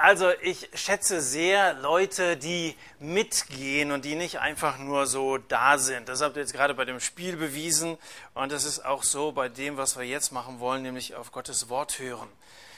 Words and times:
Also 0.00 0.30
ich 0.42 0.70
schätze 0.74 1.20
sehr 1.20 1.74
Leute, 1.74 2.36
die 2.36 2.76
mitgehen 3.00 3.90
und 3.90 4.04
die 4.04 4.14
nicht 4.14 4.38
einfach 4.38 4.78
nur 4.78 5.08
so 5.08 5.38
da 5.38 5.76
sind. 5.76 6.08
Das 6.08 6.20
habt 6.20 6.36
ihr 6.36 6.42
jetzt 6.42 6.52
gerade 6.52 6.74
bei 6.74 6.84
dem 6.84 7.00
Spiel 7.00 7.36
bewiesen 7.36 7.98
und 8.34 8.52
das 8.52 8.64
ist 8.64 8.84
auch 8.84 9.02
so 9.02 9.32
bei 9.32 9.48
dem, 9.48 9.76
was 9.76 9.96
wir 9.96 10.04
jetzt 10.04 10.30
machen 10.30 10.60
wollen, 10.60 10.82
nämlich 10.82 11.16
auf 11.16 11.32
Gottes 11.32 11.68
Wort 11.68 11.98
hören. 11.98 12.28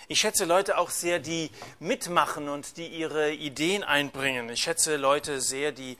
Ich 0.08 0.20
schätze 0.20 0.46
Leute 0.46 0.78
auch 0.78 0.88
sehr, 0.88 1.18
die 1.18 1.50
mitmachen 1.78 2.48
und 2.48 2.78
die 2.78 2.86
ihre 2.86 3.32
Ideen 3.32 3.84
einbringen. 3.84 4.48
Ich 4.48 4.62
schätze 4.62 4.96
Leute 4.96 5.42
sehr, 5.42 5.72
die 5.72 5.98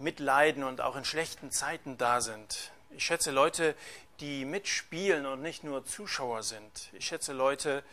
mitleiden 0.00 0.64
und 0.64 0.80
auch 0.80 0.96
in 0.96 1.04
schlechten 1.04 1.52
Zeiten 1.52 1.98
da 1.98 2.20
sind. 2.20 2.72
Ich 2.96 3.04
schätze 3.04 3.30
Leute, 3.30 3.76
die 4.18 4.44
mitspielen 4.44 5.24
und 5.24 5.40
nicht 5.40 5.62
nur 5.62 5.84
Zuschauer 5.84 6.42
sind. 6.42 6.88
Ich 6.94 7.06
schätze 7.06 7.32
Leute, 7.32 7.84
die 7.84 7.88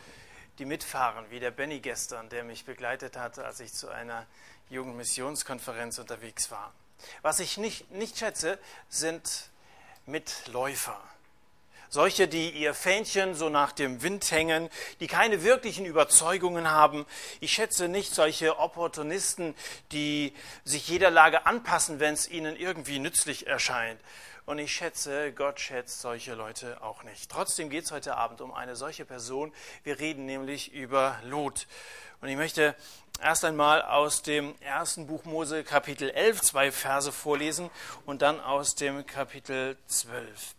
mitfahren, 0.64 1.26
wie 1.30 1.40
der 1.40 1.50
Benny 1.50 1.80
gestern, 1.80 2.28
der 2.28 2.44
mich 2.44 2.64
begleitet 2.64 3.16
hat, 3.16 3.38
als 3.38 3.60
ich 3.60 3.72
zu 3.72 3.88
einer 3.88 4.26
Jugendmissionskonferenz 4.70 5.98
unterwegs 5.98 6.50
war. 6.50 6.72
Was 7.22 7.40
ich 7.40 7.58
nicht, 7.58 7.90
nicht 7.90 8.18
schätze, 8.18 8.58
sind 8.88 9.50
Mitläufer. 10.06 11.00
Solche, 11.88 12.26
die 12.26 12.50
ihr 12.50 12.74
Fähnchen 12.74 13.34
so 13.34 13.48
nach 13.48 13.72
dem 13.72 14.02
Wind 14.02 14.30
hängen, 14.30 14.68
die 14.98 15.06
keine 15.06 15.44
wirklichen 15.44 15.86
Überzeugungen 15.86 16.68
haben. 16.68 17.06
Ich 17.40 17.52
schätze 17.52 17.88
nicht 17.88 18.12
solche 18.12 18.58
Opportunisten, 18.58 19.54
die 19.92 20.32
sich 20.64 20.88
jeder 20.88 21.10
Lage 21.10 21.46
anpassen, 21.46 22.00
wenn 22.00 22.14
es 22.14 22.28
ihnen 22.28 22.56
irgendwie 22.56 22.98
nützlich 22.98 23.46
erscheint. 23.46 24.00
Und 24.46 24.60
ich 24.60 24.72
schätze, 24.72 25.32
Gott 25.32 25.58
schätzt 25.58 26.00
solche 26.00 26.34
Leute 26.34 26.80
auch 26.80 27.02
nicht. 27.02 27.28
Trotzdem 27.28 27.68
geht 27.68 27.84
es 27.84 27.90
heute 27.90 28.16
Abend 28.16 28.40
um 28.40 28.54
eine 28.54 28.76
solche 28.76 29.04
Person. 29.04 29.52
Wir 29.82 29.98
reden 29.98 30.24
nämlich 30.24 30.72
über 30.72 31.18
Lot. 31.24 31.66
Und 32.20 32.28
ich 32.28 32.36
möchte 32.36 32.76
erst 33.20 33.44
einmal 33.44 33.82
aus 33.82 34.22
dem 34.22 34.54
ersten 34.60 35.08
Buch 35.08 35.24
Mose 35.24 35.64
Kapitel 35.64 36.10
11 36.10 36.42
zwei 36.42 36.70
Verse 36.70 37.10
vorlesen 37.10 37.70
und 38.04 38.22
dann 38.22 38.40
aus 38.40 38.76
dem 38.76 39.04
Kapitel 39.04 39.76
12. 39.88 40.54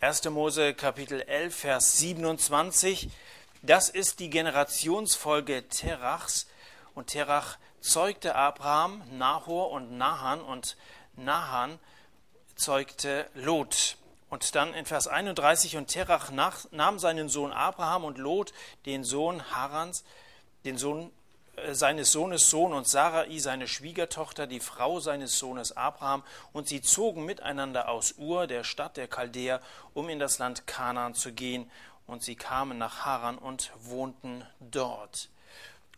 1. 0.00 0.24
Mose 0.24 0.74
Kapitel 0.74 1.20
11 1.20 1.54
Vers 1.54 1.98
27. 1.98 3.08
Das 3.62 3.88
ist 3.88 4.18
die 4.18 4.30
Generationsfolge 4.30 5.68
Terachs. 5.68 6.48
Und 6.96 7.06
Terach 7.06 7.56
zeugte 7.80 8.34
Abraham, 8.34 9.04
Nahor 9.12 9.70
und 9.70 9.96
Nahan 9.96 10.40
und 10.40 10.76
Nahan 11.14 11.78
zeugte 12.58 13.26
Lot. 13.34 13.96
Und 14.28 14.54
dann 14.54 14.74
in 14.74 14.84
Vers 14.84 15.08
31, 15.08 15.78
und 15.78 15.88
Terach 15.88 16.30
nahm 16.70 16.98
seinen 16.98 17.30
Sohn 17.30 17.52
Abraham 17.52 18.04
und 18.04 18.18
Lot, 18.18 18.52
den 18.84 19.04
Sohn 19.04 19.42
Harans, 19.50 20.04
den 20.66 20.76
Sohn 20.76 21.10
äh, 21.56 21.74
seines 21.74 22.12
Sohnes 22.12 22.50
Sohn 22.50 22.74
und 22.74 22.86
Sarai, 22.86 23.38
seine 23.38 23.66
Schwiegertochter, 23.66 24.46
die 24.46 24.60
Frau 24.60 25.00
seines 25.00 25.38
Sohnes 25.38 25.76
Abraham, 25.76 26.22
und 26.52 26.68
sie 26.68 26.82
zogen 26.82 27.24
miteinander 27.24 27.88
aus 27.88 28.16
Ur, 28.18 28.46
der 28.46 28.64
Stadt 28.64 28.98
der 28.98 29.08
Chaldäer, 29.08 29.62
um 29.94 30.10
in 30.10 30.18
das 30.18 30.38
Land 30.38 30.66
Kanaan 30.66 31.14
zu 31.14 31.32
gehen, 31.32 31.70
und 32.06 32.22
sie 32.22 32.36
kamen 32.36 32.76
nach 32.76 33.06
Haran 33.06 33.38
und 33.38 33.70
wohnten 33.80 34.44
dort. 34.60 35.30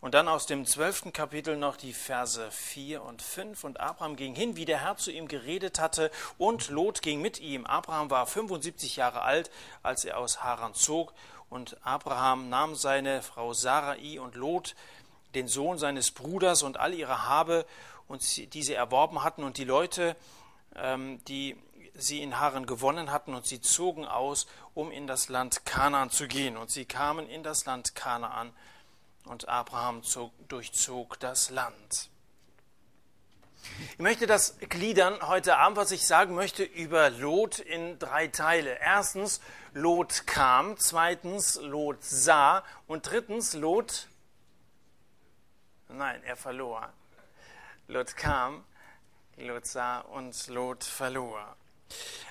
Und 0.01 0.15
dann 0.15 0.27
aus 0.27 0.47
dem 0.47 0.65
zwölften 0.65 1.13
Kapitel 1.13 1.57
noch 1.57 1.77
die 1.77 1.93
Verse 1.93 2.49
4 2.49 3.03
und 3.03 3.21
5. 3.21 3.63
Und 3.63 3.79
Abraham 3.79 4.15
ging 4.15 4.33
hin, 4.33 4.55
wie 4.55 4.65
der 4.65 4.81
Herr 4.81 4.97
zu 4.97 5.11
ihm 5.11 5.27
geredet 5.27 5.79
hatte, 5.79 6.09
und 6.39 6.69
Lot 6.69 7.03
ging 7.03 7.21
mit 7.21 7.39
ihm. 7.39 7.67
Abraham 7.67 8.09
war 8.09 8.25
75 8.25 8.95
Jahre 8.95 9.21
alt, 9.21 9.51
als 9.83 10.03
er 10.03 10.17
aus 10.17 10.41
Haran 10.43 10.73
zog. 10.73 11.13
Und 11.51 11.77
Abraham 11.85 12.49
nahm 12.49 12.73
seine 12.73 13.21
Frau 13.21 13.53
Sarai 13.53 14.19
und 14.19 14.33
Lot, 14.33 14.75
den 15.35 15.47
Sohn 15.47 15.77
seines 15.77 16.09
Bruders 16.09 16.63
und 16.63 16.77
all 16.77 16.95
ihre 16.95 17.27
Habe, 17.27 17.67
und 18.07 18.53
die 18.55 18.63
sie 18.63 18.73
erworben 18.73 19.23
hatten, 19.23 19.43
und 19.43 19.59
die 19.59 19.65
Leute, 19.65 20.15
ähm, 20.75 21.23
die 21.25 21.55
sie 21.93 22.23
in 22.23 22.39
Haran 22.39 22.65
gewonnen 22.65 23.11
hatten, 23.11 23.35
und 23.35 23.45
sie 23.45 23.61
zogen 23.61 24.05
aus, 24.05 24.47
um 24.73 24.91
in 24.91 25.05
das 25.05 25.29
Land 25.29 25.63
Kanaan 25.63 26.09
zu 26.09 26.27
gehen. 26.27 26.57
Und 26.57 26.71
sie 26.71 26.85
kamen 26.85 27.29
in 27.29 27.43
das 27.43 27.65
Land 27.65 27.93
Kanaan 27.93 28.51
und 29.25 29.47
Abraham 29.47 30.03
zog, 30.03 30.31
durchzog 30.47 31.19
das 31.19 31.49
Land. 31.49 32.09
Ich 33.93 33.99
möchte 33.99 34.25
das 34.25 34.57
gliedern 34.59 35.15
heute 35.27 35.57
Abend, 35.57 35.77
was 35.77 35.91
ich 35.91 36.05
sagen 36.05 36.33
möchte 36.33 36.63
über 36.63 37.09
Lot 37.09 37.59
in 37.59 37.99
drei 37.99 38.27
Teile. 38.27 38.79
Erstens, 38.79 39.39
Lot 39.73 40.25
kam. 40.25 40.77
Zweitens, 40.77 41.59
Lot 41.61 42.03
sah. 42.03 42.63
Und 42.87 43.09
drittens, 43.09 43.53
Lot, 43.53 44.07
nein, 45.89 46.23
er 46.23 46.35
verlor. 46.35 46.91
Lot 47.87 48.15
kam, 48.17 48.63
Lot 49.37 49.65
sah 49.67 49.99
und 49.99 50.47
Lot 50.47 50.83
verlor. 50.83 51.55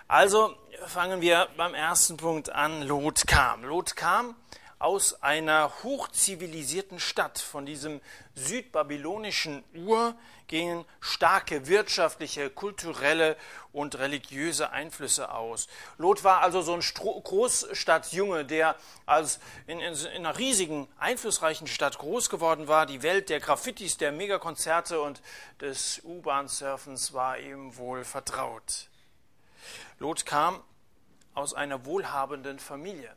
Also 0.08 0.56
fangen 0.86 1.20
wir 1.20 1.48
beim 1.56 1.74
ersten 1.74 2.16
Punkt 2.16 2.50
an. 2.50 2.82
Lot 2.82 3.26
kam. 3.26 3.64
Lot 3.64 3.94
kam 3.94 4.34
aus 4.80 5.22
einer 5.22 5.70
hochzivilisierten 5.82 7.00
Stadt, 7.00 7.38
von 7.38 7.66
diesem 7.66 8.00
südbabylonischen 8.34 9.62
Ur, 9.74 10.14
gingen 10.48 10.86
starke 11.00 11.68
wirtschaftliche, 11.68 12.48
kulturelle 12.48 13.36
und 13.72 13.98
religiöse 13.98 14.70
Einflüsse 14.70 15.32
aus. 15.32 15.68
Lot 15.98 16.24
war 16.24 16.40
also 16.40 16.62
so 16.62 16.72
ein 16.72 16.80
Großstadtjunge, 16.80 18.46
der 18.46 18.74
als 19.04 19.38
in, 19.66 19.80
in, 19.80 19.92
in, 19.92 20.26
einer 20.26 20.38
riesigen, 20.38 20.88
einflussreichen 20.98 21.66
Stadt 21.66 21.98
groß 21.98 22.30
geworden 22.30 22.66
war. 22.66 22.86
Die 22.86 23.02
Welt 23.02 23.28
der 23.28 23.38
Graffitis, 23.38 23.98
der 23.98 24.12
Megakonzerte 24.12 25.02
und 25.02 25.20
des 25.60 26.00
U-Bahn-Surfens 26.04 27.12
war 27.12 27.38
ihm 27.38 27.76
wohl 27.76 28.02
vertraut. 28.02 28.88
Lot 29.98 30.24
kam 30.24 30.64
aus 31.34 31.52
einer 31.52 31.84
wohlhabenden 31.84 32.58
Familie. 32.58 33.14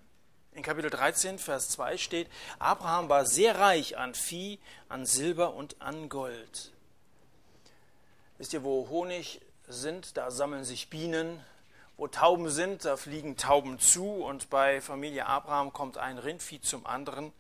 In 0.56 0.62
Kapitel 0.62 0.92
13, 0.92 1.40
Vers 1.40 1.70
2 1.70 1.98
steht, 1.98 2.30
Abraham 2.60 3.10
war 3.10 3.26
sehr 3.26 3.58
reich 3.58 3.98
an 3.98 4.14
Vieh, 4.14 4.60
an 4.88 5.08
Silber 5.08 5.56
und 5.56 5.82
an 5.82 6.10
Gold. 6.10 6.72
Wisst 8.38 8.54
ihr, 8.54 8.64
wo 8.64 8.88
Honig 8.90 9.42
sind, 9.68 10.16
da 10.16 10.30
sammeln 10.30 10.64
sich 10.64 10.90
Bienen. 10.90 11.44
Wo 11.98 12.08
Tauben 12.08 12.50
sind, 12.50 12.86
da 12.86 12.98
fliegen 12.98 13.36
Tauben 13.36 13.80
zu. 13.80 14.06
Und 14.06 14.52
bei 14.52 14.80
Familie 14.80 15.26
Abraham 15.26 15.74
kommt 15.74 15.98
ein 15.98 16.20
Rindvieh 16.20 16.62
zum 16.62 16.86
anderen. 16.86 17.34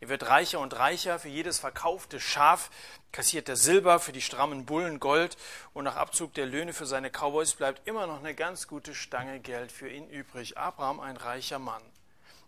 Er 0.00 0.10
wird 0.10 0.28
reicher 0.28 0.60
und 0.60 0.78
reicher. 0.78 1.18
Für 1.18 1.28
jedes 1.28 1.58
verkaufte 1.58 2.20
Schaf 2.20 2.70
kassiert 3.12 3.48
er 3.48 3.56
Silber, 3.56 3.98
für 3.98 4.12
die 4.12 4.20
strammen 4.20 4.66
Bullen 4.66 5.00
Gold. 5.00 5.38
Und 5.72 5.84
nach 5.84 5.96
Abzug 5.96 6.34
der 6.34 6.46
Löhne 6.46 6.74
für 6.74 6.86
seine 6.86 7.10
Cowboys 7.10 7.54
bleibt 7.54 7.86
immer 7.86 8.06
noch 8.06 8.18
eine 8.18 8.34
ganz 8.34 8.66
gute 8.68 8.94
Stange 8.94 9.40
Geld 9.40 9.72
für 9.72 9.88
ihn 9.88 10.08
übrig. 10.10 10.58
Abraham 10.58 11.00
ein 11.00 11.16
reicher 11.16 11.58
Mann. 11.58 11.82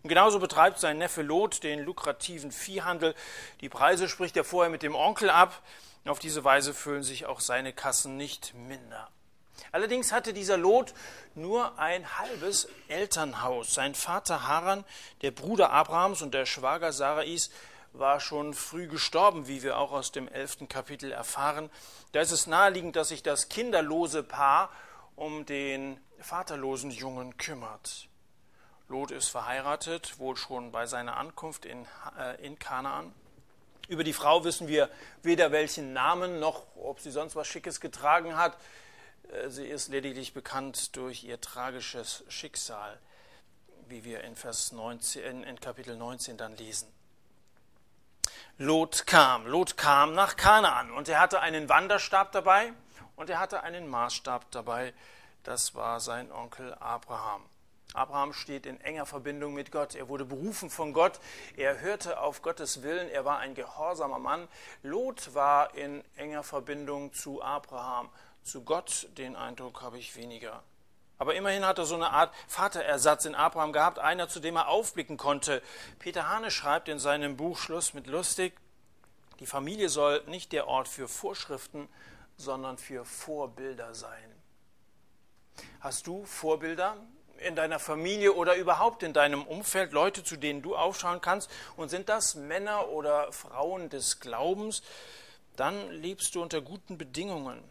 Und 0.05 0.09
genauso 0.09 0.37
betreibt 0.37 0.79
sein 0.79 0.99
Neffe 0.99 1.23
Lot 1.23 1.63
den 1.63 1.79
lukrativen 1.79 2.51
Viehhandel. 2.51 3.15
Die 3.61 3.69
Preise 3.69 4.07
spricht 4.07 4.37
er 4.37 4.43
vorher 4.43 4.69
mit 4.69 4.83
dem 4.83 4.93
Onkel 4.93 5.31
ab. 5.31 5.63
Auf 6.05 6.19
diese 6.19 6.43
Weise 6.43 6.75
füllen 6.75 7.01
sich 7.01 7.25
auch 7.25 7.39
seine 7.39 7.73
Kassen 7.73 8.15
nicht 8.15 8.53
minder. 8.53 9.09
Allerdings 9.71 10.11
hatte 10.11 10.31
dieser 10.31 10.57
Lot 10.57 10.93
nur 11.33 11.79
ein 11.79 12.19
halbes 12.19 12.67
Elternhaus. 12.87 13.73
Sein 13.73 13.95
Vater 13.95 14.47
Haran, 14.47 14.83
der 15.23 15.31
Bruder 15.31 15.71
Abrahams 15.71 16.21
und 16.21 16.35
der 16.35 16.45
Schwager 16.45 16.93
Sarais, 16.93 17.49
war 17.93 18.19
schon 18.19 18.53
früh 18.53 18.87
gestorben, 18.87 19.47
wie 19.47 19.63
wir 19.63 19.79
auch 19.79 19.91
aus 19.91 20.11
dem 20.11 20.27
elften 20.27 20.67
Kapitel 20.67 21.11
erfahren. 21.11 21.71
Da 22.11 22.21
ist 22.21 22.31
es 22.31 22.45
naheliegend, 22.45 22.95
dass 22.95 23.07
sich 23.07 23.23
das 23.23 23.49
kinderlose 23.49 24.21
Paar 24.21 24.69
um 25.15 25.47
den 25.47 25.99
vaterlosen 26.19 26.91
Jungen 26.91 27.37
kümmert. 27.37 28.07
Lot 28.87 29.11
ist 29.11 29.29
verheiratet, 29.29 30.19
wohl 30.19 30.37
schon 30.37 30.71
bei 30.71 30.85
seiner 30.85 31.17
Ankunft 31.17 31.65
in, 31.65 31.87
äh, 32.19 32.45
in 32.45 32.59
Kanaan. 32.59 33.13
Über 33.87 34.03
die 34.03 34.13
Frau 34.13 34.43
wissen 34.43 34.67
wir 34.67 34.89
weder 35.23 35.51
welchen 35.51 35.93
Namen 35.93 36.39
noch, 36.39 36.65
ob 36.75 36.99
sie 36.99 37.11
sonst 37.11 37.35
was 37.35 37.47
Schickes 37.47 37.79
getragen 37.79 38.37
hat. 38.37 38.57
Äh, 39.31 39.49
sie 39.49 39.65
ist 39.65 39.89
lediglich 39.89 40.33
bekannt 40.33 40.95
durch 40.95 41.23
ihr 41.23 41.41
tragisches 41.41 42.23
Schicksal, 42.27 42.99
wie 43.87 44.03
wir 44.03 44.23
in, 44.23 44.35
Vers 44.35 44.71
19, 44.71 45.43
in 45.43 45.59
Kapitel 45.59 45.95
19 45.95 46.37
dann 46.37 46.55
lesen. 46.55 46.87
Lot 48.57 49.07
kam. 49.07 49.47
Lot 49.47 49.77
kam 49.77 50.13
nach 50.13 50.35
Kanaan 50.35 50.91
und 50.91 51.09
er 51.09 51.19
hatte 51.19 51.41
einen 51.41 51.69
Wanderstab 51.69 52.31
dabei 52.31 52.71
und 53.15 53.29
er 53.29 53.39
hatte 53.39 53.63
einen 53.63 53.87
Maßstab 53.87 54.51
dabei. 54.51 54.93
Das 55.43 55.75
war 55.75 55.99
sein 55.99 56.31
Onkel 56.31 56.73
Abraham. 56.75 57.43
Abraham 57.95 58.33
steht 58.33 58.65
in 58.65 58.79
enger 58.81 59.05
Verbindung 59.05 59.53
mit 59.53 59.71
Gott. 59.71 59.95
Er 59.95 60.09
wurde 60.09 60.25
berufen 60.25 60.69
von 60.69 60.93
Gott. 60.93 61.19
Er 61.55 61.79
hörte 61.81 62.19
auf 62.19 62.41
Gottes 62.41 62.83
Willen. 62.83 63.09
Er 63.09 63.25
war 63.25 63.39
ein 63.39 63.55
gehorsamer 63.55 64.19
Mann. 64.19 64.47
Lot 64.83 65.33
war 65.33 65.73
in 65.75 66.03
enger 66.15 66.43
Verbindung 66.43 67.13
zu 67.13 67.41
Abraham. 67.41 68.09
Zu 68.43 68.63
Gott, 68.63 69.07
den 69.17 69.35
Eindruck 69.35 69.81
habe 69.81 69.97
ich 69.97 70.15
weniger. 70.15 70.63
Aber 71.17 71.35
immerhin 71.35 71.65
hat 71.65 71.77
er 71.77 71.85
so 71.85 71.95
eine 71.95 72.11
Art 72.11 72.33
Vaterersatz 72.47 73.25
in 73.25 73.35
Abraham 73.35 73.71
gehabt, 73.71 73.99
einer, 73.99 74.27
zu 74.27 74.39
dem 74.39 74.57
er 74.57 74.67
aufblicken 74.67 75.17
konnte. 75.17 75.61
Peter 75.97 76.29
Hane 76.29 76.51
schreibt 76.51 76.89
in 76.89 76.99
seinem 76.99 77.37
Buch 77.37 77.57
Schluss 77.57 77.93
mit 77.93 78.07
Lustig, 78.07 78.53
Die 79.39 79.45
Familie 79.45 79.89
soll 79.89 80.23
nicht 80.27 80.51
der 80.51 80.67
Ort 80.67 80.87
für 80.87 81.07
Vorschriften, 81.07 81.89
sondern 82.37 82.77
für 82.77 83.05
Vorbilder 83.05 83.93
sein. 83.93 84.35
Hast 85.79 86.07
du 86.07 86.25
Vorbilder 86.25 86.97
in 87.39 87.55
deiner 87.55 87.79
Familie 87.79 88.33
oder 88.33 88.55
überhaupt 88.55 89.03
in 89.03 89.13
deinem 89.13 89.43
Umfeld, 89.43 89.91
Leute, 89.91 90.23
zu 90.23 90.37
denen 90.37 90.61
du 90.61 90.75
aufschauen 90.75 91.21
kannst? 91.21 91.49
Und 91.75 91.89
sind 91.89 92.09
das 92.09 92.35
Männer 92.35 92.89
oder 92.89 93.31
Frauen 93.31 93.89
des 93.89 94.19
Glaubens? 94.19 94.81
Dann 95.55 95.91
lebst 95.91 96.35
du 96.35 96.41
unter 96.41 96.61
guten 96.61 96.97
Bedingungen. 96.97 97.63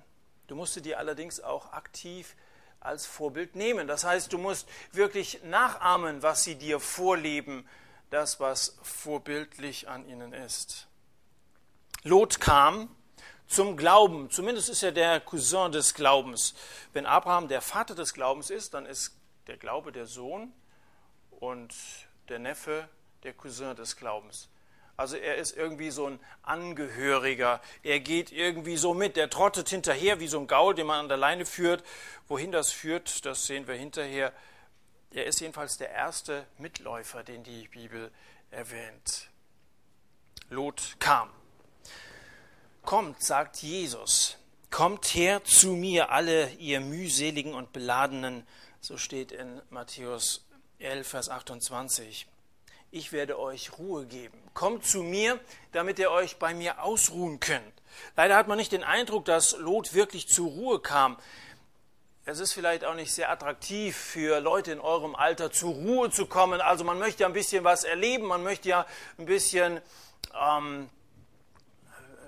Du 0.46 0.56
musst 0.56 0.74
sie 0.74 0.82
dir 0.82 0.98
allerdings 0.98 1.40
auch 1.40 1.72
aktiv 1.72 2.36
als 2.80 3.06
Vorbild 3.06 3.56
nehmen. 3.56 3.88
Das 3.88 4.04
heißt, 4.04 4.32
du 4.32 4.38
musst 4.38 4.68
wirklich 4.92 5.42
nachahmen, 5.42 6.22
was 6.22 6.44
sie 6.44 6.54
dir 6.54 6.80
vorleben, 6.80 7.66
das, 8.10 8.40
was 8.40 8.76
vorbildlich 8.82 9.88
an 9.88 10.06
ihnen 10.06 10.32
ist. 10.32 10.86
Lot 12.02 12.40
kam 12.40 12.94
zum 13.46 13.76
Glauben. 13.76 14.30
Zumindest 14.30 14.68
ist 14.68 14.82
er 14.82 14.92
der 14.92 15.20
Cousin 15.20 15.72
des 15.72 15.94
Glaubens. 15.94 16.54
Wenn 16.92 17.06
Abraham 17.06 17.48
der 17.48 17.62
Vater 17.62 17.94
des 17.94 18.14
Glaubens 18.14 18.50
ist, 18.50 18.74
dann 18.74 18.86
ist 18.86 19.16
der 19.46 19.56
Glaube 19.56 19.92
der 19.92 20.06
Sohn 20.06 20.52
und 21.30 21.74
der 22.28 22.38
Neffe 22.38 22.88
der 23.22 23.32
Cousin 23.32 23.74
des 23.76 23.96
Glaubens. 23.96 24.48
Also 24.96 25.16
er 25.16 25.36
ist 25.36 25.56
irgendwie 25.56 25.90
so 25.90 26.06
ein 26.06 26.20
Angehöriger. 26.42 27.60
Er 27.82 27.98
geht 27.98 28.30
irgendwie 28.30 28.76
so 28.76 28.94
mit. 28.94 29.16
Der 29.16 29.28
trottet 29.28 29.68
hinterher 29.68 30.20
wie 30.20 30.28
so 30.28 30.38
ein 30.38 30.46
Gaul, 30.46 30.74
den 30.74 30.86
man 30.86 31.00
an 31.00 31.08
der 31.08 31.16
Leine 31.16 31.46
führt. 31.46 31.82
Wohin 32.28 32.52
das 32.52 32.70
führt, 32.70 33.24
das 33.26 33.46
sehen 33.46 33.66
wir 33.66 33.74
hinterher. 33.74 34.32
Er 35.10 35.26
ist 35.26 35.40
jedenfalls 35.40 35.78
der 35.78 35.90
erste 35.90 36.46
Mitläufer, 36.58 37.24
den 37.24 37.42
die 37.42 37.68
Bibel 37.68 38.12
erwähnt. 38.50 39.30
Lot 40.48 40.96
kam. 41.00 41.30
Kommt, 42.82 43.22
sagt 43.22 43.56
Jesus, 43.56 44.36
kommt 44.70 45.06
her 45.14 45.42
zu 45.42 45.72
mir, 45.72 46.10
alle 46.10 46.50
ihr 46.54 46.80
mühseligen 46.80 47.54
und 47.54 47.72
beladenen, 47.72 48.46
so 48.84 48.98
steht 48.98 49.32
in 49.32 49.62
Matthäus 49.70 50.44
11, 50.78 51.08
Vers 51.08 51.30
28. 51.30 52.26
Ich 52.90 53.12
werde 53.12 53.38
euch 53.38 53.78
Ruhe 53.78 54.04
geben. 54.04 54.38
Kommt 54.52 54.84
zu 54.84 55.02
mir, 55.02 55.40
damit 55.72 55.98
ihr 55.98 56.10
euch 56.10 56.36
bei 56.36 56.52
mir 56.52 56.82
ausruhen 56.82 57.40
könnt. 57.40 57.72
Leider 58.14 58.36
hat 58.36 58.46
man 58.46 58.58
nicht 58.58 58.72
den 58.72 58.84
Eindruck, 58.84 59.24
dass 59.24 59.56
Lot 59.56 59.94
wirklich 59.94 60.28
zur 60.28 60.50
Ruhe 60.50 60.80
kam. 60.80 61.16
Es 62.26 62.40
ist 62.40 62.52
vielleicht 62.52 62.84
auch 62.84 62.94
nicht 62.94 63.14
sehr 63.14 63.30
attraktiv 63.30 63.96
für 63.96 64.40
Leute 64.40 64.72
in 64.72 64.80
eurem 64.80 65.14
Alter 65.14 65.50
zur 65.50 65.72
Ruhe 65.72 66.10
zu 66.10 66.26
kommen. 66.26 66.60
Also 66.60 66.84
man 66.84 66.98
möchte 66.98 67.22
ja 67.22 67.26
ein 67.26 67.32
bisschen 67.32 67.64
was 67.64 67.84
erleben, 67.84 68.26
man 68.26 68.42
möchte 68.42 68.68
ja 68.68 68.86
ein 69.16 69.24
bisschen 69.24 69.80
ähm, 70.38 70.90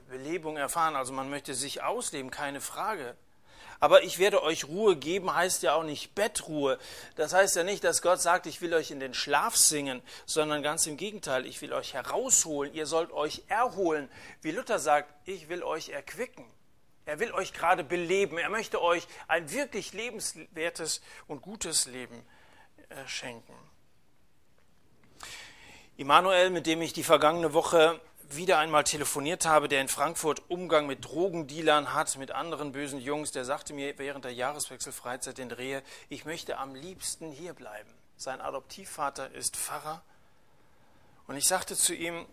Belebung 0.08 0.56
erfahren, 0.56 0.96
also 0.96 1.12
man 1.12 1.28
möchte 1.28 1.52
sich 1.52 1.82
ausleben, 1.82 2.30
keine 2.30 2.62
Frage. 2.62 3.14
Aber 3.80 4.02
ich 4.02 4.18
werde 4.18 4.42
euch 4.42 4.64
Ruhe 4.64 4.96
geben, 4.96 5.34
heißt 5.34 5.62
ja 5.62 5.74
auch 5.74 5.82
nicht 5.82 6.14
Bettruhe. 6.14 6.78
Das 7.16 7.34
heißt 7.34 7.56
ja 7.56 7.62
nicht, 7.62 7.84
dass 7.84 8.02
Gott 8.02 8.20
sagt, 8.20 8.46
ich 8.46 8.60
will 8.60 8.74
euch 8.74 8.90
in 8.90 9.00
den 9.00 9.14
Schlaf 9.14 9.56
singen, 9.56 10.02
sondern 10.24 10.62
ganz 10.62 10.86
im 10.86 10.96
Gegenteil, 10.96 11.46
ich 11.46 11.60
will 11.60 11.72
euch 11.72 11.94
herausholen, 11.94 12.72
ihr 12.74 12.86
sollt 12.86 13.12
euch 13.12 13.42
erholen. 13.48 14.08
Wie 14.42 14.50
Luther 14.50 14.78
sagt, 14.78 15.12
ich 15.26 15.48
will 15.48 15.62
euch 15.62 15.90
erquicken. 15.90 16.44
Er 17.04 17.20
will 17.20 17.32
euch 17.32 17.52
gerade 17.52 17.84
beleben. 17.84 18.36
Er 18.36 18.50
möchte 18.50 18.82
euch 18.82 19.06
ein 19.28 19.52
wirklich 19.52 19.92
lebenswertes 19.92 21.00
und 21.28 21.40
gutes 21.40 21.86
Leben 21.86 22.26
äh, 22.88 23.06
schenken. 23.06 23.54
Immanuel, 25.96 26.50
mit 26.50 26.66
dem 26.66 26.82
ich 26.82 26.92
die 26.92 27.04
vergangene 27.04 27.54
Woche 27.54 28.00
wieder 28.30 28.58
einmal 28.58 28.84
telefoniert 28.84 29.46
habe, 29.46 29.68
der 29.68 29.80
in 29.80 29.88
Frankfurt 29.88 30.42
Umgang 30.50 30.86
mit 30.86 31.04
Drogendealern 31.04 31.94
hat, 31.94 32.16
mit 32.16 32.32
anderen 32.32 32.72
bösen 32.72 33.00
Jungs, 33.00 33.30
der 33.30 33.44
sagte 33.44 33.72
mir 33.72 33.96
während 33.98 34.24
der 34.24 34.32
Jahreswechselfreizeit 34.32 35.38
in 35.38 35.50
Rehe, 35.50 35.82
ich 36.08 36.24
möchte 36.24 36.58
am 36.58 36.74
liebsten 36.74 37.30
hier 37.30 37.54
bleiben. 37.54 37.90
Sein 38.16 38.40
Adoptivvater 38.40 39.30
ist 39.32 39.56
Pfarrer. 39.56 40.02
Und 41.26 41.36
ich 41.36 41.46
sagte 41.46 41.76
zu 41.76 41.94
ihm, 41.94 42.26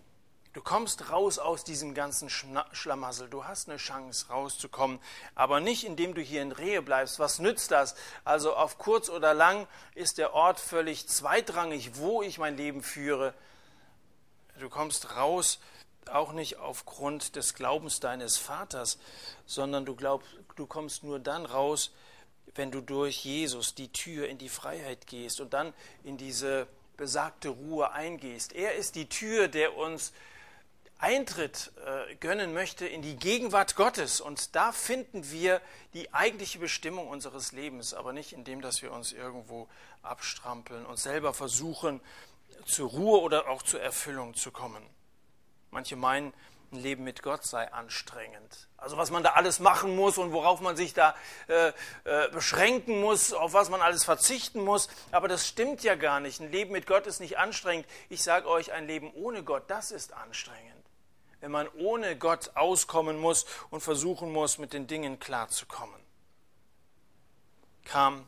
du 0.53 0.61
kommst 0.61 1.11
raus 1.11 1.37
aus 1.37 1.63
diesem 1.63 1.93
ganzen 1.93 2.29
Schlamassel, 2.29 3.29
du 3.29 3.45
hast 3.45 3.69
eine 3.69 3.77
Chance 3.77 4.27
rauszukommen, 4.29 4.99
aber 5.35 5.59
nicht 5.59 5.83
indem 5.83 6.13
du 6.13 6.21
hier 6.21 6.41
in 6.41 6.51
Rehe 6.51 6.81
bleibst. 6.81 7.19
Was 7.19 7.39
nützt 7.39 7.71
das? 7.71 7.95
Also 8.23 8.55
auf 8.55 8.77
kurz 8.77 9.09
oder 9.09 9.33
lang 9.33 9.67
ist 9.93 10.17
der 10.17 10.33
Ort 10.33 10.59
völlig 10.59 11.07
zweitrangig, 11.07 11.97
wo 11.97 12.21
ich 12.23 12.37
mein 12.37 12.57
Leben 12.57 12.81
führe. 12.81 13.33
Du 14.59 14.69
kommst 14.69 15.15
raus 15.15 15.59
auch 16.09 16.33
nicht 16.33 16.57
aufgrund 16.57 17.35
des 17.35 17.53
Glaubens 17.53 17.99
deines 17.99 18.37
Vaters, 18.37 18.97
sondern 19.45 19.85
du 19.85 19.95
glaubst, 19.95 20.27
du 20.55 20.65
kommst 20.65 21.03
nur 21.03 21.19
dann 21.19 21.45
raus, 21.45 21.91
wenn 22.55 22.71
du 22.71 22.81
durch 22.81 23.23
Jesus 23.25 23.75
die 23.75 23.91
Tür 23.91 24.27
in 24.27 24.37
die 24.37 24.49
Freiheit 24.49 25.07
gehst 25.07 25.41
und 25.41 25.53
dann 25.53 25.73
in 26.03 26.17
diese 26.17 26.67
besagte 26.97 27.49
Ruhe 27.49 27.91
eingehst. 27.91 28.53
Er 28.53 28.75
ist 28.75 28.95
die 28.95 29.09
Tür, 29.09 29.47
der 29.47 29.75
uns 29.75 30.13
Eintritt 31.03 31.73
äh, 31.85 32.15
gönnen 32.15 32.53
möchte 32.53 32.87
in 32.87 33.01
die 33.01 33.17
Gegenwart 33.17 33.75
Gottes. 33.75 34.21
Und 34.21 34.55
da 34.55 34.71
finden 34.71 35.29
wir 35.31 35.59
die 35.93 36.13
eigentliche 36.13 36.59
Bestimmung 36.59 37.09
unseres 37.09 37.51
Lebens, 37.51 37.93
aber 37.93 38.13
nicht 38.13 38.31
indem, 38.31 38.61
dass 38.61 38.81
wir 38.81 38.93
uns 38.93 39.11
irgendwo 39.11 39.67
abstrampeln 40.01 40.85
und 40.85 40.97
selber 40.97 41.33
versuchen, 41.33 41.99
zur 42.65 42.89
Ruhe 42.89 43.19
oder 43.19 43.49
auch 43.49 43.63
zur 43.63 43.81
Erfüllung 43.81 44.33
zu 44.35 44.51
kommen. 44.51 44.83
Manche 45.73 45.95
meinen, 45.95 46.33
ein 46.71 46.79
Leben 46.79 47.03
mit 47.03 47.21
Gott 47.21 47.43
sei 47.43 47.71
anstrengend. 47.71 48.67
Also 48.77 48.97
was 48.97 49.11
man 49.11 49.23
da 49.23 49.31
alles 49.31 49.59
machen 49.59 49.95
muss 49.95 50.17
und 50.17 50.31
worauf 50.31 50.61
man 50.61 50.75
sich 50.75 50.93
da 50.93 51.15
äh, 51.47 51.69
äh, 52.03 52.29
beschränken 52.31 52.99
muss, 52.99 53.33
auf 53.33 53.53
was 53.53 53.69
man 53.69 53.81
alles 53.81 54.03
verzichten 54.03 54.63
muss. 54.63 54.87
Aber 55.11 55.27
das 55.27 55.47
stimmt 55.47 55.83
ja 55.83 55.95
gar 55.95 56.19
nicht. 56.19 56.39
Ein 56.39 56.51
Leben 56.51 56.71
mit 56.71 56.85
Gott 56.85 57.07
ist 57.07 57.19
nicht 57.19 57.37
anstrengend. 57.37 57.87
Ich 58.09 58.23
sage 58.23 58.47
euch, 58.47 58.71
ein 58.71 58.87
Leben 58.87 59.11
ohne 59.13 59.43
Gott, 59.43 59.63
das 59.67 59.91
ist 59.91 60.13
anstrengend. 60.13 60.61
Wenn 61.39 61.51
man 61.51 61.67
ohne 61.77 62.17
Gott 62.17 62.51
auskommen 62.55 63.19
muss 63.19 63.45
und 63.69 63.81
versuchen 63.81 64.31
muss, 64.31 64.57
mit 64.57 64.73
den 64.73 64.87
Dingen 64.87 65.19
klarzukommen. 65.19 65.99
Kam 67.85 68.27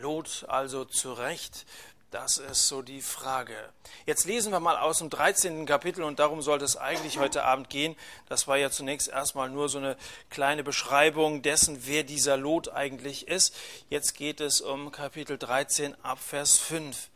Lot 0.00 0.46
also 0.48 0.84
zurecht 0.84 1.66
das 2.10 2.38
ist 2.38 2.66
so 2.66 2.82
die 2.82 3.02
Frage. 3.02 3.56
Jetzt 4.04 4.24
lesen 4.24 4.50
wir 4.50 4.58
mal 4.58 4.76
aus 4.76 4.98
dem 4.98 5.10
13. 5.10 5.64
Kapitel 5.64 6.02
und 6.02 6.18
darum 6.18 6.42
sollte 6.42 6.64
es 6.64 6.76
eigentlich 6.76 7.18
heute 7.18 7.44
Abend 7.44 7.70
gehen. 7.70 7.96
Das 8.28 8.48
war 8.48 8.56
ja 8.56 8.70
zunächst 8.70 9.08
erstmal 9.08 9.48
nur 9.48 9.68
so 9.68 9.78
eine 9.78 9.96
kleine 10.28 10.64
Beschreibung 10.64 11.42
dessen, 11.42 11.86
wer 11.86 12.02
dieser 12.02 12.36
Lot 12.36 12.68
eigentlich 12.68 13.28
ist. 13.28 13.54
Jetzt 13.90 14.14
geht 14.16 14.40
es 14.40 14.60
um 14.60 14.90
Kapitel 14.90 15.38
13 15.38 15.94
ab 16.02 16.18
Vers 16.18 16.58
5. 16.58 17.10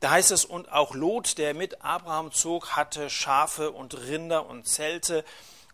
Da 0.00 0.10
heißt 0.10 0.32
es, 0.32 0.44
und 0.44 0.72
auch 0.72 0.94
Lot, 0.94 1.38
der 1.38 1.54
mit 1.54 1.82
Abraham 1.82 2.32
zog, 2.32 2.70
hatte 2.70 3.08
Schafe 3.08 3.70
und 3.70 3.96
Rinder 3.98 4.46
und 4.46 4.66
Zelte. 4.66 5.24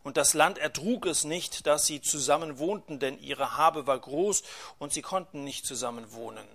Und 0.03 0.17
das 0.17 0.35
Land 0.35 0.59
ertrug 0.59 1.07
es 1.07 1.25
nicht, 1.25 1.67
dass 1.67 1.87
sie 1.87 2.03
zusammen 2.03 2.59
wohnten, 2.59 2.99
denn 2.99 3.19
ihre 3.19 3.57
Habe 3.57 3.87
war 3.87 3.99
groß 3.99 4.43
und 4.79 4.93
sie 4.93 5.03
konnten 5.03 5.45
nicht 5.45 5.65
zusammen 5.65 6.13
wohnen. 6.13 6.47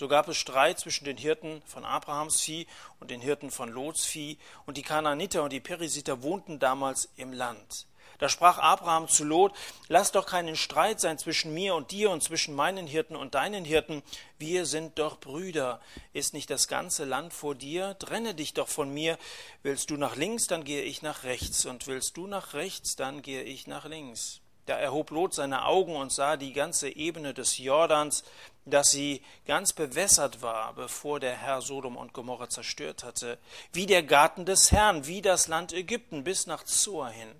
So 0.00 0.08
gab 0.08 0.28
es 0.28 0.38
Streit 0.38 0.80
zwischen 0.80 1.04
den 1.04 1.18
Hirten 1.18 1.60
von 1.66 1.84
Abrahams 1.84 2.40
Vieh 2.40 2.66
und 3.00 3.10
den 3.10 3.20
Hirten 3.20 3.50
von 3.50 3.68
Lots 3.68 4.06
Vieh, 4.06 4.38
und 4.64 4.78
die 4.78 4.82
Kanaaniter 4.82 5.42
und 5.42 5.52
die 5.52 5.60
Perisiter 5.60 6.22
wohnten 6.22 6.58
damals 6.58 7.10
im 7.16 7.34
Land. 7.34 7.86
Da 8.16 8.30
sprach 8.30 8.56
Abraham 8.56 9.08
zu 9.08 9.24
Lot, 9.24 9.52
lass 9.88 10.10
doch 10.10 10.24
keinen 10.24 10.56
Streit 10.56 11.00
sein 11.00 11.18
zwischen 11.18 11.52
mir 11.52 11.74
und 11.74 11.90
dir 11.90 12.08
und 12.08 12.22
zwischen 12.22 12.54
meinen 12.54 12.86
Hirten 12.86 13.14
und 13.14 13.34
deinen 13.34 13.66
Hirten. 13.66 14.02
Wir 14.38 14.64
sind 14.64 14.98
doch 14.98 15.20
Brüder. 15.20 15.82
Ist 16.14 16.32
nicht 16.32 16.48
das 16.48 16.66
ganze 16.66 17.04
Land 17.04 17.34
vor 17.34 17.54
dir? 17.54 17.94
Trenne 17.98 18.34
dich 18.34 18.54
doch 18.54 18.68
von 18.68 18.90
mir. 18.94 19.18
Willst 19.62 19.90
du 19.90 19.98
nach 19.98 20.16
links, 20.16 20.46
dann 20.46 20.64
gehe 20.64 20.82
ich 20.82 21.02
nach 21.02 21.24
rechts. 21.24 21.66
Und 21.66 21.86
willst 21.86 22.16
du 22.16 22.26
nach 22.26 22.54
rechts, 22.54 22.96
dann 22.96 23.20
gehe 23.20 23.42
ich 23.42 23.66
nach 23.66 23.84
links. 23.84 24.39
Da 24.70 24.78
erhob 24.78 25.10
Lot 25.10 25.34
seine 25.34 25.64
Augen 25.64 25.96
und 25.96 26.12
sah 26.12 26.36
die 26.36 26.52
ganze 26.52 26.90
Ebene 26.90 27.34
des 27.34 27.58
Jordans, 27.58 28.22
dass 28.64 28.92
sie 28.92 29.20
ganz 29.44 29.72
bewässert 29.72 30.42
war, 30.42 30.74
bevor 30.74 31.18
der 31.18 31.36
Herr 31.36 31.60
Sodom 31.60 31.96
und 31.96 32.12
Gomorra 32.12 32.48
zerstört 32.48 33.02
hatte, 33.02 33.38
wie 33.72 33.86
der 33.86 34.04
Garten 34.04 34.44
des 34.44 34.70
Herrn, 34.70 35.08
wie 35.08 35.22
das 35.22 35.48
Land 35.48 35.72
Ägypten 35.72 36.22
bis 36.22 36.46
nach 36.46 36.62
Zoar 36.62 37.10
hin. 37.10 37.34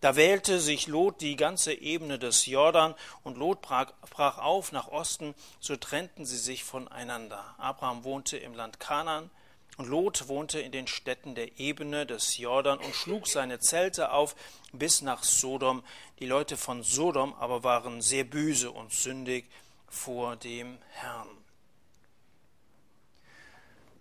Da 0.00 0.16
wählte 0.16 0.58
sich 0.58 0.86
Lot 0.86 1.20
die 1.20 1.36
ganze 1.36 1.74
Ebene 1.74 2.18
des 2.18 2.46
Jordan, 2.46 2.94
und 3.24 3.36
Lot 3.36 3.60
brach, 3.60 4.38
auf 4.38 4.72
nach 4.72 4.88
Osten, 4.88 5.34
so 5.60 5.76
trennten 5.76 6.24
sie 6.24 6.38
sich 6.38 6.64
voneinander. 6.64 7.44
Abraham 7.58 8.04
wohnte 8.04 8.38
im 8.38 8.54
Land 8.54 8.80
Kanaan, 8.80 9.28
und 9.76 9.88
Lot 9.88 10.28
wohnte 10.28 10.60
in 10.60 10.72
den 10.72 10.86
Städten 10.86 11.34
der 11.34 11.58
Ebene 11.58 12.06
des 12.06 12.38
Jordan 12.38 12.78
und 12.78 12.94
schlug 12.94 13.26
seine 13.26 13.58
Zelte 13.58 14.12
auf 14.12 14.36
bis 14.72 15.02
nach 15.02 15.24
Sodom. 15.24 15.82
Die 16.20 16.26
Leute 16.26 16.56
von 16.56 16.82
Sodom 16.82 17.34
aber 17.34 17.64
waren 17.64 18.00
sehr 18.00 18.24
böse 18.24 18.70
und 18.70 18.92
sündig 18.92 19.46
vor 19.88 20.36
dem 20.36 20.78
Herrn. 20.90 21.43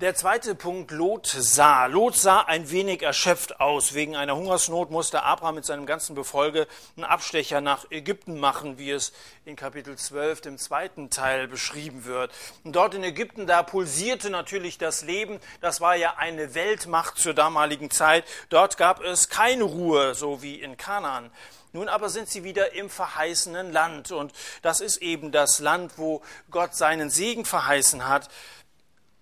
Der 0.02 0.16
zweite 0.16 0.56
Punkt, 0.56 0.90
Lot 0.90 1.28
sah. 1.28 1.86
Lot 1.86 2.16
sah 2.16 2.42
ein 2.42 2.72
wenig 2.72 3.04
erschöpft 3.04 3.62
aus. 3.62 3.94
Wegen 3.94 4.16
einer 4.16 4.36
Hungersnot 4.36 4.90
musste 4.90 5.22
Abraham 5.22 5.56
mit 5.56 5.66
seinem 5.66 5.86
ganzen 5.86 6.16
Befolge 6.16 6.68
einen 6.98 7.06
Abstecher 7.06 7.62
nach 7.62 7.90
Ägypten 7.92 8.40
machen, 8.40 8.80
wie 8.80 8.90
es 8.90 9.14
in 9.46 9.56
Kapitel 9.56 9.96
12, 9.96 10.42
dem 10.42 10.58
zweiten 10.58 11.12
Teil, 11.12 11.48
beschrieben 11.48 12.06
wird. 12.06 12.32
Und 12.64 12.76
dort 12.76 12.96
in 12.96 13.04
Ägypten, 13.04 13.46
da 13.46 13.62
pulsierte 13.62 14.32
natürlich 14.32 14.80
das 14.80 15.04
Leben. 15.04 15.40
Das 15.62 15.80
war 15.80 15.96
ja 15.96 16.16
eine 16.18 16.56
Weltmacht 16.56 17.20
zur 17.20 17.36
damaligen 17.36 17.92
Zeit. 17.92 18.26
Dort 18.50 18.78
gab 18.78 19.00
es 19.00 19.30
keine 19.30 19.64
Ruhe, 19.64 20.16
so 20.16 20.42
wie 20.42 20.60
in 20.60 20.76
Kanaan. 20.76 21.30
Nun 21.72 21.88
aber 21.88 22.10
sind 22.10 22.28
sie 22.28 22.44
wieder 22.44 22.74
im 22.74 22.90
verheißenen 22.90 23.72
Land. 23.72 24.12
Und 24.12 24.34
das 24.64 24.82
ist 24.82 24.98
eben 24.98 25.32
das 25.32 25.60
Land, 25.60 25.94
wo 25.98 26.24
Gott 26.50 26.76
seinen 26.76 27.12
Segen 27.12 27.46
verheißen 27.46 28.08
hat. 28.08 28.30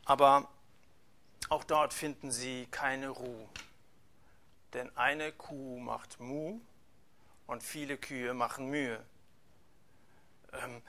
Aber 0.05 0.47
auch 1.49 1.63
dort 1.63 1.93
finden 1.93 2.31
sie 2.31 2.67
keine 2.71 3.09
Ruhe. 3.09 3.47
Denn 4.73 4.95
eine 4.97 5.31
Kuh 5.31 5.79
macht 5.79 6.19
Mu 6.19 6.59
und 7.47 7.63
viele 7.63 7.97
Kühe 7.97 8.33
machen 8.33 8.69
Mühe. 8.69 9.03
Ähm, 10.53 10.81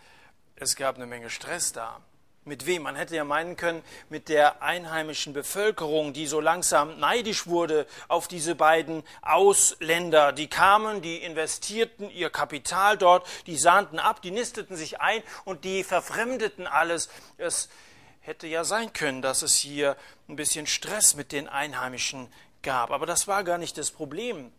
es 0.57 0.77
gab 0.77 0.97
eine 0.97 1.07
Menge 1.07 1.31
Stress 1.31 1.73
da. 1.73 2.01
Mit 2.45 2.67
wem? 2.67 2.83
Man 2.83 2.97
hätte 2.97 3.15
ja 3.15 3.23
meinen 3.23 3.57
können, 3.57 3.85
mit 4.09 4.29
der 4.29 4.63
einheimischen 4.63 5.33
Bevölkerung, 5.33 6.13
die 6.13 6.27
so 6.27 6.41
langsam 6.41 6.99
neidisch 6.99 7.47
wurde 7.47 7.87
auf 8.09 8.27
diese 8.27 8.57
beiden 8.57 9.05
Ausländer. 9.23 10.33
Die 10.33 10.49
kamen, 10.49 11.03
die 11.03 11.19
investierten 11.19 12.11
ihr 12.11 12.31
Kapital 12.31 12.99
dort, 12.99 13.29
die 13.47 13.57
sahnten 13.57 14.01
ab, 14.01 14.23
die 14.23 14.33
nisteten 14.33 14.77
sich 14.77 15.01
ein 15.01 15.23
und 15.45 15.65
die 15.65 15.85
verfremdeten 15.85 16.67
alles. 16.67 17.09
Es 17.39 17.69
hätte 18.23 18.47
ja 18.47 18.65
sein 18.65 18.93
können, 18.93 19.21
dass 19.21 19.43
es 19.43 19.57
hier 19.57 19.97
ein 20.29 20.37
bisschen 20.37 20.67
Stress 20.67 21.15
mit 21.15 21.33
den 21.33 21.49
Einheimischen 21.49 22.33
gab. 22.63 22.91
Aber 22.91 23.07
das 23.07 23.29
war 23.29 23.45
gar 23.45 23.59
nicht 23.59 23.77
das 23.77 23.91
Problem. 23.91 24.53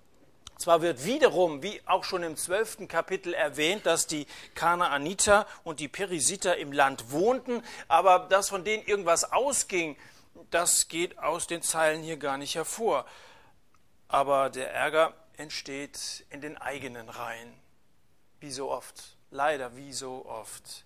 Zwar 0.57 0.81
wird 0.81 1.03
wiederum, 1.03 1.63
wie 1.63 1.81
auch 1.85 2.03
schon 2.03 2.23
im 2.23 2.37
zwölften 2.37 2.87
Kapitel 2.87 3.33
erwähnt, 3.33 3.85
dass 3.85 4.05
die 4.05 4.27
Kanaaniter 4.53 5.47
und 5.63 5.79
die 5.79 5.87
Perisiter 5.87 6.57
im 6.57 6.71
Land 6.71 7.11
wohnten, 7.11 7.63
aber 7.87 8.19
dass 8.29 8.49
von 8.49 8.63
denen 8.63 8.85
irgendwas 8.85 9.31
ausging, 9.31 9.97
das 10.51 10.87
geht 10.87 11.17
aus 11.17 11.47
den 11.47 11.61
Zeilen 11.61 12.03
hier 12.03 12.17
gar 12.17 12.37
nicht 12.37 12.55
hervor. 12.55 13.05
Aber 14.07 14.49
der 14.49 14.71
Ärger 14.71 15.13
entsteht 15.37 16.25
in 16.29 16.41
den 16.41 16.57
eigenen 16.57 17.09
Reihen. 17.09 17.53
Wie 18.39 18.51
so 18.51 18.69
oft. 18.69 19.17
Leider 19.31 19.75
wie 19.75 19.93
so 19.93 20.25
oft. 20.25 20.85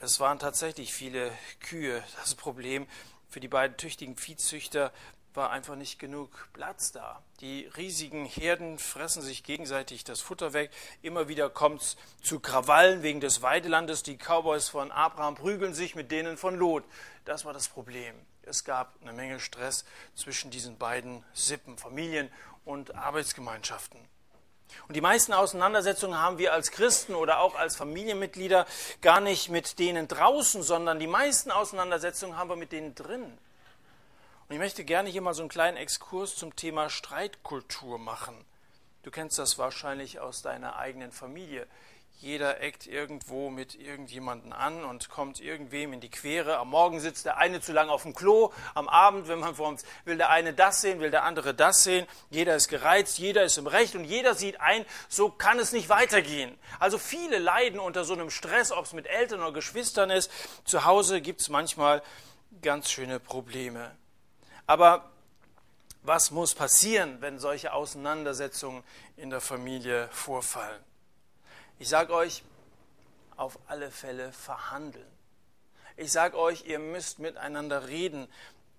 Es 0.00 0.20
waren 0.20 0.38
tatsächlich 0.38 0.92
viele 0.92 1.32
Kühe. 1.58 2.04
Das 2.20 2.36
Problem 2.36 2.86
für 3.28 3.40
die 3.40 3.48
beiden 3.48 3.76
tüchtigen 3.76 4.16
Viehzüchter 4.16 4.92
war 5.34 5.50
einfach 5.50 5.74
nicht 5.74 5.98
genug 5.98 6.48
Platz 6.52 6.92
da. 6.92 7.20
Die 7.40 7.66
riesigen 7.76 8.24
Herden 8.24 8.78
fressen 8.78 9.22
sich 9.22 9.42
gegenseitig 9.42 10.04
das 10.04 10.20
Futter 10.20 10.52
weg. 10.52 10.70
Immer 11.02 11.26
wieder 11.26 11.50
kommt 11.50 11.82
es 11.82 11.96
zu 12.22 12.38
Krawallen 12.38 13.02
wegen 13.02 13.20
des 13.20 13.42
Weidelandes. 13.42 14.04
Die 14.04 14.16
Cowboys 14.16 14.68
von 14.68 14.92
Abraham 14.92 15.34
prügeln 15.34 15.74
sich 15.74 15.96
mit 15.96 16.12
denen 16.12 16.36
von 16.36 16.54
Lot. 16.54 16.84
Das 17.24 17.44
war 17.44 17.52
das 17.52 17.68
Problem. 17.68 18.14
Es 18.42 18.62
gab 18.62 18.94
eine 19.02 19.12
Menge 19.12 19.40
Stress 19.40 19.84
zwischen 20.14 20.52
diesen 20.52 20.78
beiden 20.78 21.24
Sippen, 21.34 21.76
Familien 21.76 22.30
und 22.64 22.94
Arbeitsgemeinschaften. 22.94 23.98
Und 24.86 24.94
die 24.94 25.00
meisten 25.00 25.32
Auseinandersetzungen 25.32 26.18
haben 26.18 26.38
wir 26.38 26.52
als 26.52 26.70
Christen 26.70 27.14
oder 27.14 27.40
auch 27.40 27.54
als 27.54 27.76
Familienmitglieder 27.76 28.66
gar 29.00 29.20
nicht 29.20 29.48
mit 29.48 29.78
denen 29.78 30.08
draußen, 30.08 30.62
sondern 30.62 30.98
die 30.98 31.06
meisten 31.06 31.50
Auseinandersetzungen 31.50 32.36
haben 32.36 32.50
wir 32.50 32.56
mit 32.56 32.72
denen 32.72 32.94
drin. 32.94 33.24
Und 34.48 34.54
ich 34.54 34.58
möchte 34.58 34.84
gerne 34.84 35.10
hier 35.10 35.20
mal 35.20 35.34
so 35.34 35.42
einen 35.42 35.50
kleinen 35.50 35.76
Exkurs 35.76 36.36
zum 36.36 36.56
Thema 36.56 36.88
Streitkultur 36.88 37.98
machen. 37.98 38.34
Du 39.02 39.10
kennst 39.10 39.38
das 39.38 39.58
wahrscheinlich 39.58 40.20
aus 40.20 40.42
deiner 40.42 40.76
eigenen 40.76 41.12
Familie. 41.12 41.66
Jeder 42.20 42.60
eckt 42.60 42.88
irgendwo 42.88 43.48
mit 43.48 43.76
irgendjemanden 43.76 44.52
an 44.52 44.84
und 44.84 45.08
kommt 45.08 45.40
irgendwem 45.40 45.92
in 45.92 46.00
die 46.00 46.10
Quere. 46.10 46.58
Am 46.58 46.70
Morgen 46.70 46.98
sitzt 46.98 47.26
der 47.26 47.36
eine 47.36 47.60
zu 47.60 47.72
lange 47.72 47.92
auf 47.92 48.02
dem 48.02 48.12
Klo. 48.12 48.52
Am 48.74 48.88
Abend, 48.88 49.28
wenn 49.28 49.38
man 49.38 49.54
vorm, 49.54 49.76
will 50.04 50.16
der 50.16 50.28
eine 50.28 50.52
das 50.52 50.80
sehen, 50.80 50.98
will 50.98 51.12
der 51.12 51.22
andere 51.22 51.54
das 51.54 51.84
sehen. 51.84 52.08
Jeder 52.28 52.56
ist 52.56 52.66
gereizt, 52.66 53.18
jeder 53.18 53.44
ist 53.44 53.56
im 53.56 53.68
Recht 53.68 53.94
und 53.94 54.04
jeder 54.04 54.34
sieht 54.34 54.60
ein, 54.60 54.84
so 55.08 55.30
kann 55.30 55.60
es 55.60 55.70
nicht 55.70 55.90
weitergehen. 55.90 56.58
Also 56.80 56.98
viele 56.98 57.38
leiden 57.38 57.78
unter 57.78 58.02
so 58.02 58.14
einem 58.14 58.30
Stress, 58.30 58.72
ob 58.72 58.86
es 58.86 58.92
mit 58.92 59.06
Eltern 59.06 59.40
oder 59.40 59.52
Geschwistern 59.52 60.10
ist. 60.10 60.28
Zu 60.64 60.84
Hause 60.84 61.20
gibt 61.20 61.40
es 61.40 61.48
manchmal 61.48 62.02
ganz 62.62 62.90
schöne 62.90 63.20
Probleme. 63.20 63.96
Aber 64.66 65.08
was 66.02 66.32
muss 66.32 66.52
passieren, 66.56 67.18
wenn 67.20 67.38
solche 67.38 67.72
Auseinandersetzungen 67.72 68.82
in 69.16 69.30
der 69.30 69.40
Familie 69.40 70.08
vorfallen? 70.10 70.87
Ich 71.80 71.88
sage 71.88 72.12
euch, 72.12 72.42
auf 73.36 73.58
alle 73.68 73.92
Fälle 73.92 74.32
verhandeln. 74.32 75.06
Ich 75.96 76.10
sage 76.10 76.36
euch, 76.36 76.64
ihr 76.66 76.80
müsst 76.80 77.20
miteinander 77.20 77.86
reden. 77.86 78.28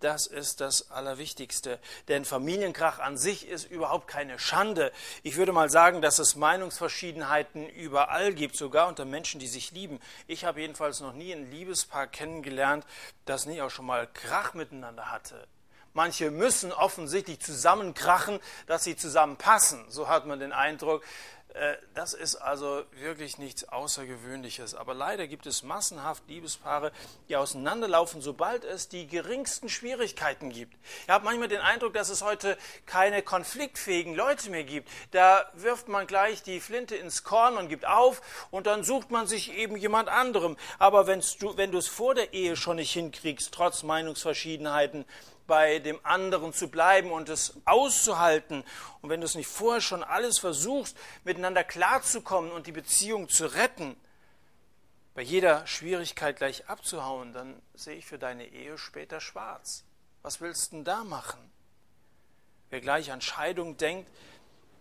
Das 0.01 0.27
ist 0.27 0.59
das 0.59 0.91
Allerwichtigste. 0.91 1.79
Denn 2.09 2.25
Familienkrach 2.25 2.99
an 2.99 3.17
sich 3.17 3.47
ist 3.47 3.71
überhaupt 3.71 4.07
keine 4.07 4.37
Schande. 4.37 4.91
Ich 5.23 5.37
würde 5.37 5.53
mal 5.53 5.69
sagen, 5.69 6.01
dass 6.01 6.19
es 6.19 6.35
Meinungsverschiedenheiten 6.35 7.69
überall 7.69 8.33
gibt, 8.33 8.57
sogar 8.57 8.89
unter 8.89 9.05
Menschen, 9.05 9.39
die 9.39 9.47
sich 9.47 9.71
lieben. 9.71 10.01
Ich 10.27 10.43
habe 10.43 10.59
jedenfalls 10.59 10.99
noch 10.99 11.13
nie 11.13 11.33
ein 11.33 11.49
Liebespaar 11.51 12.07
kennengelernt, 12.07 12.85
das 13.25 13.45
nicht 13.45 13.61
auch 13.61 13.71
schon 13.71 13.85
mal 13.85 14.07
Krach 14.07 14.53
miteinander 14.53 15.09
hatte. 15.09 15.47
Manche 15.93 16.31
müssen 16.31 16.71
offensichtlich 16.71 17.39
zusammenkrachen, 17.39 18.39
dass 18.67 18.83
sie 18.83 18.95
zusammenpassen. 18.95 19.89
So 19.89 20.07
hat 20.07 20.25
man 20.25 20.39
den 20.39 20.53
Eindruck. 20.53 21.03
Äh, 21.53 21.77
das 21.95 22.13
ist 22.13 22.35
also 22.35 22.83
wirklich 22.91 23.37
nichts 23.37 23.67
Außergewöhnliches. 23.67 24.75
Aber 24.75 24.93
leider 24.93 25.27
gibt 25.27 25.45
es 25.45 25.63
massenhaft 25.63 26.23
Liebespaare, 26.27 26.91
die 27.27 27.35
auseinanderlaufen, 27.35 28.21
sobald 28.21 28.63
es 28.63 28.87
die 28.87 29.07
geringsten 29.07 29.67
Schwierigkeiten 29.67 30.51
gibt. 30.51 30.75
Ich 31.03 31.09
habe 31.09 31.25
manchmal 31.25 31.47
den 31.47 31.61
Eindruck, 31.61 31.93
dass 31.93 32.09
es 32.09 32.21
heute 32.21 32.57
keine 32.85 33.21
konfliktfähigen 33.21 34.15
Leute 34.15 34.49
mehr 34.49 34.63
gibt. 34.63 34.89
Da 35.11 35.49
wirft 35.53 35.87
man 35.87 36.07
gleich 36.07 36.43
die 36.43 36.59
Flinte 36.59 36.95
ins 36.95 37.23
Korn 37.23 37.57
und 37.57 37.69
gibt 37.69 37.87
auf 37.87 38.21
und 38.51 38.67
dann 38.67 38.83
sucht 38.83 39.09
man 39.11 39.27
sich 39.27 39.53
eben 39.53 39.75
jemand 39.75 40.09
anderem. 40.09 40.55
Aber 40.77 41.05
du, 41.05 41.57
wenn 41.57 41.71
du 41.71 41.79
es 41.79 41.87
vor 41.87 42.13
der 42.13 42.33
Ehe 42.33 42.55
schon 42.55 42.75
nicht 42.75 42.93
hinkriegst, 42.93 43.51
trotz 43.51 43.83
Meinungsverschiedenheiten, 43.83 45.05
bei 45.49 45.79
dem 45.79 45.99
anderen 46.03 46.53
zu 46.53 46.69
bleiben 46.69 47.11
und 47.11 47.27
es 47.27 47.57
auszuhalten. 47.65 48.63
Und 49.01 49.09
wenn 49.09 49.19
du 49.19 49.25
es 49.25 49.35
nicht 49.35 49.49
vorher 49.49 49.81
schon 49.81 50.03
alles 50.03 50.39
versuchst, 50.39 50.95
miteinander 51.25 51.65
klarzukommen 51.65 52.51
und 52.51 52.67
die 52.67 52.71
Beziehung 52.71 53.27
zu 53.27 53.47
retten, 53.47 53.97
bei 55.15 55.23
jeder 55.23 55.67
Schwierigkeit 55.67 56.37
gleich 56.37 56.69
abzuhauen, 56.69 57.33
dann 57.33 57.61
sehe 57.73 57.95
ich 57.95 58.05
für 58.05 58.19
deine 58.19 58.45
Ehe 58.47 58.77
später 58.77 59.19
schwarz. 59.19 59.83
Was 60.21 60.39
willst 60.39 60.71
du 60.71 60.77
denn 60.77 60.85
da 60.85 61.03
machen? 61.03 61.39
Wer 62.69 62.79
gleich 62.79 63.11
an 63.11 63.19
Scheidung 63.19 63.75
denkt, 63.75 64.09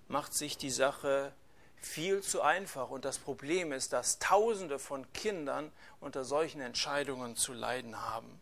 macht 0.06 0.34
sich 0.34 0.58
die 0.58 0.70
Sache 0.70 1.32
viel 1.76 2.22
zu 2.22 2.42
einfach. 2.42 2.90
Und 2.90 3.04
das 3.04 3.18
Problem 3.18 3.72
ist, 3.72 3.92
dass 3.92 4.18
Tausende 4.18 4.78
von 4.78 5.10
Kindern 5.12 5.72
unter 5.98 6.25
solchen 6.25 6.60
Entscheidungen 6.60 7.37
zu 7.37 7.52
leiden 7.54 8.00
haben. 8.00 8.40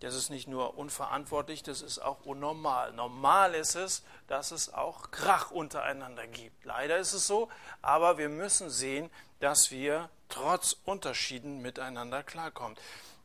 Das 0.00 0.14
ist 0.14 0.30
nicht 0.30 0.46
nur 0.46 0.78
unverantwortlich, 0.78 1.64
das 1.64 1.82
ist 1.82 1.98
auch 1.98 2.24
unnormal. 2.24 2.92
Normal 2.92 3.54
ist 3.54 3.74
es, 3.74 4.04
dass 4.28 4.52
es 4.52 4.72
auch 4.72 5.10
Krach 5.10 5.50
untereinander 5.50 6.26
gibt. 6.26 6.64
Leider 6.64 6.98
ist 6.98 7.14
es 7.14 7.26
so, 7.26 7.48
aber 7.82 8.16
wir 8.16 8.28
müssen 8.28 8.70
sehen, 8.70 9.10
dass 9.40 9.72
wir 9.72 10.08
trotz 10.28 10.76
Unterschieden 10.84 11.62
miteinander 11.62 12.22
klarkommen. 12.22 12.76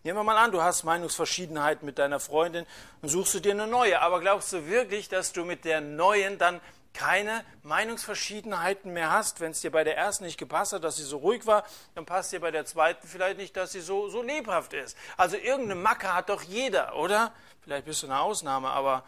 Nehmen 0.04 0.18
wir 0.18 0.24
mal 0.24 0.38
an, 0.38 0.52
du 0.52 0.62
hast 0.62 0.84
Meinungsverschiedenheit 0.84 1.84
mit 1.84 1.98
deiner 1.98 2.20
Freundin 2.20 2.66
und 3.02 3.10
suchst 3.10 3.36
du 3.36 3.40
dir 3.40 3.54
eine 3.54 3.68
neue. 3.68 4.02
Aber 4.02 4.20
glaubst 4.20 4.52
du 4.52 4.68
wirklich, 4.68 5.08
dass 5.10 5.32
du 5.32 5.46
mit 5.46 5.64
der 5.64 5.80
neuen 5.80 6.38
dann 6.38 6.60
keine 6.94 7.44
Meinungsverschiedenheiten 7.64 8.94
mehr 8.94 9.12
hast. 9.12 9.40
Wenn 9.40 9.52
es 9.52 9.62
dir 9.62 9.72
bei 9.72 9.84
der 9.84 9.98
ersten 9.98 10.26
nicht 10.26 10.38
gepasst 10.38 10.74
hat, 10.74 10.84
dass 10.84 10.98
sie 10.98 11.04
so 11.04 11.18
ruhig 11.18 11.46
war, 11.46 11.66
dann 11.96 12.06
passt 12.06 12.32
dir 12.32 12.40
bei 12.40 12.52
der 12.52 12.66
zweiten 12.66 13.08
vielleicht 13.08 13.38
nicht, 13.38 13.58
dass 13.58 13.72
sie 13.72 13.82
so, 13.82 14.10
so 14.10 14.22
lebhaft 14.22 14.74
ist. 14.74 14.98
Also 15.18 15.36
irgendeine 15.36 15.76
Macke 15.76 16.14
hat 16.14 16.30
doch 16.30 16.44
jeder, 16.44 16.96
oder? 16.96 17.34
Vielleicht 17.62 17.86
bist 17.86 18.04
du 18.04 18.08
eine 18.08 18.20
Ausnahme, 18.20 18.70
aber 18.70 19.04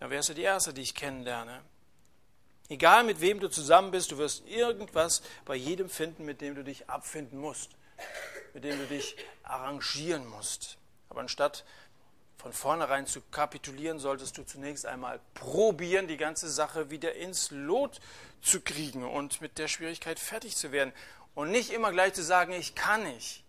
dann 0.00 0.10
wärst 0.10 0.28
du 0.28 0.34
die 0.34 0.42
Erste, 0.42 0.74
die 0.74 0.82
ich 0.82 0.94
kennenlerne. 0.94 1.62
Egal 2.68 3.04
mit 3.04 3.20
wem 3.20 3.40
du 3.40 3.48
zusammen 3.48 3.90
bist, 3.90 4.10
du 4.10 4.18
wirst 4.18 4.46
irgendwas 4.46 5.22
bei 5.46 5.54
jedem 5.54 5.88
finden, 5.88 6.24
mit 6.24 6.40
dem 6.40 6.54
du 6.54 6.62
dich 6.62 6.90
abfinden 6.90 7.38
musst, 7.38 7.70
mit 8.52 8.64
dem 8.64 8.78
du 8.78 8.86
dich 8.86 9.16
arrangieren 9.42 10.26
musst. 10.26 10.76
Aber 11.08 11.20
anstatt 11.20 11.64
von 12.38 12.52
vornherein 12.52 13.06
zu 13.06 13.20
kapitulieren, 13.20 13.98
solltest 13.98 14.38
du 14.38 14.44
zunächst 14.44 14.86
einmal 14.86 15.20
probieren, 15.34 16.06
die 16.06 16.16
ganze 16.16 16.48
Sache 16.48 16.88
wieder 16.88 17.14
ins 17.14 17.50
Lot 17.50 18.00
zu 18.40 18.60
kriegen 18.60 19.04
und 19.04 19.40
mit 19.40 19.58
der 19.58 19.68
Schwierigkeit 19.68 20.20
fertig 20.20 20.56
zu 20.56 20.70
werden. 20.72 20.92
Und 21.34 21.50
nicht 21.50 21.70
immer 21.70 21.92
gleich 21.92 22.14
zu 22.14 22.22
sagen, 22.22 22.52
ich 22.52 22.74
kann 22.74 23.02
nicht. 23.02 23.44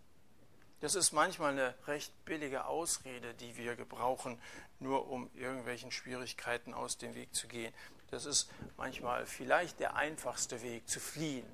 Das 0.81 0.95
ist 0.95 1.11
manchmal 1.11 1.51
eine 1.51 1.75
recht 1.87 2.13
billige 2.25 2.65
Ausrede, 2.65 3.33
die 3.35 3.57
wir 3.57 3.75
gebrauchen, 3.75 4.41
nur 4.79 5.09
um 5.09 5.29
irgendwelchen 5.35 5.91
Schwierigkeiten 5.91 6.73
aus 6.73 6.97
dem 6.97 7.15
Weg 7.15 7.35
zu 7.35 7.47
gehen. 7.47 7.73
Das 8.11 8.25
ist 8.25 8.49
manchmal 8.77 9.25
vielleicht 9.25 9.79
der 9.79 9.95
einfachste 9.95 10.61
Weg 10.63 10.89
zu 10.89 10.99
fliehen, 10.99 11.45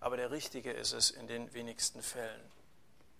aber 0.00 0.16
der 0.16 0.30
richtige 0.30 0.72
ist 0.72 0.92
es 0.92 1.10
in 1.10 1.26
den 1.26 1.52
wenigsten 1.52 2.02
Fällen. 2.02 2.40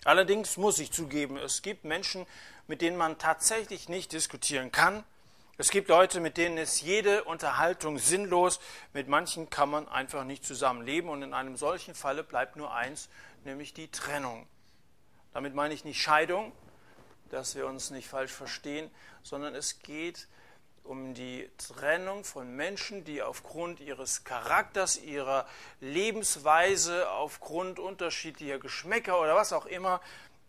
Allerdings 0.04 0.56
muss 0.56 0.78
ich 0.78 0.92
zugeben, 0.92 1.36
es 1.36 1.62
gibt 1.62 1.84
Menschen, 1.84 2.26
mit 2.66 2.82
denen 2.82 2.96
man 2.96 3.18
tatsächlich 3.18 3.88
nicht 3.88 4.12
diskutieren 4.12 4.70
kann. 4.72 5.04
Es 5.56 5.70
gibt 5.70 5.88
Leute, 5.88 6.20
mit 6.20 6.36
denen 6.36 6.56
ist 6.56 6.82
jede 6.82 7.24
Unterhaltung 7.24 7.98
sinnlos. 7.98 8.60
Mit 8.92 9.08
manchen 9.08 9.50
kann 9.50 9.68
man 9.70 9.88
einfach 9.88 10.22
nicht 10.22 10.44
zusammenleben. 10.44 11.10
Und 11.10 11.22
in 11.22 11.34
einem 11.34 11.56
solchen 11.56 11.96
Falle 11.96 12.22
bleibt 12.22 12.54
nur 12.54 12.72
eins, 12.72 13.08
nämlich 13.44 13.74
die 13.74 13.90
Trennung. 13.90 14.46
Damit 15.32 15.54
meine 15.54 15.74
ich 15.74 15.84
nicht 15.84 16.00
Scheidung, 16.00 16.52
dass 17.30 17.56
wir 17.56 17.66
uns 17.66 17.90
nicht 17.90 18.08
falsch 18.08 18.32
verstehen, 18.32 18.90
sondern 19.22 19.54
es 19.54 19.80
geht 19.80 20.28
die 21.14 21.50
Trennung 21.58 22.24
von 22.24 22.54
Menschen, 22.56 23.04
die 23.04 23.22
aufgrund 23.22 23.80
ihres 23.80 24.24
Charakters, 24.24 24.96
ihrer 24.96 25.46
Lebensweise, 25.80 27.10
aufgrund 27.10 27.78
unterschiedlicher 27.78 28.58
Geschmäcker 28.58 29.20
oder 29.20 29.34
was 29.34 29.52
auch 29.52 29.66
immer 29.66 30.00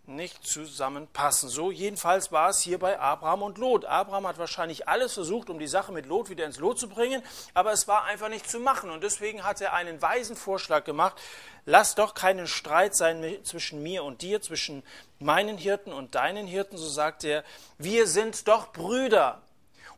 nicht 0.10 0.46
zusammenpassen. 0.46 1.50
So 1.50 1.72
jedenfalls 1.72 2.31
war 2.31 2.50
es 2.50 2.62
hier 2.62 2.79
bei 2.79 3.00
Abraham 3.00 3.43
und 3.43 3.58
Lot. 3.58 3.86
Abraham 3.86 4.27
hat 4.27 4.38
wahrscheinlich 4.38 4.88
alles 4.88 5.13
versucht, 5.13 5.50
um 5.50 5.60
die 5.60 5.67
Sache 5.67 5.91
mit 5.91 6.05
Lot 6.05 6.29
wieder 6.29 6.46
ins 6.46 6.58
Lot 6.58 6.79
zu 6.79 6.89
bringen, 6.89 7.22
aber 7.53 7.72
es 7.72 7.88
war 7.88 8.05
einfach 8.05 8.29
nicht 8.29 8.50
zu 8.50 8.60
machen. 8.60 8.89
Und 8.89 9.03
deswegen 9.03 9.43
hat 9.43 9.62
er 9.62 9.74
einen 9.74 10.01
weisen 10.01 10.36
Vorschlag 10.36 10.84
gemacht. 10.84 11.22
Lass 11.65 11.96
doch 11.96 12.13
keinen 12.15 12.48
Streit 12.48 12.96
sein 12.96 13.38
zwischen 13.43 13.84
mir 13.84 14.03
und 14.03 14.22
dir, 14.22 14.41
zwischen 14.41 14.84
meinen 15.19 15.58
Hirten 15.58 15.93
und 15.93 16.15
deinen 16.15 16.48
Hirten, 16.48 16.77
so 16.77 16.88
sagt 16.88 17.24
er. 17.24 17.43
Wir 17.77 18.08
sind 18.08 18.48
doch 18.48 18.72
Brüder. 18.74 19.41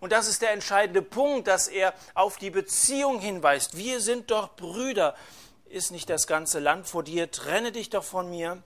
Und 0.02 0.12
das 0.12 0.28
ist 0.28 0.42
der 0.42 0.52
entscheidende 0.52 1.04
Punkt, 1.04 1.48
dass 1.48 1.68
er 1.68 1.94
auf 2.16 2.38
die 2.38 2.50
Beziehung 2.50 3.20
hinweist. 3.20 3.78
Wir 3.78 4.02
sind 4.02 4.32
doch 4.32 4.56
Brüder. 4.56 5.16
Ist 5.66 5.92
nicht 5.92 6.10
das 6.10 6.26
ganze 6.26 6.60
Land 6.60 6.88
vor 6.88 7.04
dir? 7.04 7.30
Trenne 7.30 7.72
dich 7.72 7.92
doch 7.92 8.04
von 8.04 8.30
mir. 8.30 8.62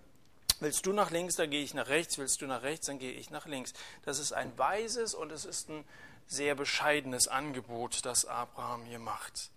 Willst 0.61 0.85
du 0.85 0.93
nach 0.93 1.11
links, 1.11 1.35
dann 1.35 1.49
gehe 1.49 1.61
ich 1.61 1.73
nach 1.73 1.89
rechts. 1.89 2.17
Willst 2.17 2.41
du 2.41 2.47
nach 2.47 2.63
rechts, 2.63 2.87
dann 2.87 2.99
gehe 2.99 3.11
ich 3.11 3.31
nach 3.31 3.47
links. 3.47 3.73
Das 4.05 4.17
ist 4.17 4.31
ein 4.31 4.57
weises 4.57 5.13
und 5.13 5.29
es 5.33 5.43
ist 5.43 5.69
ein 5.69 5.85
sehr 6.25 6.55
bescheidenes 6.55 7.27
Angebot, 7.27 8.05
das 8.05 8.25
Abraham 8.25 8.85
hier 8.85 8.99
macht. 8.99 9.51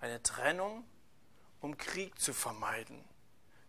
Eine 0.00 0.22
Trennung, 0.22 0.84
um 1.60 1.76
Krieg 1.76 2.20
zu 2.20 2.32
vermeiden. 2.32 3.04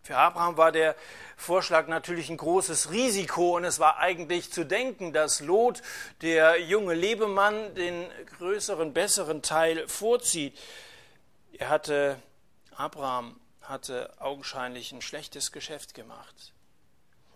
Für 0.02 0.16
Abraham 0.16 0.56
war 0.56 0.72
der 0.72 0.96
Vorschlag 1.36 1.86
natürlich 1.86 2.30
ein 2.30 2.38
großes 2.38 2.90
Risiko 2.90 3.56
und 3.56 3.64
es 3.64 3.78
war 3.78 3.98
eigentlich 3.98 4.50
zu 4.50 4.64
denken, 4.64 5.12
dass 5.12 5.40
Lot, 5.40 5.82
der 6.22 6.60
junge 6.60 6.94
Lebemann, 6.94 7.74
den 7.74 8.06
größeren, 8.38 8.94
besseren 8.94 9.42
Teil 9.42 9.86
vorzieht. 9.88 10.58
Er 11.52 11.68
hatte, 11.68 12.20
Abraham 12.74 13.38
hatte 13.60 14.12
augenscheinlich 14.18 14.92
ein 14.92 15.02
schlechtes 15.02 15.52
Geschäft 15.52 15.94
gemacht. 15.94 16.54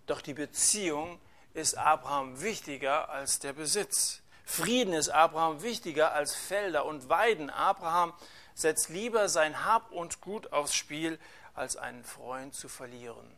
Doch 0.06 0.23
die 0.23 0.35
Beziehung 0.35 1.21
ist 1.52 1.76
Abraham 1.76 2.40
wichtiger 2.40 3.11
als 3.11 3.38
der 3.38 3.52
Besitz. 3.52 4.23
Frieden 4.44 4.92
ist 4.92 5.11
Abraham 5.11 5.62
wichtiger 5.62 6.12
als 6.12 6.35
Felder 6.35 6.85
und 6.87 7.09
Weiden. 7.09 7.50
Abraham 7.50 8.12
setzt 8.54 8.88
lieber 8.88 9.28
sein 9.28 9.64
Hab 9.64 9.90
und 9.90 10.21
Gut 10.21 10.52
aufs 10.52 10.75
Spiel, 10.75 11.18
als 11.54 11.76
einen 11.76 12.04
Freund 12.04 12.54
zu 12.54 12.68
verlieren. 12.68 13.30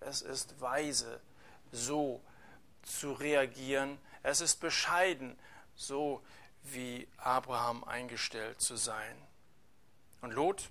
Es 0.00 0.22
ist 0.22 0.60
weise, 0.60 1.20
so 1.72 2.20
zu 2.82 3.12
reagieren. 3.12 3.98
Es 4.22 4.40
ist 4.40 4.60
bescheiden, 4.60 5.38
so 5.74 6.22
wie 6.62 7.08
Abraham 7.16 7.84
eingestellt 7.84 8.60
zu 8.60 8.76
sein. 8.76 9.16
Und 10.20 10.32
Lot, 10.32 10.70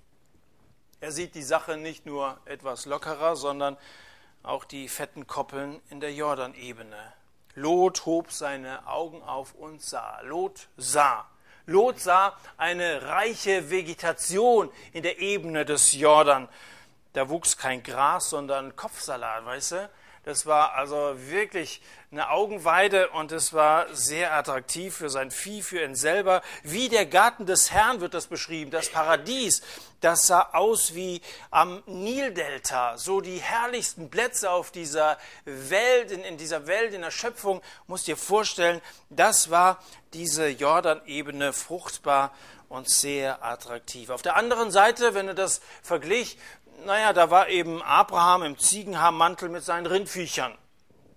er 1.00 1.12
sieht 1.12 1.34
die 1.34 1.42
Sache 1.42 1.76
nicht 1.76 2.06
nur 2.06 2.40
etwas 2.46 2.86
lockerer, 2.86 3.36
sondern 3.36 3.76
auch 4.42 4.64
die 4.64 4.88
fetten 4.88 5.26
Koppeln 5.26 5.80
in 5.88 6.00
der 6.00 6.12
Jordanebene. 6.12 7.12
Lot 7.54 8.04
hob 8.04 8.32
seine 8.32 8.86
Augen 8.86 9.22
auf 9.22 9.54
und 9.54 9.80
sah. 9.80 10.20
Lot 10.22 10.68
sah. 10.76 11.30
Lot 11.66 12.00
sah 12.00 12.36
eine 12.58 13.02
reiche 13.02 13.70
Vegetation 13.70 14.70
in 14.92 15.02
der 15.02 15.18
Ebene 15.18 15.64
des 15.64 15.94
Jordan. 15.94 16.48
Da 17.14 17.28
wuchs 17.28 17.56
kein 17.56 17.82
Gras, 17.82 18.30
sondern 18.30 18.76
Kopfsalat, 18.76 19.46
weißt 19.46 19.72
du? 19.72 19.90
Das 20.24 20.46
war 20.46 20.74
also 20.74 21.14
wirklich 21.16 21.82
eine 22.10 22.30
Augenweide 22.30 23.10
und 23.10 23.30
es 23.30 23.52
war 23.52 23.94
sehr 23.94 24.32
attraktiv 24.32 24.96
für 24.96 25.10
sein 25.10 25.30
Vieh, 25.30 25.62
für 25.62 25.82
ihn 25.82 25.94
selber. 25.94 26.40
Wie 26.62 26.88
der 26.88 27.04
Garten 27.04 27.44
des 27.44 27.70
Herrn 27.72 28.00
wird 28.00 28.14
das 28.14 28.28
beschrieben, 28.28 28.70
das 28.70 28.88
Paradies. 28.88 29.62
Das 30.00 30.26
sah 30.26 30.50
aus 30.52 30.94
wie 30.94 31.20
am 31.50 31.82
Nildelta. 31.86 32.96
So 32.96 33.20
die 33.20 33.38
herrlichsten 33.38 34.08
Plätze 34.08 34.50
auf 34.50 34.70
dieser 34.70 35.18
Welt, 35.44 36.10
in, 36.10 36.22
in 36.22 36.38
dieser 36.38 36.66
Welt, 36.66 36.94
in 36.94 37.02
der 37.02 37.10
Schöpfung. 37.10 37.60
Musst 37.86 38.06
dir 38.06 38.16
vorstellen, 38.16 38.80
das 39.10 39.50
war 39.50 39.82
diese 40.14 40.48
Jordanebene 40.48 41.52
fruchtbar 41.52 42.32
und 42.68 42.88
sehr 42.88 43.44
attraktiv. 43.44 44.10
Auf 44.10 44.22
der 44.22 44.36
anderen 44.36 44.70
Seite, 44.70 45.14
wenn 45.14 45.26
du 45.26 45.34
das 45.34 45.60
verglich 45.82 46.38
naja, 46.84 47.12
da 47.12 47.30
war 47.30 47.48
eben 47.48 47.82
Abraham 47.82 48.42
im 48.42 48.58
Ziegenhaarmantel 48.58 49.48
mit 49.48 49.64
seinen 49.64 49.86
Rindviechern. 49.86 50.56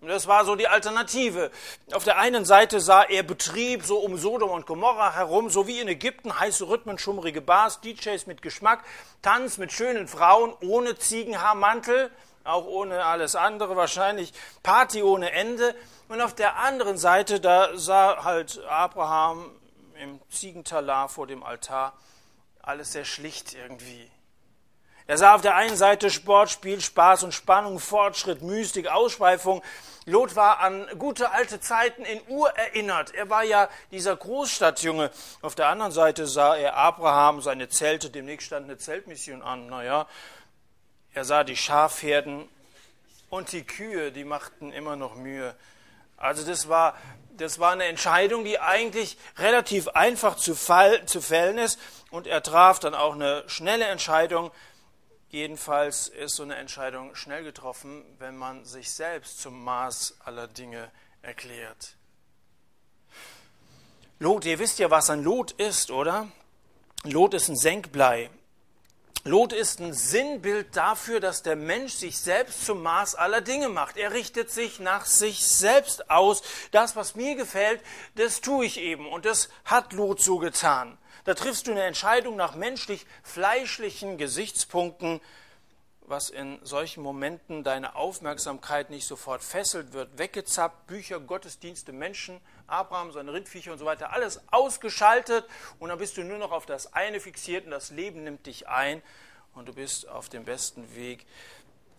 Das 0.01 0.27
war 0.27 0.45
so 0.45 0.56
die 0.56 0.67
Alternative. 0.67 1.49
Auf 1.91 2.03
der 2.03 2.17
einen 2.17 2.45
Seite 2.45 2.80
sah 2.80 3.03
er 3.03 3.23
Betrieb 3.23 3.84
so 3.84 3.97
um 3.97 4.17
Sodom 4.17 4.51
und 4.51 4.67
Gomorra 4.67 5.15
herum, 5.15 5.49
so 5.49 5.65
wie 5.65 5.80
in 5.80 5.88
Ägypten, 5.88 6.39
heiße 6.39 6.69
Rhythmen, 6.69 6.99
schummrige 6.99 7.41
Bars, 7.41 7.82
DJs 7.82 8.27
mit 8.27 8.41
Geschmack, 8.43 8.84
Tanz 9.23 9.58
mit 9.58 9.71
schönen 9.71 10.08
Frauen, 10.08 10.53
ohne 10.62 10.97
Ziegenhaarmantel, 10.97 12.12
auch 12.43 12.65
ohne 12.65 13.06
alles 13.06 13.36
andere 13.36 13.75
wahrscheinlich, 13.75 14.34
Party 14.62 15.01
ohne 15.01 15.32
Ende. 15.32 15.75
Und 16.10 16.21
auf 16.21 16.36
der 16.36 16.58
anderen 16.58 16.97
Seite, 16.97 17.39
da 17.39 17.75
sah 17.75 18.23
halt 18.23 18.63
Abraham 18.69 19.51
im 20.01 20.21
Ziegentalar 20.30 21.10
vor 21.10 21.25
dem 21.25 21.43
Altar 21.43 21.93
alles 22.62 22.91
sehr 22.91 23.06
schlicht 23.06 23.56
irgendwie. 23.56 24.12
Er 25.10 25.17
sah 25.17 25.36
auf 25.36 25.41
der 25.41 25.56
einen 25.56 25.78
Seite 25.78 26.10
Sport, 26.10 26.50
Spiel, 26.50 26.82
Spaß 26.82 27.24
und 27.24 27.34
Spannung, 27.34 27.80
Fortschritt, 27.80 28.41
Mystik, 28.41 28.88
Ausschweifung. 28.88 29.63
Lot 30.06 30.36
war 30.36 30.60
an 30.60 30.86
gute 30.98 31.32
alte 31.32 31.62
Zeiten 31.62 32.04
in 32.04 32.20
Ur 32.28 32.50
erinnert. 32.50 33.13
Er 33.13 33.30
war 33.30 33.43
ja 33.43 33.70
dieser 33.91 34.17
Großstadtjunge. 34.17 35.10
Auf 35.41 35.56
der 35.56 35.70
anderen 35.70 35.93
Seite 35.93 36.28
sah 36.28 36.58
er 36.58 36.76
Abraham, 36.76 37.41
seine 37.41 37.70
Zelte, 37.70 38.10
demnächst 38.10 38.48
stand 38.48 38.65
eine 38.65 38.78
Zeltmission 38.78 39.41
an. 39.41 39.67
Naja, 39.67 40.08
er 41.13 41.24
sah 41.24 41.46
die 41.46 41.56
Schafherden 41.56 42.50
und 43.30 43.54
die 43.54 43.63
Kühe, 43.63 44.12
die 44.12 44.26
machten 44.26 44.74
immer 44.74 44.98
noch 44.98 45.15
Mühe. 45.15 45.56
Also 46.17 46.46
das 46.46 46.67
war, 46.67 46.98
das 47.38 47.60
war 47.60 47.72
eine 47.72 47.86
Entscheidung, 47.86 48.43
die 48.43 48.60
eigentlich 48.60 49.17
relativ 49.38 49.88
einfach 49.88 50.36
zu, 50.36 50.54
fall, 50.54 51.06
zu 51.06 51.22
fällen 51.22 51.60
ist. 51.60 51.80
Und 52.12 52.28
er 52.28 52.43
traf 52.43 52.80
dann 52.80 52.93
auch 52.93 53.13
eine 53.13 53.43
schnelle 53.48 53.86
Entscheidung, 53.86 54.52
Jedenfalls 55.30 56.08
ist 56.08 56.36
so 56.36 56.44
eine 56.44 56.56
Entscheidung 56.56 57.13
schnell 57.16 57.44
getroffen, 57.44 58.06
wenn 58.18 58.38
man 58.38 58.63
sich 58.63 58.92
selbst 58.92 59.42
zum 59.42 59.63
Maß 59.63 60.18
aller 60.24 60.48
Dinge 60.48 60.90
erklärt. 61.22 61.96
Lot, 64.20 64.46
ihr 64.46 64.58
wisst 64.58 64.80
ja, 64.80 64.90
was 64.90 65.10
ein 65.10 65.24
Lot 65.24 65.52
ist, 65.52 65.92
oder? 65.92 66.32
Lot 67.04 67.34
ist 67.34 67.50
ein 67.50 67.58
Senkblei. 67.58 68.30
Lot 69.26 69.52
ist 69.52 69.82
ein 69.82 69.94
Sinnbild 69.94 70.76
dafür, 70.78 71.20
dass 71.20 71.44
der 71.44 71.58
Mensch 71.58 71.94
sich 71.94 72.18
selbst 72.18 72.66
zum 72.66 72.82
Maß 72.82 73.16
aller 73.16 73.42
Dinge 73.42 73.68
macht. 73.68 73.98
Er 73.98 74.13
richtet 74.13 74.50
sich 74.50 74.80
nach 74.80 75.06
sich 75.06 75.46
selbst 75.46 76.10
aus. 76.10 76.42
Das, 76.72 76.96
was 76.96 77.16
mir 77.16 77.36
gefällt, 77.36 77.82
das 78.16 78.40
tue 78.40 78.66
ich 78.66 78.80
eben. 78.80 79.08
Und 79.08 79.26
das 79.26 79.50
hat 79.66 79.92
Lot 79.92 80.22
so 80.22 80.38
getan. 80.38 80.98
Da 81.28 81.34
triffst 81.34 81.68
du 81.68 81.72
eine 81.72 81.84
Entscheidung 81.84 82.38
nach 82.38 82.56
menschlich 82.56 83.06
fleischlichen 83.22 84.18
Gesichtspunkten, 84.18 85.20
was 86.04 86.30
in 86.30 86.58
solchen 86.63 87.04
Momenten 87.04 87.66
deine 87.66 87.98
Aufmerksamkeit 87.98 88.90
nicht 88.90 89.06
sofort 89.06 89.44
fesselt, 89.44 89.92
wird 89.92 90.18
weggezappt, 90.18 90.88
Bücher, 90.88 91.20
Gottesdienste, 91.20 91.92
Menschen, 91.92 92.40
Abraham, 92.66 93.12
seine 93.12 93.34
Rindviecher 93.34 93.74
und 93.74 93.78
so 93.78 93.84
weiter, 93.84 94.13
alles 94.13 94.40
ausgeschaltet 94.52 95.44
und 95.80 95.90
dann 95.90 95.98
bist 95.98 96.16
du 96.16 96.24
nur 96.24 96.38
noch 96.38 96.54
auf 96.54 96.66
das 96.66 96.94
eine 96.94 97.20
fixiert 97.20 97.66
und 97.66 97.72
das 97.72 97.90
Leben 97.90 98.24
nimmt 98.24 98.46
dich 98.46 98.70
ein 98.70 99.04
und 99.54 99.68
du 99.68 99.74
bist 99.74 100.08
auf 100.08 100.30
dem 100.30 100.46
besten 100.46 100.96
Weg 100.96 101.26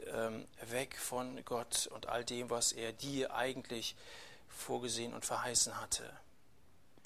ähm, 0.07 0.49
weg 0.71 0.97
von 0.97 1.45
Gott 1.45 1.87
und 1.93 2.09
all 2.09 2.25
dem, 2.25 2.49
was 2.49 2.73
er 2.73 2.95
dir 2.95 3.35
eigentlich 3.35 3.95
vorgesehen 4.49 5.13
und 5.13 5.27
verheißen 5.27 5.79
hatte. 5.79 6.11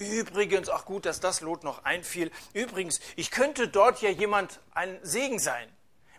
Übrigens, 0.02 0.68
ach 0.68 0.84
gut, 0.84 1.06
dass 1.06 1.20
das 1.20 1.40
Lot 1.40 1.64
noch 1.64 1.84
einfiel. 1.84 2.30
Übrigens, 2.52 3.00
ich 3.16 3.30
könnte 3.30 3.68
dort 3.68 4.02
ja 4.02 4.10
jemand 4.10 4.60
ein 4.74 4.98
Segen 5.02 5.38
sein. 5.38 5.68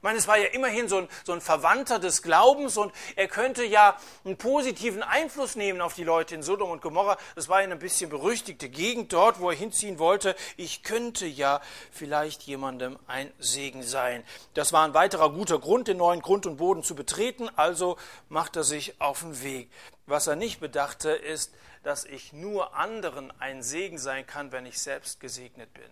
Ich 0.03 0.05
meine, 0.05 0.19
es 0.19 0.27
war 0.27 0.37
ja 0.37 0.47
immerhin 0.47 0.89
so 0.89 0.97
ein, 0.97 1.07
so 1.23 1.31
ein 1.31 1.39
Verwandter 1.39 1.97
des 1.97 2.21
Glaubens 2.21 2.75
und 2.75 2.91
er 3.15 3.29
könnte 3.29 3.63
ja 3.63 3.97
einen 4.25 4.35
positiven 4.35 5.01
Einfluss 5.01 5.55
nehmen 5.55 5.79
auf 5.79 5.93
die 5.93 6.03
Leute 6.03 6.35
in 6.35 6.43
Sodom 6.43 6.71
und 6.71 6.81
Gomorra. 6.81 7.17
Das 7.35 7.47
war 7.47 7.59
ja 7.59 7.63
eine 7.63 7.77
bisschen 7.77 8.09
berüchtigte 8.09 8.67
Gegend 8.67 9.13
dort, 9.13 9.39
wo 9.39 9.49
er 9.49 9.55
hinziehen 9.55 9.99
wollte. 9.99 10.35
Ich 10.57 10.83
könnte 10.83 11.25
ja 11.25 11.61
vielleicht 11.89 12.43
jemandem 12.43 12.99
ein 13.07 13.31
Segen 13.39 13.81
sein. 13.81 14.25
Das 14.55 14.73
war 14.73 14.83
ein 14.83 14.93
weiterer 14.93 15.31
guter 15.31 15.57
Grund, 15.57 15.87
den 15.87 15.99
neuen 15.99 16.21
Grund 16.21 16.45
und 16.47 16.57
Boden 16.57 16.83
zu 16.83 16.95
betreten. 16.95 17.49
Also 17.55 17.95
macht 18.27 18.57
er 18.57 18.65
sich 18.65 18.99
auf 18.99 19.21
den 19.21 19.41
Weg. 19.41 19.71
Was 20.05 20.27
er 20.27 20.35
nicht 20.35 20.59
bedachte, 20.59 21.11
ist, 21.11 21.53
dass 21.83 22.05
ich 22.05 22.33
nur 22.33 22.75
anderen 22.75 23.31
ein 23.39 23.61
Segen 23.61 23.97
sein 23.97 24.25
kann, 24.25 24.51
wenn 24.51 24.65
ich 24.65 24.79
selbst 24.79 25.19
gesegnet 25.19 25.73
bin. 25.73 25.89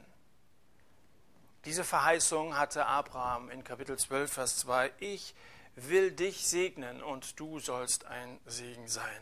Diese 1.66 1.84
Verheißung 1.84 2.58
hatte 2.58 2.88
Abraham 2.88 3.52
in 3.52 3.64
Kapitel 3.64 4.00
12, 4.00 4.34
Vers 4.34 4.58
2. 4.58 4.92
Ich 5.00 5.36
will 5.76 6.12
dich 6.12 6.48
segnen 6.48 7.04
und 7.04 7.40
du 7.40 7.60
sollst 7.60 8.06
ein 8.06 8.40
Segen 8.48 8.88
sein. 8.88 9.22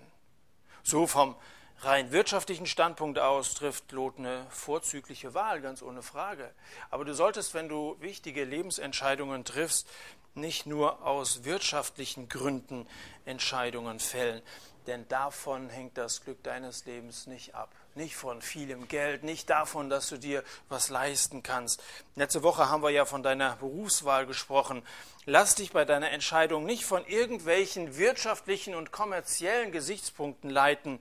So 0.83 1.05
vom 1.05 1.35
rein 1.79 2.11
wirtschaftlichen 2.11 2.65
Standpunkt 2.65 3.19
aus 3.19 3.55
trifft 3.55 3.91
Lot 3.91 4.17
eine 4.17 4.45
vorzügliche 4.49 5.33
Wahl, 5.33 5.59
ganz 5.61 5.81
ohne 5.81 6.01
Frage. 6.01 6.49
Aber 6.91 7.03
du 7.03 7.13
solltest, 7.13 7.53
wenn 7.53 7.67
du 7.67 7.97
wichtige 7.99 8.45
Lebensentscheidungen 8.45 9.43
triffst, 9.43 9.87
nicht 10.33 10.65
nur 10.65 11.05
aus 11.05 11.43
wirtschaftlichen 11.43 12.29
Gründen 12.29 12.87
Entscheidungen 13.25 13.99
fällen 13.99 14.41
denn 14.89 15.07
davon 15.07 15.69
hängt 15.69 15.99
das 15.99 16.23
Glück 16.23 16.41
deines 16.41 16.85
Lebens 16.85 17.27
nicht 17.27 17.53
ab. 17.53 17.69
Nicht 17.93 18.15
von 18.15 18.41
vielem 18.41 18.87
Geld, 18.87 19.23
nicht 19.23 19.49
davon, 19.49 19.89
dass 19.89 20.09
du 20.09 20.17
dir 20.17 20.43
was 20.67 20.89
leisten 20.89 21.43
kannst. 21.43 21.83
Letzte 22.15 22.41
Woche 22.41 22.69
haben 22.69 22.81
wir 22.81 22.89
ja 22.89 23.05
von 23.05 23.21
deiner 23.21 23.55
Berufswahl 23.57 24.25
gesprochen. 24.25 24.81
Lass 25.25 25.53
dich 25.53 25.71
bei 25.71 25.85
deiner 25.85 26.09
Entscheidung 26.09 26.65
nicht 26.65 26.85
von 26.85 27.05
irgendwelchen 27.05 27.97
wirtschaftlichen 27.97 28.73
und 28.73 28.91
kommerziellen 28.91 29.71
Gesichtspunkten 29.71 30.49
leiten, 30.49 30.99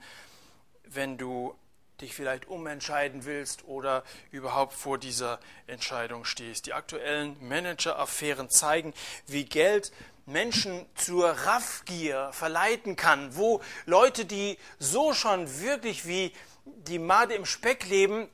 wenn 0.85 1.17
du 1.17 1.57
dich 2.03 2.15
vielleicht 2.15 2.47
umentscheiden 2.47 3.25
willst 3.25 3.65
oder 3.65 4.05
überhaupt 4.31 4.75
vor 4.75 4.99
dieser 4.99 5.41
Entscheidung 5.67 6.27
stehst. 6.27 6.67
Die 6.67 6.75
aktuellen 6.75 7.37
Manager-Affären 7.41 8.51
zeigen, 8.51 8.93
wie 9.27 9.47
Geld 9.47 9.93
Menschen 10.29 10.85
zur 10.95 11.31
Raffgier 11.31 12.29
verleiten 12.33 12.97
kann, 12.97 13.35
wo 13.35 13.63
Leute, 13.87 14.27
die 14.27 14.59
so 14.79 15.15
schon 15.15 15.61
wirklich 15.61 16.07
wie 16.07 16.33
die 16.65 16.99
Made 16.99 17.35
im 17.35 17.47
Speck 17.47 17.89
leben, 17.89 18.29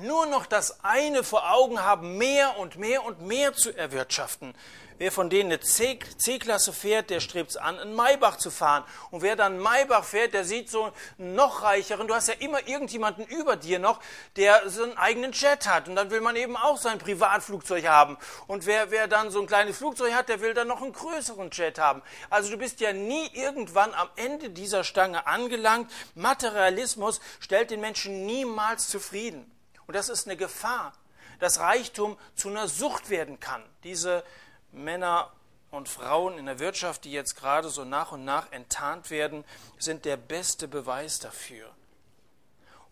nur 0.00 0.26
noch 0.26 0.46
das 0.46 0.82
eine 0.84 1.22
vor 1.22 1.50
Augen 1.50 1.80
haben, 1.80 2.16
mehr 2.16 2.58
und 2.58 2.76
mehr 2.76 3.04
und 3.04 3.20
mehr 3.20 3.52
zu 3.52 3.76
erwirtschaften. 3.76 4.54
Wer 4.98 5.12
von 5.12 5.30
denen 5.30 5.52
eine 5.52 5.60
C-Klasse 5.60 6.72
fährt, 6.72 7.10
der 7.10 7.20
strebt 7.20 7.50
es 7.50 7.56
an, 7.56 7.78
einen 7.78 7.94
Maybach 7.94 8.36
zu 8.36 8.50
fahren. 8.50 8.82
Und 9.12 9.22
wer 9.22 9.36
dann 9.36 9.60
Maybach 9.60 10.02
fährt, 10.02 10.34
der 10.34 10.44
sieht 10.44 10.68
so 10.68 10.92
einen 11.18 11.34
noch 11.34 11.62
reicheren. 11.62 12.08
Du 12.08 12.14
hast 12.14 12.26
ja 12.26 12.34
immer 12.34 12.66
irgendjemanden 12.66 13.24
über 13.26 13.54
dir 13.54 13.78
noch, 13.78 14.00
der 14.34 14.68
so 14.68 14.82
einen 14.82 14.96
eigenen 14.96 15.30
Jet 15.30 15.68
hat. 15.68 15.88
Und 15.88 15.94
dann 15.94 16.10
will 16.10 16.20
man 16.20 16.34
eben 16.34 16.56
auch 16.56 16.78
sein 16.78 16.98
Privatflugzeug 16.98 17.86
haben. 17.86 18.18
Und 18.48 18.66
wer, 18.66 18.90
wer 18.90 19.06
dann 19.06 19.30
so 19.30 19.40
ein 19.40 19.46
kleines 19.46 19.78
Flugzeug 19.78 20.12
hat, 20.14 20.28
der 20.28 20.40
will 20.40 20.52
dann 20.52 20.66
noch 20.66 20.82
einen 20.82 20.92
größeren 20.92 21.50
Jet 21.52 21.78
haben. 21.78 22.02
Also 22.28 22.50
du 22.50 22.56
bist 22.58 22.80
ja 22.80 22.92
nie 22.92 23.28
irgendwann 23.34 23.94
am 23.94 24.08
Ende 24.16 24.50
dieser 24.50 24.82
Stange 24.82 25.28
angelangt. 25.28 25.92
Materialismus 26.16 27.20
stellt 27.38 27.70
den 27.70 27.80
Menschen 27.80 28.26
niemals 28.26 28.88
zufrieden. 28.88 29.48
Und 29.86 29.94
das 29.94 30.08
ist 30.08 30.26
eine 30.26 30.36
Gefahr, 30.36 30.92
dass 31.38 31.60
Reichtum 31.60 32.18
zu 32.34 32.48
einer 32.48 32.66
Sucht 32.66 33.10
werden 33.10 33.38
kann. 33.38 33.62
Diese 33.84 34.24
Männer 34.72 35.32
und 35.70 35.88
Frauen 35.88 36.38
in 36.38 36.46
der 36.46 36.58
Wirtschaft, 36.58 37.04
die 37.04 37.12
jetzt 37.12 37.36
gerade 37.36 37.68
so 37.68 37.84
nach 37.84 38.12
und 38.12 38.24
nach 38.24 38.50
enttarnt 38.52 39.10
werden, 39.10 39.44
sind 39.78 40.04
der 40.04 40.16
beste 40.16 40.68
Beweis 40.68 41.18
dafür. 41.18 41.68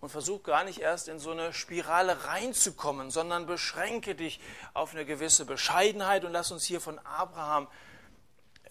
Und 0.01 0.11
versuch 0.11 0.43
gar 0.43 0.65
nicht 0.65 0.81
erst 0.81 1.09
in 1.09 1.19
so 1.19 1.31
eine 1.31 1.53
Spirale 1.53 2.27
reinzukommen, 2.27 3.11
sondern 3.11 3.47
beschränke 3.47 4.15
dich 4.15 4.41
auf 4.75 4.93
eine 4.93 5.07
gewisse 5.07 5.47
Bescheidenheit 5.47 6.25
und 6.25 6.33
lass 6.33 6.53
uns 6.53 6.65
hier 6.65 6.81
von 6.81 6.99
Abraham 6.99 7.67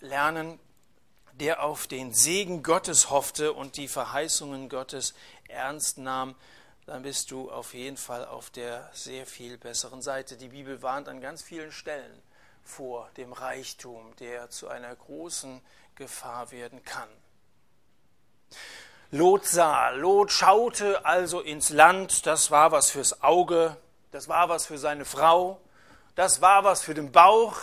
lernen, 0.02 0.60
der 1.34 1.64
auf 1.64 1.88
den 1.88 2.14
Segen 2.14 2.64
Gottes 2.64 3.10
hoffte 3.10 3.54
und 3.54 3.76
die 3.78 3.88
Verheißungen 3.88 4.70
Gottes 4.70 5.16
ernst 5.50 5.98
nahm, 5.98 6.36
dann 6.86 7.02
bist 7.02 7.32
du 7.32 7.52
auf 7.52 7.74
jeden 7.74 7.98
Fall 7.98 8.26
auf 8.26 8.52
der 8.52 8.90
sehr 8.94 9.26
viel 9.26 9.58
besseren 9.58 10.04
Seite. 10.04 10.38
Die 10.38 10.50
Bibel 10.50 10.84
warnt 10.84 11.10
an 11.10 11.20
ganz 11.20 11.42
vielen 11.42 11.72
Stellen 11.72 12.22
vor 12.66 13.10
dem 13.16 13.32
Reichtum, 13.32 14.14
der 14.18 14.50
zu 14.50 14.68
einer 14.68 14.94
großen 14.94 15.62
Gefahr 15.96 16.52
werden 16.52 16.84
kann. 16.84 17.08
Lot 19.12 19.46
sah, 19.46 19.92
Lot 19.92 20.32
schaute 20.32 21.06
also 21.06 21.40
ins 21.40 21.70
Land, 21.70 22.26
das 22.26 22.52
war 22.52 22.72
was 22.72 22.92
fürs 22.92 23.22
Auge, 23.22 23.78
das 24.12 24.28
war 24.28 24.50
was 24.50 24.66
für 24.66 24.78
seine 24.78 25.06
Frau, 25.06 25.62
das 26.16 26.42
war 26.42 26.64
was 26.64 26.82
für 26.82 26.94
den 26.94 27.12
Bauch 27.12 27.56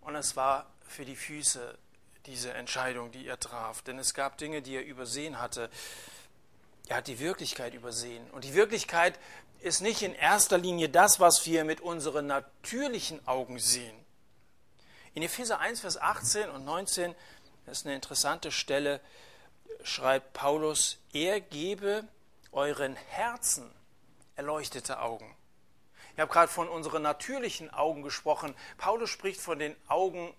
und 0.00 0.16
es 0.16 0.34
war 0.34 0.66
für 0.82 1.04
die 1.04 1.16
Füße 1.16 1.76
diese 2.26 2.52
Entscheidung, 2.54 3.12
die 3.12 3.26
er 3.26 3.38
traf. 3.38 3.82
Denn 3.82 3.98
es 3.98 4.14
gab 4.14 4.38
Dinge, 4.38 4.62
die 4.62 4.76
er 4.76 4.84
übersehen 4.84 5.38
hatte. 5.40 5.70
Er 6.88 6.96
hat 6.98 7.06
die 7.06 7.18
Wirklichkeit 7.18 7.74
übersehen. 7.74 8.28
Und 8.30 8.44
die 8.44 8.54
Wirklichkeit 8.54 9.18
ist 9.60 9.80
nicht 9.80 10.02
in 10.02 10.14
erster 10.14 10.58
Linie 10.58 10.88
das, 10.88 11.20
was 11.20 11.46
wir 11.46 11.64
mit 11.64 11.80
unseren 11.80 12.26
natürlichen 12.26 13.26
Augen 13.26 13.58
sehen. 13.58 13.96
In 15.14 15.22
Epheser 15.22 15.58
1, 15.58 15.80
Vers 15.80 16.00
18 16.00 16.50
und 16.50 16.64
19, 16.64 17.14
das 17.66 17.78
ist 17.78 17.86
eine 17.86 17.94
interessante 17.94 18.52
Stelle, 18.52 19.00
schreibt 19.82 20.32
Paulus, 20.32 20.98
er 21.12 21.40
gebe 21.40 22.04
euren 22.52 22.96
Herzen 22.96 23.70
erleuchtete 24.36 25.00
Augen. 25.00 25.34
Ich 26.14 26.20
habe 26.20 26.32
gerade 26.32 26.50
von 26.50 26.68
unseren 26.68 27.02
natürlichen 27.02 27.72
Augen 27.72 28.02
gesprochen. 28.02 28.54
Paulus 28.76 29.10
spricht 29.10 29.40
von 29.40 29.58
den 29.58 29.76
Augen 29.86 30.34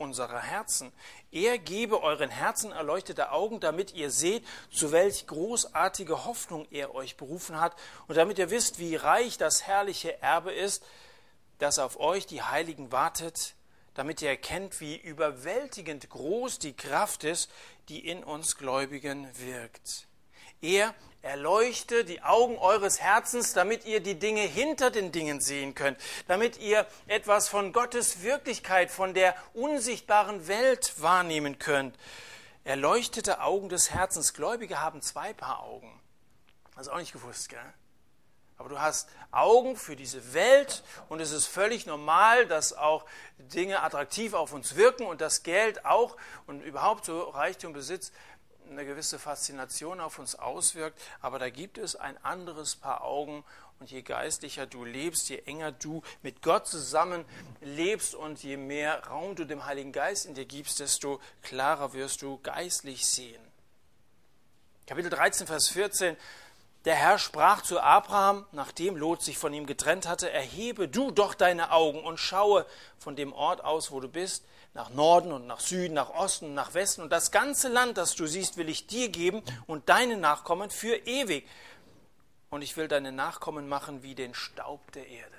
unserer 0.00 0.40
Herzen. 0.40 0.92
Er 1.30 1.58
gebe 1.58 2.02
euren 2.02 2.30
Herzen 2.30 2.72
erleuchtete 2.72 3.30
Augen, 3.30 3.60
damit 3.60 3.94
ihr 3.94 4.10
seht, 4.10 4.44
zu 4.72 4.90
welch 4.92 5.26
großartige 5.26 6.24
Hoffnung 6.24 6.66
er 6.70 6.94
euch 6.94 7.16
berufen 7.16 7.60
hat 7.60 7.76
und 8.08 8.16
damit 8.16 8.38
ihr 8.38 8.50
wisst, 8.50 8.78
wie 8.78 8.96
reich 8.96 9.38
das 9.38 9.66
herrliche 9.66 10.20
Erbe 10.22 10.52
ist, 10.52 10.82
das 11.58 11.78
auf 11.78 12.00
euch, 12.00 12.26
die 12.26 12.42
Heiligen, 12.42 12.90
wartet, 12.90 13.54
damit 13.94 14.22
ihr 14.22 14.30
erkennt, 14.30 14.80
wie 14.80 14.96
überwältigend 14.96 16.08
groß 16.08 16.58
die 16.58 16.72
Kraft 16.72 17.24
ist, 17.24 17.50
die 17.88 18.06
in 18.06 18.24
uns 18.24 18.56
Gläubigen 18.56 19.28
wirkt. 19.38 20.06
Er 20.62 20.94
erleuchte 21.22 22.04
die 22.04 22.22
Augen 22.22 22.58
eures 22.58 23.00
Herzens, 23.00 23.54
damit 23.54 23.84
ihr 23.84 24.00
die 24.00 24.18
Dinge 24.18 24.42
hinter 24.42 24.90
den 24.90 25.10
Dingen 25.10 25.40
sehen 25.40 25.74
könnt, 25.74 25.98
damit 26.28 26.58
ihr 26.58 26.86
etwas 27.06 27.48
von 27.48 27.72
Gottes 27.72 28.22
Wirklichkeit, 28.22 28.90
von 28.90 29.14
der 29.14 29.34
unsichtbaren 29.54 30.48
Welt 30.48 30.94
wahrnehmen 31.00 31.58
könnt. 31.58 31.96
Erleuchtete 32.64 33.40
Augen 33.40 33.70
des 33.70 33.90
Herzens. 33.90 34.34
Gläubige 34.34 34.80
haben 34.82 35.00
zwei 35.00 35.32
Paar 35.32 35.62
Augen. 35.62 35.98
Hast 36.76 36.88
du 36.88 36.92
auch 36.92 36.98
nicht 36.98 37.12
gewusst, 37.12 37.48
gell? 37.48 37.58
Aber 38.60 38.68
du 38.68 38.78
hast 38.78 39.08
Augen 39.30 39.74
für 39.74 39.96
diese 39.96 40.34
Welt 40.34 40.82
und 41.08 41.20
es 41.20 41.32
ist 41.32 41.46
völlig 41.46 41.86
normal, 41.86 42.46
dass 42.46 42.74
auch 42.74 43.06
Dinge 43.38 43.82
attraktiv 43.82 44.34
auf 44.34 44.52
uns 44.52 44.76
wirken 44.76 45.06
und 45.06 45.22
das 45.22 45.42
Geld 45.42 45.86
auch 45.86 46.18
und 46.46 46.60
überhaupt 46.60 47.06
so 47.06 47.22
Reichtum, 47.22 47.72
Besitz 47.72 48.12
eine 48.70 48.84
gewisse 48.84 49.18
Faszination 49.18 50.00
auf 50.00 50.18
uns 50.18 50.34
auswirkt, 50.34 51.00
aber 51.20 51.38
da 51.38 51.50
gibt 51.50 51.78
es 51.78 51.96
ein 51.96 52.16
anderes 52.24 52.76
Paar 52.76 53.02
Augen 53.04 53.44
und 53.80 53.90
je 53.90 54.02
geistlicher 54.02 54.66
du 54.66 54.84
lebst, 54.84 55.28
je 55.28 55.38
enger 55.46 55.72
du 55.72 56.02
mit 56.22 56.42
Gott 56.42 56.66
zusammen 56.66 57.24
lebst 57.60 58.14
und 58.14 58.42
je 58.42 58.56
mehr 58.56 59.06
Raum 59.06 59.34
du 59.36 59.44
dem 59.44 59.64
Heiligen 59.64 59.92
Geist 59.92 60.26
in 60.26 60.34
dir 60.34 60.44
gibst, 60.44 60.80
desto 60.80 61.20
klarer 61.42 61.92
wirst 61.92 62.22
du 62.22 62.38
geistlich 62.42 63.06
sehen. 63.06 63.42
Kapitel 64.86 65.10
13, 65.10 65.46
Vers 65.46 65.68
14. 65.68 66.16
Der 66.84 66.94
Herr 66.94 67.18
sprach 67.18 67.62
zu 67.62 67.78
Abraham, 67.78 68.46
nachdem 68.52 68.96
Lot 68.96 69.22
sich 69.22 69.36
von 69.36 69.52
ihm 69.52 69.66
getrennt 69.66 70.08
hatte, 70.08 70.30
erhebe 70.30 70.88
du 70.88 71.10
doch 71.10 71.34
deine 71.34 71.72
Augen 71.72 72.02
und 72.02 72.18
schaue 72.18 72.66
von 72.98 73.16
dem 73.16 73.32
Ort 73.34 73.62
aus, 73.62 73.92
wo 73.92 74.00
du 74.00 74.08
bist, 74.08 74.44
nach 74.74 74.90
Norden 74.90 75.32
und 75.32 75.46
nach 75.46 75.60
Süden, 75.60 75.94
nach 75.94 76.10
Osten 76.10 76.46
und 76.46 76.54
nach 76.54 76.74
Westen. 76.74 77.02
Und 77.02 77.10
das 77.10 77.30
ganze 77.30 77.68
Land, 77.68 77.98
das 77.98 78.14
du 78.14 78.26
siehst, 78.26 78.56
will 78.56 78.68
ich 78.68 78.86
dir 78.86 79.08
geben 79.08 79.42
und 79.66 79.88
deine 79.88 80.16
Nachkommen 80.16 80.70
für 80.70 80.94
ewig. 81.06 81.46
Und 82.50 82.62
ich 82.62 82.76
will 82.76 82.88
deine 82.88 83.12
Nachkommen 83.12 83.68
machen 83.68 84.02
wie 84.02 84.14
den 84.14 84.34
Staub 84.34 84.92
der 84.92 85.06
Erde. 85.06 85.36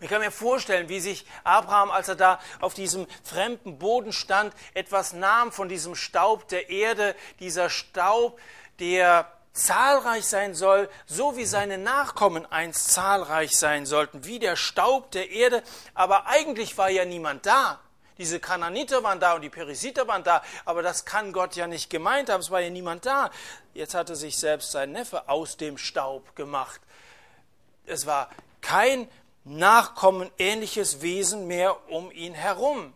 Ich 0.00 0.08
kann 0.10 0.20
mir 0.20 0.30
vorstellen, 0.30 0.88
wie 0.88 1.00
sich 1.00 1.24
Abraham, 1.44 1.90
als 1.90 2.08
er 2.08 2.16
da 2.16 2.40
auf 2.60 2.74
diesem 2.74 3.06
fremden 3.24 3.78
Boden 3.78 4.12
stand, 4.12 4.54
etwas 4.74 5.14
nahm 5.14 5.50
von 5.50 5.68
diesem 5.68 5.94
Staub 5.94 6.46
der 6.48 6.68
Erde, 6.68 7.14
dieser 7.40 7.70
Staub, 7.70 8.38
der 8.80 9.32
zahlreich 9.54 10.26
sein 10.26 10.54
soll, 10.54 10.88
so 11.06 11.36
wie 11.36 11.46
seine 11.46 11.78
Nachkommen 11.78 12.46
einst 12.46 12.92
zahlreich 12.92 13.56
sein 13.56 13.86
sollten, 13.86 14.24
wie 14.24 14.38
der 14.38 14.56
Staub 14.56 15.10
der 15.10 15.30
Erde. 15.30 15.62
Aber 15.94 16.26
eigentlich 16.26 16.76
war 16.78 16.90
ja 16.90 17.04
niemand 17.04 17.46
da. 17.46 17.80
Diese 18.18 18.40
Kananiter 18.40 19.04
waren 19.04 19.20
da 19.20 19.34
und 19.34 19.42
die 19.42 19.48
Perisiter 19.48 20.08
waren 20.08 20.24
da, 20.24 20.42
aber 20.64 20.82
das 20.82 21.04
kann 21.04 21.32
Gott 21.32 21.54
ja 21.54 21.68
nicht 21.68 21.88
gemeint 21.88 22.28
haben, 22.28 22.40
es 22.40 22.50
war 22.50 22.60
ja 22.60 22.68
niemand 22.68 23.06
da. 23.06 23.30
Jetzt 23.74 23.94
hatte 23.94 24.16
sich 24.16 24.36
selbst 24.36 24.72
sein 24.72 24.90
Neffe 24.90 25.28
aus 25.28 25.56
dem 25.56 25.78
Staub 25.78 26.34
gemacht. 26.34 26.80
Es 27.86 28.06
war 28.06 28.28
kein 28.60 29.08
Nachkommen 29.44 30.30
ähnliches 30.36 31.00
Wesen 31.00 31.46
mehr 31.46 31.88
um 31.90 32.10
ihn 32.10 32.34
herum. 32.34 32.92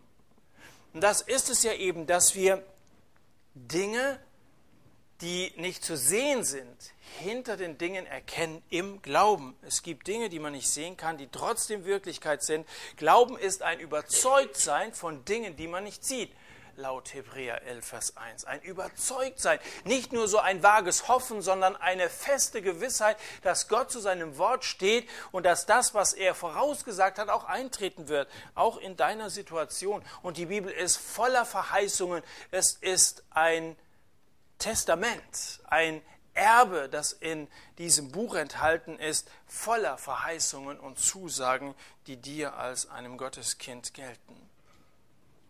Und 0.93 1.01
das 1.01 1.21
ist 1.21 1.49
es 1.49 1.63
ja 1.63 1.73
eben, 1.73 2.05
dass 2.05 2.35
wir 2.35 2.63
Dinge, 3.55 4.19
die 5.21 5.53
nicht 5.55 5.83
zu 5.83 5.97
sehen 5.97 6.43
sind, 6.43 6.92
hinter 7.13 7.57
den 7.57 7.77
Dingen 7.77 8.05
erkennen 8.05 8.63
im 8.69 9.01
Glauben. 9.01 9.55
Es 9.61 9.83
gibt 9.83 10.07
Dinge, 10.07 10.29
die 10.29 10.39
man 10.39 10.53
nicht 10.53 10.69
sehen 10.69 10.97
kann, 10.97 11.17
die 11.17 11.29
trotzdem 11.31 11.85
Wirklichkeit 11.85 12.43
sind. 12.43 12.67
Glauben 12.97 13.37
ist 13.37 13.61
ein 13.61 13.79
Überzeugtsein 13.79 14.93
von 14.93 15.23
Dingen, 15.25 15.55
die 15.55 15.67
man 15.67 15.83
nicht 15.83 16.03
sieht. 16.03 16.31
Laut 16.75 17.13
Hebräer 17.13 17.61
11, 17.67 17.85
Vers 17.85 18.17
1. 18.17 18.45
Ein 18.45 18.59
Überzeugtsein. 18.61 19.59
Nicht 19.85 20.11
nur 20.11 20.27
so 20.27 20.39
ein 20.39 20.63
vages 20.63 21.07
Hoffen, 21.07 21.43
sondern 21.43 21.75
eine 21.75 22.09
feste 22.09 22.63
Gewissheit, 22.63 23.15
dass 23.43 23.67
Gott 23.67 23.91
zu 23.91 23.99
seinem 23.99 24.39
Wort 24.39 24.65
steht 24.65 25.07
und 25.31 25.45
dass 25.45 25.67
das, 25.67 25.93
was 25.93 26.13
er 26.13 26.33
vorausgesagt 26.33 27.19
hat, 27.19 27.29
auch 27.29 27.43
eintreten 27.43 28.07
wird. 28.07 28.27
Auch 28.55 28.77
in 28.77 28.97
deiner 28.97 29.29
Situation. 29.29 30.03
Und 30.23 30.37
die 30.37 30.47
Bibel 30.47 30.71
ist 30.71 30.97
voller 30.97 31.45
Verheißungen. 31.45 32.23
Es 32.49 32.73
ist 32.73 33.23
ein 33.29 33.75
Testament, 34.57 35.59
ein 35.67 36.01
Erbe, 36.33 36.89
das 36.89 37.13
in 37.13 37.47
diesem 37.77 38.11
Buch 38.11 38.35
enthalten 38.35 38.97
ist, 38.97 39.29
voller 39.45 39.97
Verheißungen 39.97 40.79
und 40.79 40.99
Zusagen, 40.99 41.75
die 42.07 42.17
dir 42.17 42.55
als 42.55 42.89
einem 42.89 43.17
Gotteskind 43.17 43.93
gelten. 43.93 44.49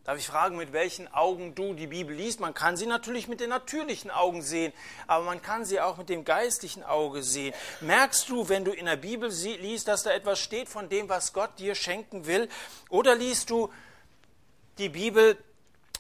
Darf 0.04 0.18
ich 0.18 0.28
fragen, 0.28 0.58
mit 0.58 0.74
welchen 0.74 1.08
Augen 1.14 1.56
du 1.56 1.74
die 1.74 1.88
Bibel 1.88 2.14
liest? 2.14 2.42
Man 2.42 2.54
kann 2.54 2.76
sie 2.76 2.88
natürlich 2.88 3.30
mit 3.30 3.40
den 3.40 3.50
natürlichen 3.50 4.12
Augen 4.12 4.42
sehen, 4.42 4.74
aber 5.08 5.24
man 5.24 5.42
kann 5.42 5.64
sie 5.64 5.80
auch 5.80 5.96
mit 5.96 6.10
dem 6.10 6.26
geistlichen 6.26 6.84
Auge 6.84 7.24
sehen. 7.24 7.54
Merkst 7.80 8.28
du, 8.28 8.50
wenn 8.50 8.66
du 8.66 8.74
in 8.74 8.86
der 8.86 8.98
Bibel 8.98 9.30
liest, 9.30 9.88
dass 9.88 10.04
da 10.04 10.12
etwas 10.12 10.40
steht 10.40 10.68
von 10.68 10.90
dem, 10.90 11.08
was 11.08 11.32
Gott 11.32 11.58
dir 11.58 11.74
schenken 11.74 12.26
will? 12.26 12.50
Oder 12.90 13.16
liest 13.16 13.50
du 13.50 13.72
die 14.78 14.90
Bibel 14.90 15.38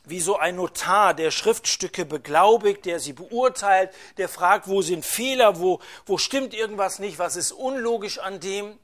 wie 0.05 0.19
so 0.19 0.37
ein 0.37 0.57
Notar, 0.57 1.13
der 1.13 1.31
Schriftstücke 1.31 2.05
beglaubigt, 2.05 2.85
der 2.85 2.99
sie 2.99 3.13
beurteilt, 3.13 3.93
der 4.17 4.27
fragt, 4.27 4.67
wo 4.67 4.81
sind 4.81 5.05
Fehler, 5.05 5.59
wo, 5.59 5.79
wo 6.05 6.17
stimmt 6.17 6.53
irgendwas 6.53 6.99
nicht, 6.99 7.19
was 7.19 7.35
ist 7.35 7.53
unlogisch 7.53 8.19
an 8.19 8.39
dem. 8.39 8.77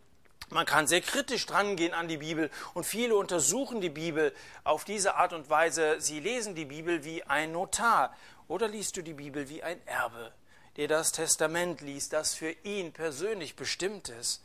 Man 0.49 0.65
kann 0.65 0.87
sehr 0.87 1.01
kritisch 1.01 1.45
drangehen 1.45 1.93
an 1.93 2.07
die 2.07 2.17
Bibel 2.17 2.49
und 2.73 2.85
viele 2.85 3.15
untersuchen 3.15 3.81
die 3.81 3.89
Bibel 3.89 4.33
auf 4.63 4.83
diese 4.83 5.15
Art 5.15 5.33
und 5.33 5.49
Weise. 5.49 5.97
Sie 5.99 6.19
lesen 6.19 6.55
die 6.55 6.65
Bibel 6.65 7.03
wie 7.03 7.23
ein 7.23 7.51
Notar 7.51 8.15
oder 8.47 8.67
liest 8.67 8.97
du 8.97 9.03
die 9.03 9.13
Bibel 9.13 9.49
wie 9.49 9.61
ein 9.61 9.79
Erbe, 9.85 10.31
der 10.77 10.87
das 10.87 11.11
Testament 11.11 11.81
liest, 11.81 12.13
das 12.13 12.33
für 12.33 12.51
ihn 12.63 12.93
persönlich 12.93 13.55
bestimmt 13.55 14.09
ist. 14.09 14.43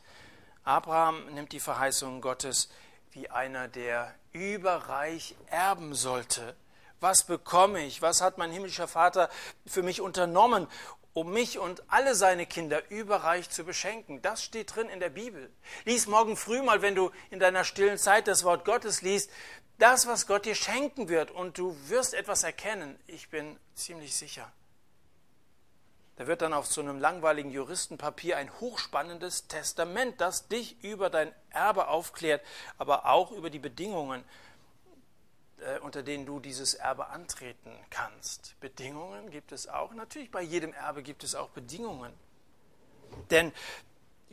Abraham 0.64 1.26
nimmt 1.32 1.52
die 1.52 1.60
Verheißungen 1.60 2.20
Gottes 2.20 2.68
wie 3.12 3.30
einer, 3.30 3.68
der 3.68 4.14
überreich 4.32 5.36
erben 5.46 5.94
sollte. 5.94 6.56
Was 7.00 7.24
bekomme 7.24 7.84
ich? 7.84 8.02
Was 8.02 8.20
hat 8.20 8.38
mein 8.38 8.50
himmlischer 8.50 8.88
Vater 8.88 9.28
für 9.66 9.82
mich 9.82 10.00
unternommen, 10.00 10.66
um 11.12 11.32
mich 11.32 11.58
und 11.58 11.82
alle 11.88 12.14
seine 12.14 12.46
Kinder 12.46 12.82
überreich 12.90 13.50
zu 13.50 13.64
beschenken? 13.64 14.22
Das 14.22 14.42
steht 14.42 14.74
drin 14.74 14.88
in 14.88 15.00
der 15.00 15.10
Bibel. 15.10 15.50
Lies 15.84 16.06
morgen 16.06 16.36
früh 16.36 16.62
mal, 16.62 16.82
wenn 16.82 16.94
du 16.94 17.10
in 17.30 17.40
deiner 17.40 17.64
stillen 17.64 17.98
Zeit 17.98 18.26
das 18.26 18.44
Wort 18.44 18.64
Gottes 18.64 19.02
liest, 19.02 19.30
das, 19.78 20.06
was 20.06 20.26
Gott 20.26 20.44
dir 20.44 20.54
schenken 20.54 21.08
wird, 21.08 21.30
und 21.30 21.58
du 21.58 21.76
wirst 21.88 22.14
etwas 22.14 22.44
erkennen. 22.44 22.98
Ich 23.06 23.28
bin 23.28 23.58
ziemlich 23.74 24.14
sicher. 24.14 24.50
Da 26.16 26.28
wird 26.28 26.42
dann 26.42 26.52
auf 26.52 26.66
so 26.66 26.80
einem 26.80 27.00
langweiligen 27.00 27.50
Juristenpapier 27.50 28.36
ein 28.36 28.52
hochspannendes 28.60 29.48
Testament, 29.48 30.20
das 30.20 30.46
dich 30.46 30.82
über 30.84 31.10
dein 31.10 31.34
Erbe 31.50 31.88
aufklärt, 31.88 32.40
aber 32.78 33.06
auch 33.06 33.32
über 33.32 33.50
die 33.50 33.58
Bedingungen, 33.58 34.22
unter 35.82 36.02
denen 36.02 36.26
du 36.26 36.40
dieses 36.40 36.74
Erbe 36.74 37.08
antreten 37.08 37.72
kannst. 37.90 38.58
Bedingungen 38.60 39.30
gibt 39.30 39.52
es 39.52 39.68
auch. 39.68 39.94
Natürlich, 39.94 40.30
bei 40.30 40.42
jedem 40.42 40.72
Erbe 40.72 41.02
gibt 41.02 41.24
es 41.24 41.34
auch 41.34 41.50
Bedingungen. 41.50 42.12
Denn 43.30 43.52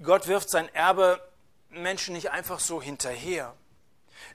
Gott 0.02 0.28
wirft 0.28 0.50
sein 0.50 0.74
Erbe 0.74 1.22
Menschen 1.70 2.14
nicht 2.14 2.32
einfach 2.32 2.60
so 2.60 2.82
hinterher. 2.82 3.56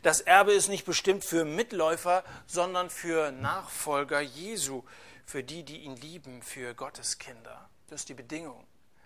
Das 0.02 0.20
Erbe 0.20 0.52
ist 0.52 0.68
nicht 0.68 0.84
bestimmt 0.84 1.24
für 1.24 1.44
Mitläufer, 1.44 2.24
sondern 2.46 2.90
für 2.90 3.30
Nachfolger 3.32 4.20
Jesu, 4.20 4.82
für 5.24 5.42
die, 5.42 5.62
die 5.62 5.78
ihn 5.78 5.96
lieben, 5.96 6.42
für 6.42 6.74
Gottes 6.74 7.18
Kinder. 7.18 7.68
Das 7.88 8.02
ist 8.02 8.08
die 8.08 8.14
Bedingung, 8.14 8.64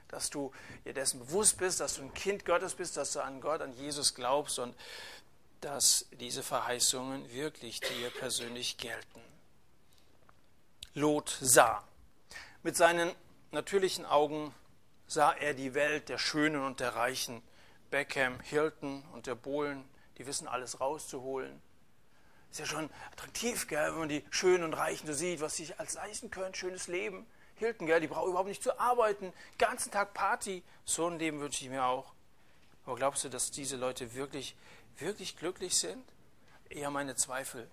dass 0.09 0.31
du 0.31 0.53
dir 0.85 0.95
dessen 0.95 1.21
bewusst 1.21 1.59
bist, 1.59 1.81
dass 1.81 1.95
du 1.95 2.03
ein 2.03 2.15
Kind 2.15 2.45
Gottes 2.45 2.75
bist, 2.75 2.97
dass 2.97 3.13
du 3.13 3.21
an 3.21 3.41
Gott, 3.41 3.61
an 3.61 3.73
Jesus 3.73 4.15
glaubst 4.15 4.59
und 4.59 4.75
dass 5.61 6.07
diese 6.13 6.43
Verheißungen 6.43 7.31
wirklich 7.33 7.81
dir 7.81 8.11
persönlich 8.11 8.79
gelten. 8.79 9.21
Lot 10.95 11.37
sah. 11.41 11.85
Mit 12.63 12.77
seinen 12.77 13.15
natürlichen 13.53 14.05
Augen 14.05 14.55
sah 15.07 15.33
er 15.33 15.55
die 15.55 15.75
Welt 15.75 16.09
der 16.09 16.19
Schönen 16.19 16.65
und 16.65 16.81
der 16.81 16.95
Reichen. 16.97 17.43
Beckham, 17.91 18.41
Hilton 18.41 19.05
und 19.13 19.27
der 19.27 19.35
Bohlen, 19.35 19.85
die 20.19 20.27
wissen 20.27 20.47
alles 20.47 20.81
rauszuholen. 20.81 21.61
Ist 22.51 22.61
ja 22.61 22.67
schon 22.67 22.91
attraktiv, 23.13 23.69
gell, 23.69 23.93
wenn 23.93 23.99
man 23.99 24.09
die 24.09 24.25
Schönen 24.31 24.65
und 24.65 24.75
Reichen 24.75 25.07
so 25.07 25.13
sieht, 25.13 25.41
was 25.41 25.57
sie 25.57 25.73
als 25.77 25.95
leisten 25.95 26.31
können, 26.31 26.55
schönes 26.55 26.89
Leben. 26.89 27.27
Hilton, 27.57 27.87
gell, 27.87 28.01
die 28.01 28.07
brauchen 28.07 28.31
überhaupt 28.31 28.49
nicht 28.49 28.63
zu 28.63 28.79
arbeiten, 28.79 29.33
ganzen 29.59 29.93
Tag 29.93 30.15
Party. 30.15 30.63
So 30.85 31.07
ein 31.07 31.19
Leben 31.19 31.41
wünsche 31.41 31.65
ich 31.65 31.71
mir 31.71 31.85
auch. 31.85 32.13
Aber 32.87 32.97
glaubst 32.97 33.23
du, 33.25 33.29
dass 33.29 33.51
diese 33.51 33.77
Leute 33.77 34.15
wirklich 34.15 34.57
wirklich 34.99 35.37
glücklich 35.37 35.77
sind? 35.77 36.05
Eher 36.69 36.91
meine 36.91 37.17
Zweifel. 37.17 37.69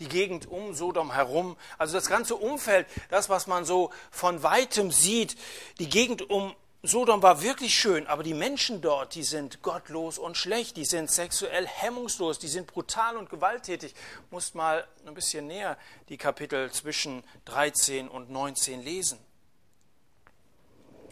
Die 0.00 0.08
Gegend 0.08 0.46
um 0.46 0.74
Sodom 0.74 1.12
herum, 1.12 1.56
also 1.76 1.94
das 1.94 2.08
ganze 2.08 2.34
Umfeld, 2.34 2.86
das, 3.10 3.28
was 3.28 3.46
man 3.46 3.64
so 3.64 3.92
von 4.10 4.42
weitem 4.42 4.90
sieht, 4.90 5.36
die 5.78 5.88
Gegend 5.88 6.28
um 6.30 6.54
Sodom 6.82 7.22
war 7.22 7.42
wirklich 7.42 7.74
schön, 7.74 8.06
aber 8.06 8.22
die 8.22 8.34
Menschen 8.34 8.80
dort, 8.80 9.16
die 9.16 9.24
sind 9.24 9.62
gottlos 9.62 10.16
und 10.16 10.36
schlecht, 10.36 10.76
die 10.76 10.84
sind 10.84 11.10
sexuell 11.10 11.66
hemmungslos, 11.66 12.38
die 12.38 12.46
sind 12.46 12.68
brutal 12.68 13.16
und 13.16 13.28
gewalttätig. 13.28 13.94
Muss 14.30 14.54
mal 14.54 14.86
ein 15.04 15.14
bisschen 15.14 15.48
näher 15.48 15.76
die 16.08 16.16
Kapitel 16.16 16.70
zwischen 16.70 17.24
13 17.46 18.08
und 18.08 18.30
19 18.30 18.82
lesen. 18.82 19.18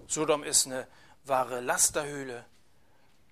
Sodom 0.07 0.45
ist 0.45 0.67
eine 0.67 0.87
wahre 1.25 1.61
Lasterhöhle. 1.61 2.45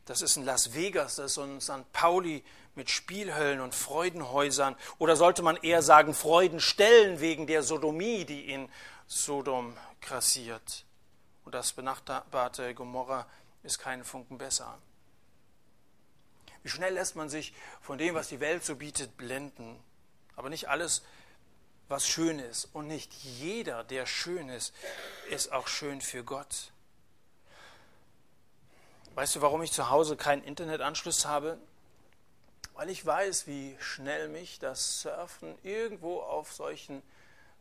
Das 0.07 0.21
ist 0.21 0.37
ein 0.37 0.45
Las 0.45 0.75
Vegas, 0.75 1.17
das 1.17 1.27
ist 1.27 1.35
so 1.35 1.43
ein 1.43 1.61
St. 1.61 1.91
Pauli 1.93 2.45
mit 2.75 2.91
Spielhöllen 2.91 3.61
und 3.61 3.75
Freudenhäusern. 3.75 4.77
Oder 4.99 5.17
sollte 5.17 5.43
man 5.43 5.57
eher 5.57 5.83
sagen 5.83 6.15
Freudenstellen 6.15 7.21
wegen 7.21 7.47
der 7.47 7.63
Sodomie, 7.63 8.25
die 8.25 8.51
in 8.51 8.69
Sodom 9.07 9.77
grassiert. 10.01 10.85
Und 11.45 11.55
das 11.55 11.73
benachbarte 11.73 12.75
Gomorra 12.75 13.27
ist 13.63 13.79
keinen 13.79 14.05
Funken 14.05 14.39
besser. 14.39 14.79
Wie 16.63 16.69
schnell 16.69 16.95
lässt 16.95 17.17
man 17.17 17.29
sich 17.29 17.55
von 17.81 17.99
dem, 17.99 18.15
was 18.15 18.29
die 18.29 18.41
Welt 18.41 18.65
so 18.65 18.77
bietet, 18.77 19.17
blenden. 19.17 19.83
Aber 20.37 20.49
nicht 20.49 20.69
alles, 20.69 21.03
was 21.89 22.07
schön 22.07 22.39
ist. 22.39 22.69
Und 22.73 22.87
nicht 22.87 23.13
jeder, 23.13 23.85
der 23.85 24.07
schön 24.07 24.49
ist, 24.49 24.75
ist 25.31 25.53
auch 25.53 25.69
schön 25.69 26.01
für 26.01 26.25
Gott. 26.25 26.73
Weißt 29.15 29.37
du, 29.37 29.43
warum 29.43 29.63
ich 29.63 29.71
zu 29.71 29.91
Hause 29.91 30.17
keinen 30.17 30.43
Internetanschluss 30.43 31.25
habe? 31.25 31.57
Weil 32.75 32.91
ich 32.91 33.07
weiß, 33.07 33.47
wie 33.47 33.77
schnell 33.79 34.29
mich 34.29 34.59
das 34.59 35.03
Surfen 35.03 35.57
irgendwo 35.63 36.21
auf 36.21 36.53
solchen 36.53 37.01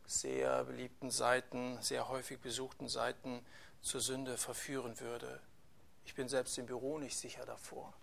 sehr 0.04 0.64
beliebten 0.64 1.12
Seiten, 1.12 1.78
sehr 1.80 2.08
häufig 2.08 2.40
besuchten 2.40 2.88
Seiten 2.88 3.40
zur 3.82 4.00
Sünde 4.00 4.36
verführen 4.36 4.98
würde. 4.98 5.40
Ich 6.04 6.16
bin 6.16 6.28
selbst 6.28 6.58
im 6.58 6.66
Büro 6.66 6.98
nicht 6.98 7.16
sicher 7.16 7.46
davor. 7.46 7.94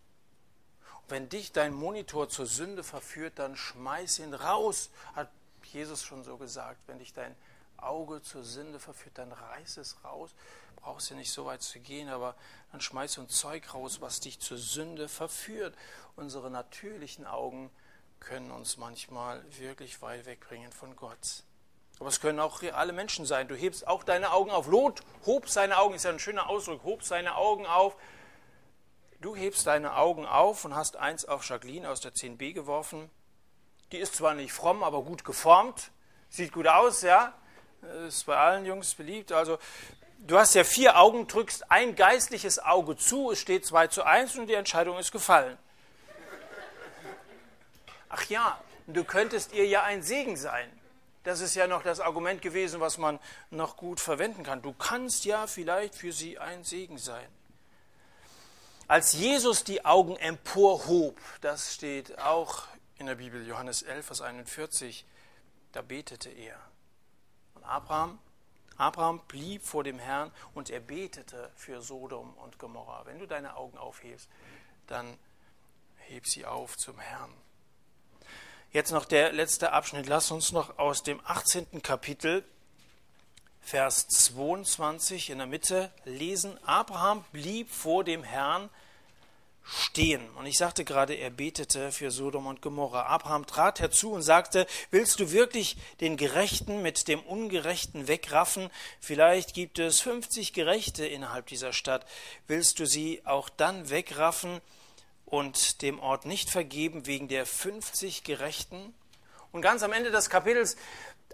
Und 1.02 1.12
wenn 1.12 1.28
dich 1.28 1.52
dein 1.52 1.74
Monitor 1.74 2.30
zur 2.30 2.46
Sünde 2.46 2.86
verführt, 2.86 3.34
dann 3.36 3.58
schmeiß 3.58 4.20
ihn 4.20 4.34
raus, 4.34 4.92
hat 5.14 5.30
Jesus 5.64 6.04
schon 6.04 6.24
so 6.24 6.38
gesagt. 6.38 6.80
Wenn 6.88 7.00
dich 7.00 7.12
dein 7.12 7.36
Auge 7.82 8.22
zur 8.22 8.44
Sünde 8.44 8.80
verführt, 8.80 9.18
dann 9.18 9.32
reiß 9.32 9.78
es 9.78 10.04
raus 10.04 10.34
brauchst 10.82 11.10
ja 11.10 11.16
nicht 11.16 11.32
so 11.32 11.46
weit 11.46 11.62
zu 11.62 11.80
gehen, 11.80 12.10
aber 12.10 12.36
dann 12.72 12.82
schmeiß 12.82 13.14
so 13.14 13.22
ein 13.22 13.30
Zeug 13.30 13.74
raus, 13.74 14.02
was 14.02 14.20
dich 14.20 14.40
zur 14.40 14.58
Sünde 14.58 15.08
verführt. 15.08 15.76
Unsere 16.16 16.50
natürlichen 16.50 17.26
Augen 17.26 17.70
können 18.20 18.52
uns 18.52 18.78
manchmal 18.78 19.44
wirklich 19.58 20.02
weit 20.02 20.26
wegbringen 20.26 20.72
von 20.72 20.96
Gott. 20.96 21.44
Aber 22.00 22.10
es 22.10 22.20
können 22.20 22.40
auch 22.40 22.62
reale 22.64 22.94
Menschen 22.94 23.26
sein. 23.26 23.48
Du 23.48 23.56
hebst 23.56 23.88
auch 23.88 24.04
deine 24.04 24.32
Augen 24.32 24.50
auf. 24.50 24.68
Lot 24.68 25.02
hob 25.26 25.50
seine 25.50 25.78
Augen, 25.78 25.96
ist 25.96 26.04
ja 26.04 26.10
ein 26.10 26.20
schöner 26.20 26.50
Ausdruck, 26.50 26.84
hob 26.84 27.04
seine 27.04 27.36
Augen 27.36 27.68
auf. 27.68 27.96
Du 29.20 29.36
hebst 29.36 29.68
deine 29.68 29.96
Augen 29.96 30.26
auf 30.26 30.66
und 30.66 30.76
hast 30.76 30.96
eins 30.96 31.26
auf 31.26 31.48
Jacqueline 31.48 31.88
aus 31.88 32.02
der 32.02 32.14
10b 32.14 32.54
geworfen. 32.54 33.12
Die 33.92 33.98
ist 33.98 34.16
zwar 34.16 34.34
nicht 34.34 34.52
fromm, 34.52 34.82
aber 34.82 35.04
gut 35.04 35.24
geformt. 35.24 35.92
Sieht 36.30 36.54
gut 36.54 36.68
aus, 36.68 37.04
ja. 37.04 37.36
Ist 38.08 38.26
bei 38.26 38.38
allen 38.38 38.66
Jungs 38.66 38.94
beliebt. 38.94 39.32
Also, 39.32 39.58
du 40.20 40.38
hast 40.38 40.54
ja 40.54 40.64
vier 40.64 41.00
Augen, 41.00 41.28
drückst 41.28 41.72
ein 41.72 41.96
geistliches 41.96 42.60
Auge 42.60 42.96
zu, 42.96 43.32
es 43.32 43.40
steht 43.40 43.66
2 43.66 43.88
zu 43.88 44.04
1 44.04 44.38
und 44.38 44.48
die 44.48 44.54
Entscheidung 44.54 44.98
ist 45.00 45.12
gefallen. 45.12 45.58
Ach 48.10 48.24
ja, 48.26 48.60
du 48.88 49.04
könntest 49.04 49.54
ihr 49.54 49.66
ja 49.66 49.84
ein 49.84 50.04
Segen 50.04 50.38
sein. 50.38 50.70
Das 51.24 51.40
ist 51.40 51.56
ja 51.56 51.68
noch 51.68 51.84
das 51.84 52.00
Argument 52.00 52.42
gewesen, 52.42 52.80
was 52.80 52.98
man 52.98 53.20
noch 53.52 53.78
gut 53.78 54.00
verwenden 54.00 54.44
kann. 54.44 54.62
Du 54.62 54.74
kannst 54.74 55.26
ja 55.26 55.48
vielleicht 55.48 55.96
für 55.96 56.12
sie 56.12 56.40
ein 56.40 56.64
Segen 56.64 56.98
sein. 56.98 57.28
Als 58.88 59.14
Jesus 59.14 59.64
die 59.64 59.86
Augen 59.86 60.18
emporhob, 60.18 61.18
das 61.40 61.74
steht 61.74 62.20
auch 62.20 62.64
in 62.98 63.06
der 63.06 63.16
Bibel, 63.16 63.48
Johannes 63.48 63.84
11, 63.84 64.06
Vers 64.06 64.22
41, 64.22 65.06
da 65.72 65.82
betete 65.82 66.30
er. 66.30 66.60
Und 67.62 67.68
Abraham, 67.68 68.20
Abraham 68.78 69.22
blieb 69.28 69.64
vor 69.64 69.84
dem 69.84 70.00
Herrn 70.00 70.32
und 70.56 70.70
er 70.72 70.80
betete 70.80 71.52
für 71.56 71.82
Sodom 71.82 72.34
und 72.36 72.58
Gomorra. 72.58 73.06
Wenn 73.06 73.20
du 73.20 73.28
deine 73.28 73.56
Augen 73.56 73.78
aufhebst, 73.78 74.28
dann 74.88 75.18
heb 75.98 76.28
sie 76.28 76.46
auf 76.46 76.76
zum 76.78 76.98
Herrn. 76.98 77.32
Jetzt 78.72 78.92
noch 78.92 79.06
der 79.06 79.32
letzte 79.32 79.74
Abschnitt. 79.74 80.08
Lass 80.08 80.32
uns 80.32 80.52
noch 80.52 80.80
aus 80.80 81.04
dem 81.04 81.22
18. 81.26 81.84
Kapitel, 81.84 82.44
Vers 83.62 84.08
22 84.08 85.30
in 85.30 85.38
der 85.38 85.46
Mitte 85.46 85.92
lesen. 86.06 86.58
Abraham 86.66 87.24
blieb 87.32 87.70
vor 87.70 88.04
dem 88.04 88.24
Herrn 88.24 88.70
stehen. 89.64 90.28
Und 90.32 90.46
ich 90.46 90.58
sagte 90.58 90.84
gerade, 90.84 91.14
er 91.14 91.30
betete 91.30 91.92
für 91.92 92.12
Sodom 92.12 92.48
und 92.48 92.62
Gomorra. 92.62 93.04
Abraham 93.04 93.46
trat 93.46 93.80
herzu 93.80 94.12
und 94.12 94.22
sagte, 94.22 94.68
willst 94.90 95.20
du 95.20 95.32
wirklich 95.32 95.78
den 96.00 96.18
Gerechten 96.18 96.82
mit 96.82 97.08
dem 97.08 97.20
Ungerechten 97.22 98.08
wegraffen? 98.08 98.70
Vielleicht 99.00 99.54
gibt 99.54 99.80
es 99.80 100.02
50 100.02 100.54
Gerechte 100.54 101.06
innerhalb 101.06 101.48
dieser 101.48 101.74
Stadt. 101.74 102.06
Willst 102.48 102.80
du 102.80 102.86
sie 102.86 103.22
auch 103.26 103.50
dann 103.50 103.90
wegraffen, 103.90 104.62
und 105.32 105.82
dem 105.82 106.00
Ort 106.00 106.26
nicht 106.26 106.50
vergeben 106.50 107.08
wegen 107.08 107.30
der 107.30 107.46
50 107.46 108.24
Gerechten. 108.24 108.94
Und 109.54 109.62
ganz 109.62 109.82
am 109.82 109.94
Ende 109.94 110.12
des 110.12 110.30
Kapitels, 110.30 110.76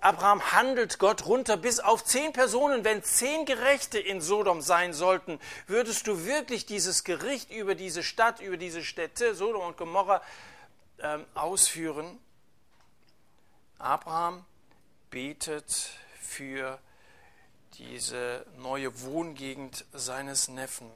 Abraham 0.03 0.51
handelt 0.51 0.99
Gott 0.99 1.25
runter 1.25 1.57
bis 1.57 1.79
auf 1.79 2.03
zehn 2.03 2.33
Personen. 2.33 2.83
Wenn 2.83 3.03
zehn 3.03 3.45
Gerechte 3.45 3.99
in 3.99 4.21
Sodom 4.21 4.61
sein 4.61 4.93
sollten, 4.93 5.39
würdest 5.67 6.07
du 6.07 6.25
wirklich 6.25 6.65
dieses 6.65 7.03
Gericht 7.03 7.51
über 7.51 7.75
diese 7.75 8.03
Stadt, 8.03 8.39
über 8.39 8.57
diese 8.57 8.83
Städte, 8.83 9.35
Sodom 9.35 9.61
und 9.61 9.77
Gomorra, 9.77 10.21
äh, 10.97 11.19
ausführen? 11.33 12.19
Abraham 13.79 14.45
betet 15.09 15.91
für 16.19 16.79
diese 17.77 18.45
neue 18.57 19.01
Wohngegend 19.01 19.85
seines 19.93 20.47
Neffen. 20.47 20.89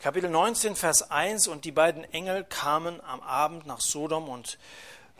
Kapitel 0.00 0.30
19, 0.30 0.76
Vers 0.76 1.10
1 1.10 1.48
und 1.48 1.64
die 1.64 1.72
beiden 1.72 2.04
Engel 2.12 2.44
kamen 2.44 3.00
am 3.00 3.20
Abend 3.20 3.66
nach 3.66 3.80
Sodom 3.80 4.28
und 4.28 4.58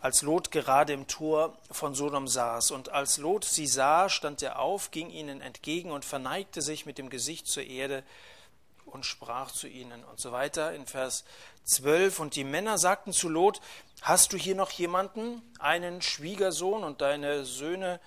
als 0.01 0.23
Lot 0.23 0.51
gerade 0.51 0.93
im 0.93 1.07
Tor 1.07 1.57
von 1.71 1.95
Sodom 1.95 2.29
saß. 2.29 2.71
Und 2.71 2.91
als 2.91 3.19
Lot 3.19 3.45
sie 3.45 3.67
sah, 3.67 4.09
stand 4.09 4.43
er 4.43 4.59
auf, 4.59 4.91
ging 4.91 5.11
ihnen 5.11 5.41
entgegen 5.41 5.91
und 5.91 6.05
verneigte 6.05 6.63
sich 6.63 6.87
mit 6.87 6.99
dem 6.99 7.11
Gesicht 7.11 7.47
zur 7.47 7.65
Erde 7.65 8.05
und 8.87 9.05
sprach 9.05 9.51
zu 9.51 9.69
ihnen 9.69 10.05
und 10.05 10.21
so 10.21 10.33
weiter 10.33 10.73
in 10.73 10.87
Vers 10.87 11.25
12. 11.65 12.21
Und 12.21 12.37
die 12.37 12.45
Männer 12.45 12.79
sagten 12.79 13.13
zu 13.13 13.29
Lot, 13.29 13.61
hast 14.03 14.33
du 14.33 14.37
hier 14.37 14.55
noch 14.55 14.71
jemanden, 14.71 15.43
einen 15.59 16.01
Schwiegersohn 16.01 16.85
und 16.85 17.01
deine 17.01 17.45
Söhne, 17.45 18.01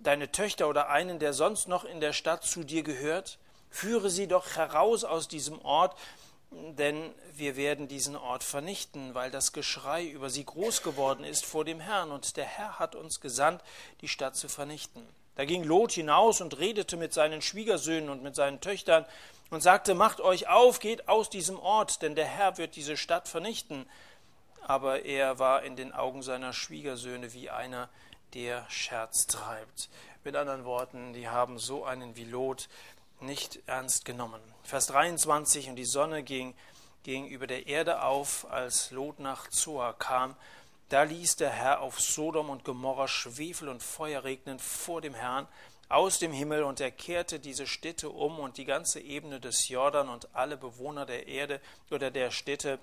deine 0.00 0.30
Töchter 0.30 0.68
oder 0.68 0.88
einen, 0.88 1.18
der 1.18 1.32
sonst 1.32 1.68
noch 1.68 1.84
in 1.84 2.00
der 2.00 2.12
Stadt 2.12 2.44
zu 2.44 2.62
dir 2.64 2.82
gehört? 2.82 3.38
Führe 3.70 4.10
sie 4.10 4.26
doch 4.26 4.56
heraus 4.56 5.02
aus 5.02 5.28
diesem 5.28 5.58
Ort, 5.62 5.98
denn 6.52 7.14
wir 7.34 7.56
werden 7.56 7.88
diesen 7.88 8.16
Ort 8.16 8.44
vernichten, 8.44 9.14
weil 9.14 9.30
das 9.30 9.52
Geschrei 9.52 10.04
über 10.04 10.30
sie 10.30 10.44
groß 10.44 10.82
geworden 10.82 11.24
ist 11.24 11.46
vor 11.46 11.64
dem 11.64 11.80
Herrn, 11.80 12.10
und 12.10 12.36
der 12.36 12.44
Herr 12.44 12.78
hat 12.78 12.94
uns 12.94 13.20
gesandt, 13.20 13.62
die 14.00 14.08
Stadt 14.08 14.36
zu 14.36 14.48
vernichten. 14.48 15.06
Da 15.34 15.44
ging 15.44 15.64
Lot 15.64 15.92
hinaus 15.92 16.40
und 16.40 16.58
redete 16.58 16.96
mit 16.96 17.14
seinen 17.14 17.40
Schwiegersöhnen 17.40 18.10
und 18.10 18.22
mit 18.22 18.36
seinen 18.36 18.60
Töchtern 18.60 19.06
und 19.50 19.62
sagte, 19.62 19.94
Macht 19.94 20.20
euch 20.20 20.48
auf, 20.48 20.78
geht 20.78 21.08
aus 21.08 21.30
diesem 21.30 21.58
Ort, 21.58 22.02
denn 22.02 22.14
der 22.14 22.26
Herr 22.26 22.58
wird 22.58 22.76
diese 22.76 22.96
Stadt 22.96 23.28
vernichten. 23.28 23.86
Aber 24.60 25.04
er 25.04 25.38
war 25.38 25.62
in 25.62 25.74
den 25.74 25.92
Augen 25.92 26.22
seiner 26.22 26.52
Schwiegersöhne 26.52 27.32
wie 27.32 27.50
einer, 27.50 27.88
der 28.34 28.66
Scherz 28.68 29.26
treibt. 29.26 29.88
Mit 30.24 30.36
anderen 30.36 30.64
Worten, 30.64 31.12
die 31.12 31.28
haben 31.28 31.58
so 31.58 31.84
einen 31.84 32.14
wie 32.16 32.24
Lot, 32.24 32.68
nicht 33.20 33.60
ernst 33.66 34.04
genommen. 34.04 34.40
Vers 34.64 34.86
23, 34.86 35.68
und 35.68 35.76
die 35.76 35.84
Sonne 35.84 36.22
ging, 36.22 36.54
ging 37.02 37.26
über 37.26 37.46
der 37.46 37.66
Erde 37.66 38.02
auf, 38.02 38.50
als 38.50 38.90
Lot 38.90 39.18
nach 39.18 39.50
Zoar 39.50 39.98
kam. 39.98 40.36
Da 40.88 41.02
ließ 41.02 41.36
der 41.36 41.50
Herr 41.50 41.80
auf 41.80 42.00
Sodom 42.00 42.50
und 42.50 42.64
Gomorra 42.64 43.08
Schwefel 43.08 43.68
und 43.68 43.82
Feuer 43.82 44.24
regnen 44.24 44.58
vor 44.58 45.00
dem 45.00 45.14
Herrn 45.14 45.48
aus 45.88 46.18
dem 46.18 46.32
Himmel, 46.32 46.62
und 46.62 46.80
er 46.80 46.90
kehrte 46.90 47.38
diese 47.38 47.66
Städte 47.66 48.08
um 48.08 48.38
und 48.38 48.56
die 48.56 48.64
ganze 48.64 49.00
Ebene 49.00 49.40
des 49.40 49.68
Jordan 49.68 50.08
und 50.08 50.34
alle 50.34 50.56
Bewohner 50.56 51.04
der 51.04 51.26
Erde 51.26 51.60
oder 51.90 52.10
der 52.10 52.30
Städte 52.30 52.78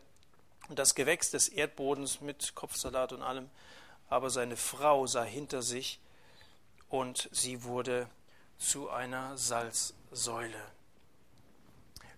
und 0.67 0.77
das 0.77 0.93
Gewächs 0.93 1.31
des 1.31 1.47
Erdbodens 1.47 2.21
mit 2.21 2.53
Kopfsalat 2.53 3.13
und 3.13 3.23
allem. 3.23 3.49
Aber 4.09 4.29
seine 4.29 4.57
Frau 4.57 5.07
sah 5.07 5.23
hinter 5.23 5.61
sich, 5.61 5.99
und 6.89 7.29
sie 7.31 7.63
wurde 7.63 8.07
zu 8.57 8.89
einer 8.89 9.37
Salzsäule. 9.37 10.78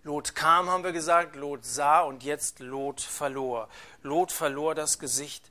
Lot 0.04 0.34
kam, 0.34 0.68
haben 0.68 0.82
wir 0.82 0.90
gesagt, 0.90 1.36
Lot 1.36 1.64
sah 1.64 2.00
und 2.00 2.24
jetzt 2.24 2.58
Lot 2.58 3.00
verlor. 3.00 3.68
Lot 4.02 4.32
verlor 4.32 4.74
das 4.74 4.98
Gesicht. 4.98 5.50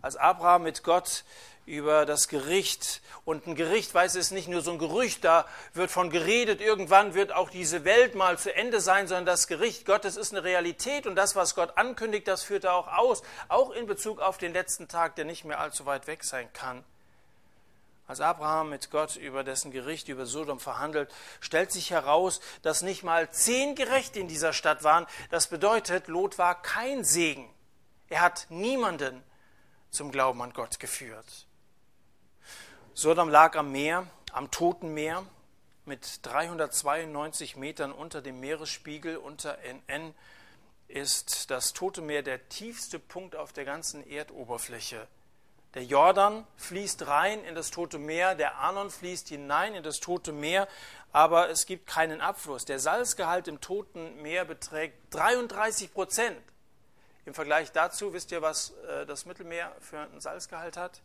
Als 0.00 0.16
Abraham 0.16 0.64
mit 0.64 0.82
Gott 0.82 1.24
über 1.66 2.04
das 2.04 2.26
Gericht 2.26 3.00
und 3.24 3.46
ein 3.46 3.54
Gericht, 3.54 3.94
weiß 3.94 4.16
es 4.16 4.32
nicht 4.32 4.48
nur 4.48 4.62
so 4.62 4.72
ein 4.72 4.78
Gerücht, 4.78 5.24
da 5.24 5.46
wird 5.74 5.92
von 5.92 6.10
geredet, 6.10 6.60
irgendwann 6.60 7.14
wird 7.14 7.32
auch 7.32 7.50
diese 7.50 7.84
Welt 7.84 8.16
mal 8.16 8.36
zu 8.36 8.52
Ende 8.52 8.80
sein, 8.80 9.06
sondern 9.06 9.26
das 9.26 9.46
Gericht 9.46 9.86
Gottes 9.86 10.16
ist 10.16 10.32
eine 10.32 10.42
Realität 10.42 11.06
und 11.06 11.14
das, 11.14 11.36
was 11.36 11.54
Gott 11.54 11.78
ankündigt, 11.78 12.26
das 12.26 12.42
führt 12.42 12.64
er 12.64 12.74
auch 12.74 12.88
aus, 12.88 13.22
auch 13.48 13.70
in 13.70 13.86
Bezug 13.86 14.20
auf 14.20 14.38
den 14.38 14.52
letzten 14.52 14.88
Tag, 14.88 15.14
der 15.14 15.24
nicht 15.24 15.44
mehr 15.44 15.60
allzu 15.60 15.86
weit 15.86 16.08
weg 16.08 16.24
sein 16.24 16.52
kann. 16.52 16.84
Als 18.12 18.20
Abraham 18.20 18.68
mit 18.68 18.90
Gott 18.90 19.16
über 19.16 19.42
dessen 19.42 19.70
Gericht 19.70 20.06
über 20.08 20.26
Sodom 20.26 20.60
verhandelt, 20.60 21.10
stellt 21.40 21.72
sich 21.72 21.92
heraus, 21.92 22.42
dass 22.60 22.82
nicht 22.82 23.02
mal 23.02 23.30
zehn 23.30 23.74
Gerechte 23.74 24.20
in 24.20 24.28
dieser 24.28 24.52
Stadt 24.52 24.84
waren. 24.84 25.06
Das 25.30 25.46
bedeutet, 25.46 26.08
Lot 26.08 26.36
war 26.36 26.60
kein 26.60 27.04
Segen. 27.04 27.48
Er 28.10 28.20
hat 28.20 28.48
niemanden 28.50 29.22
zum 29.90 30.12
Glauben 30.12 30.42
an 30.42 30.52
Gott 30.52 30.78
geführt. 30.78 31.46
Sodom 32.92 33.30
lag 33.30 33.56
am 33.56 33.72
Meer, 33.72 34.06
am 34.32 34.50
Toten 34.50 34.92
Meer, 34.92 35.24
mit 35.86 36.20
392 36.20 37.56
Metern 37.56 37.92
unter 37.92 38.20
dem 38.20 38.40
Meeresspiegel, 38.40 39.16
unter 39.16 39.56
NN, 39.62 40.14
ist 40.86 41.50
das 41.50 41.72
Tote 41.72 42.02
Meer 42.02 42.22
der 42.22 42.46
tiefste 42.50 42.98
Punkt 42.98 43.36
auf 43.36 43.54
der 43.54 43.64
ganzen 43.64 44.06
Erdoberfläche. 44.06 45.08
Der 45.74 45.84
Jordan 45.84 46.46
fließt 46.56 47.06
rein 47.06 47.44
in 47.44 47.54
das 47.54 47.70
Tote 47.70 47.98
Meer, 47.98 48.34
der 48.34 48.56
Arnon 48.56 48.90
fließt 48.90 49.28
hinein 49.28 49.74
in 49.74 49.82
das 49.82 50.00
Tote 50.00 50.32
Meer, 50.32 50.68
aber 51.12 51.48
es 51.48 51.64
gibt 51.64 51.86
keinen 51.86 52.20
Abfluss. 52.20 52.66
Der 52.66 52.78
Salzgehalt 52.78 53.48
im 53.48 53.60
Toten 53.60 54.20
Meer 54.20 54.44
beträgt 54.44 55.14
33 55.14 55.92
Prozent. 55.92 56.38
Im 57.24 57.34
Vergleich 57.34 57.72
dazu, 57.72 58.12
wisst 58.12 58.32
ihr, 58.32 58.42
was 58.42 58.70
äh, 58.88 59.06
das 59.06 59.24
Mittelmeer 59.24 59.74
für 59.80 60.00
einen 60.00 60.20
Salzgehalt 60.20 60.76
hat? 60.76 61.00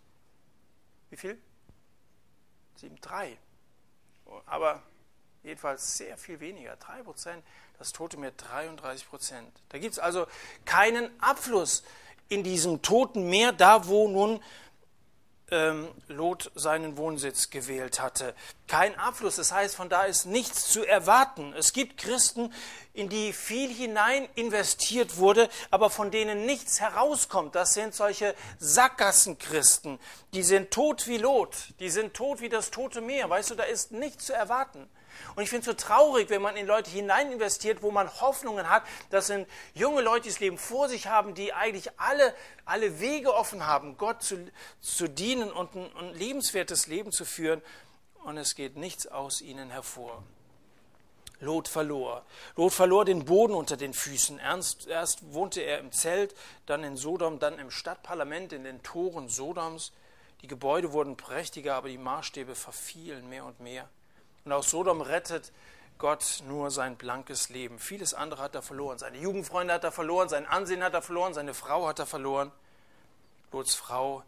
Wie 1.10 1.18
viel? 1.18 1.40
7,3. 2.82 3.38
Aber 4.46 4.84
jedenfalls 5.44 5.98
sehr 5.98 6.18
viel 6.18 6.40
weniger. 6.40 6.76
3 6.76 7.04
Prozent, 7.04 7.46
das 7.78 7.94
Tote 7.94 8.18
Meer 8.18 8.32
33 8.32 9.08
Prozent. 9.08 9.62
Da 9.70 9.78
gibt 9.78 9.94
es 9.94 10.00
also 10.00 10.28
keinen 10.66 11.10
Abfluss 11.22 11.84
in 12.30 12.44
diesem 12.44 12.82
toten 12.82 13.30
Meer, 13.30 13.54
da 13.54 13.88
wo 13.88 14.08
nun 14.08 14.42
ähm, 15.52 15.88
Lot 16.08 16.52
seinen 16.56 16.98
Wohnsitz 16.98 17.50
gewählt 17.50 18.02
hatte. 18.02 18.34
Kein 18.68 18.98
Abfluss, 19.00 19.38
das 19.38 19.52
heißt, 19.52 19.76
von 19.76 19.90
da 19.90 20.04
ist 20.04 20.26
nichts 20.26 20.70
zu 20.70 20.86
erwarten. 20.86 21.54
Es 21.54 21.72
gibt 21.74 21.98
Christen, 21.98 22.54
in 22.94 23.10
die 23.10 23.32
viel 23.32 23.74
hinein 23.74 24.28
investiert 24.36 25.18
wurde, 25.18 25.50
aber 25.72 25.90
von 25.90 26.12
denen 26.12 26.46
nichts 26.46 26.82
herauskommt. 26.82 27.56
Das 27.56 27.74
sind 27.74 27.94
solche 27.94 28.36
Sackgassenchristen. 28.60 30.00
Die 30.34 30.44
sind 30.44 30.72
tot 30.72 31.08
wie 31.08 31.18
Lot, 31.18 31.56
die 31.80 31.90
sind 31.90 32.14
tot 32.14 32.42
wie 32.42 32.50
das 32.50 32.72
tote 32.72 33.02
Meer. 33.02 33.30
Weißt 33.30 33.50
du, 33.50 33.56
da 33.56 33.64
ist 33.64 33.92
nichts 33.92 34.26
zu 34.26 34.34
erwarten. 34.34 34.90
Und 35.36 35.44
ich 35.44 35.50
finde 35.50 35.62
es 35.62 35.66
so 35.66 35.74
traurig, 35.74 36.30
wenn 36.30 36.42
man 36.42 36.58
in 36.58 36.68
Leute 36.68 36.90
hinein 36.90 37.32
investiert, 37.32 37.82
wo 37.82 37.92
man 37.92 38.10
Hoffnungen 38.22 38.70
hat. 38.70 38.84
Das 39.10 39.28
sind 39.28 39.48
junge 39.74 40.02
Leute, 40.02 40.24
die 40.24 40.30
das 40.30 40.40
Leben 40.40 40.58
vor 40.58 40.90
sich 40.90 41.08
haben, 41.08 41.34
die 41.34 41.54
eigentlich 41.54 41.92
alle, 41.98 42.34
alle 42.66 43.00
Wege 43.00 43.34
offen 43.34 43.66
haben, 43.66 43.98
Gott 43.98 44.24
zu, 44.24 44.52
zu 44.82 45.08
dienen 45.08 45.52
und 45.52 45.76
ein, 45.76 45.96
ein 45.98 46.14
lebenswertes 46.14 46.88
Leben 46.88 47.12
zu 47.12 47.26
führen. 47.26 47.62
Und 48.24 48.38
es 48.38 48.56
geht 48.56 48.76
nichts 48.76 49.08
aus 49.08 49.42
ihnen 49.42 49.70
hervor. 49.70 50.24
Lot 51.40 51.68
verlor. 51.68 52.26
Lot 52.56 52.74
verlor 52.74 53.06
den 53.06 53.26
Boden 53.26 53.54
unter 53.54 53.78
den 53.78 53.94
Füßen. 53.94 54.40
Erst, 54.40 54.88
erst 54.88 55.34
wohnte 55.34 55.62
er 55.62 55.80
im 55.80 55.92
Zelt, 55.92 56.36
dann 56.66 56.84
in 56.84 56.98
Sodom, 56.98 57.40
dann 57.40 57.60
im 57.60 57.70
Stadtparlament, 57.70 58.54
in 58.54 58.64
den 58.64 58.82
Toren 58.82 59.30
Sodoms. 59.30 59.92
Die 60.42 60.48
Gebäude 60.48 60.94
wurden 60.94 61.16
prächtiger, 61.16 61.76
aber 61.76 61.90
die 61.90 61.98
Maßstäbe 61.98 62.56
verfielen 62.56 63.30
mehr 63.30 63.46
und 63.46 63.60
mehr. 63.60 63.88
Und 64.48 64.54
aus 64.54 64.70
Sodom 64.70 65.02
rettet 65.02 65.52
Gott 65.98 66.42
nur 66.48 66.72
sein 66.72 66.96
blankes 66.96 67.50
Leben. 67.50 67.80
Vieles 67.80 68.14
andere 68.14 68.42
hat 68.42 68.56
er 68.56 68.62
verloren. 68.62 68.98
Seine 68.98 69.18
Jugendfreunde 69.18 69.74
hat 69.74 69.84
er 69.84 69.92
verloren, 69.92 70.30
sein 70.30 70.46
Ansehen 70.46 70.82
hat 70.84 70.94
er 70.94 71.02
verloren, 71.02 71.34
seine 71.34 71.54
Frau 71.54 71.86
hat 71.86 72.00
er 72.00 72.06
verloren. 72.06 72.54
Lots 73.52 73.76
Frau 73.76 74.24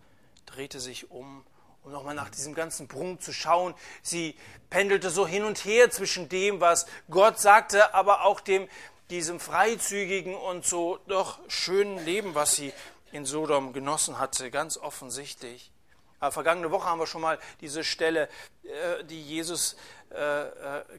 drehte 0.46 0.82
sich 0.82 1.10
um, 1.10 1.46
um 1.86 1.94
nochmal 1.94 2.16
nach 2.16 2.30
diesem 2.30 2.54
ganzen 2.54 2.90
Prunk 2.90 3.24
zu 3.24 3.32
schauen. 3.32 3.74
Sie 4.02 4.36
pendelte 4.70 5.10
so 5.10 5.26
hin 5.26 5.46
und 5.46 5.64
her 5.64 5.90
zwischen 5.90 6.28
dem, 6.28 6.60
was 6.60 6.86
Gott 7.10 7.40
sagte, 7.40 7.94
aber 7.94 8.26
auch 8.26 8.42
dem, 8.42 8.68
diesem 9.12 9.40
freizügigen 9.40 10.36
und 10.36 10.66
so 10.66 11.00
doch 11.08 11.40
schönen 11.48 11.98
Leben, 12.04 12.36
was 12.36 12.58
sie 12.58 12.74
in 13.14 13.26
Sodom 13.26 13.72
genossen 13.72 14.20
hatte, 14.20 14.52
ganz 14.52 14.76
offensichtlich. 14.76 15.72
Aber 16.20 16.32
vergangene 16.32 16.72
Woche 16.72 16.88
haben 16.90 17.00
wir 17.00 17.08
schon 17.08 17.22
mal 17.22 17.40
diese 17.62 17.84
Stelle, 17.84 18.28
äh, 18.64 19.04
die 19.06 19.22
Jesus 19.22 19.76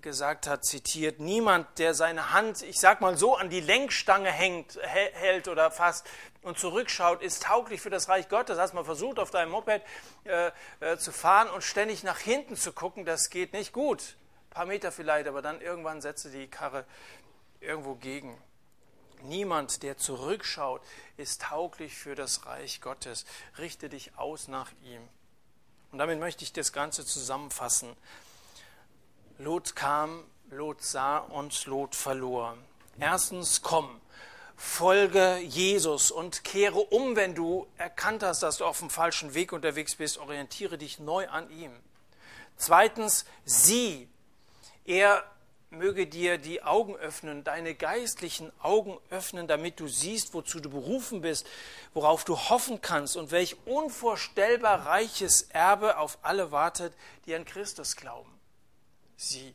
gesagt 0.00 0.46
hat, 0.46 0.64
zitiert, 0.64 1.18
niemand, 1.18 1.80
der 1.80 1.94
seine 1.94 2.32
Hand, 2.32 2.62
ich 2.62 2.78
sag 2.78 3.00
mal 3.00 3.16
so, 3.16 3.34
an 3.34 3.50
die 3.50 3.60
Lenkstange 3.60 4.30
hängt, 4.30 4.78
hält 4.82 5.48
oder 5.48 5.72
fasst 5.72 6.06
und 6.42 6.58
zurückschaut, 6.58 7.22
ist 7.22 7.42
tauglich 7.42 7.80
für 7.80 7.90
das 7.90 8.08
Reich 8.08 8.28
Gottes. 8.28 8.58
Heißt, 8.58 8.74
man 8.74 8.84
versucht 8.84 9.18
auf 9.18 9.30
deinem 9.30 9.50
Moped 9.50 9.82
äh, 10.24 10.50
äh, 10.80 10.96
zu 10.96 11.12
fahren 11.12 11.48
und 11.50 11.62
ständig 11.62 12.02
nach 12.02 12.18
hinten 12.18 12.56
zu 12.56 12.72
gucken, 12.72 13.04
das 13.04 13.30
geht 13.30 13.52
nicht 13.52 13.72
gut. 13.72 14.16
Ein 14.50 14.54
paar 14.54 14.66
Meter 14.66 14.92
vielleicht, 14.92 15.26
aber 15.26 15.42
dann 15.42 15.60
irgendwann 15.60 16.00
setze 16.00 16.30
die 16.30 16.48
Karre 16.48 16.84
irgendwo 17.60 17.94
gegen. 17.94 18.36
Niemand, 19.22 19.82
der 19.82 19.98
zurückschaut, 19.98 20.80
ist 21.18 21.42
tauglich 21.42 21.94
für 21.94 22.14
das 22.14 22.46
Reich 22.46 22.80
Gottes. 22.80 23.26
Richte 23.58 23.90
dich 23.90 24.16
aus 24.16 24.48
nach 24.48 24.72
ihm. 24.82 25.06
Und 25.92 25.98
damit 25.98 26.20
möchte 26.20 26.42
ich 26.42 26.52
das 26.54 26.72
Ganze 26.72 27.04
zusammenfassen. 27.04 27.94
Lot 29.40 29.74
kam, 29.74 30.22
Lot 30.50 30.82
sah 30.82 31.16
und 31.16 31.64
Lot 31.64 31.94
verlor. 31.94 32.58
Erstens, 32.98 33.62
komm, 33.62 33.88
folge 34.54 35.38
Jesus 35.38 36.10
und 36.10 36.44
kehre 36.44 36.78
um, 36.78 37.16
wenn 37.16 37.34
du 37.34 37.66
erkannt 37.78 38.22
hast, 38.22 38.42
dass 38.42 38.58
du 38.58 38.66
auf 38.66 38.80
dem 38.80 38.90
falschen 38.90 39.32
Weg 39.32 39.54
unterwegs 39.54 39.94
bist, 39.94 40.18
orientiere 40.18 40.76
dich 40.76 40.98
neu 40.98 41.26
an 41.26 41.50
ihm. 41.50 41.72
Zweitens, 42.58 43.24
sieh, 43.46 44.08
er 44.84 45.24
möge 45.70 46.06
dir 46.06 46.36
die 46.36 46.62
Augen 46.62 46.94
öffnen, 46.96 47.42
deine 47.42 47.74
geistlichen 47.74 48.52
Augen 48.60 48.98
öffnen, 49.08 49.46
damit 49.46 49.80
du 49.80 49.88
siehst, 49.88 50.34
wozu 50.34 50.60
du 50.60 50.68
berufen 50.68 51.22
bist, 51.22 51.46
worauf 51.94 52.24
du 52.24 52.36
hoffen 52.36 52.82
kannst 52.82 53.16
und 53.16 53.30
welch 53.30 53.56
unvorstellbar 53.64 54.84
reiches 54.84 55.48
Erbe 55.48 55.96
auf 55.96 56.18
alle 56.20 56.52
wartet, 56.52 56.92
die 57.24 57.34
an 57.34 57.46
Christus 57.46 57.96
glauben 57.96 58.39
sie. 59.20 59.54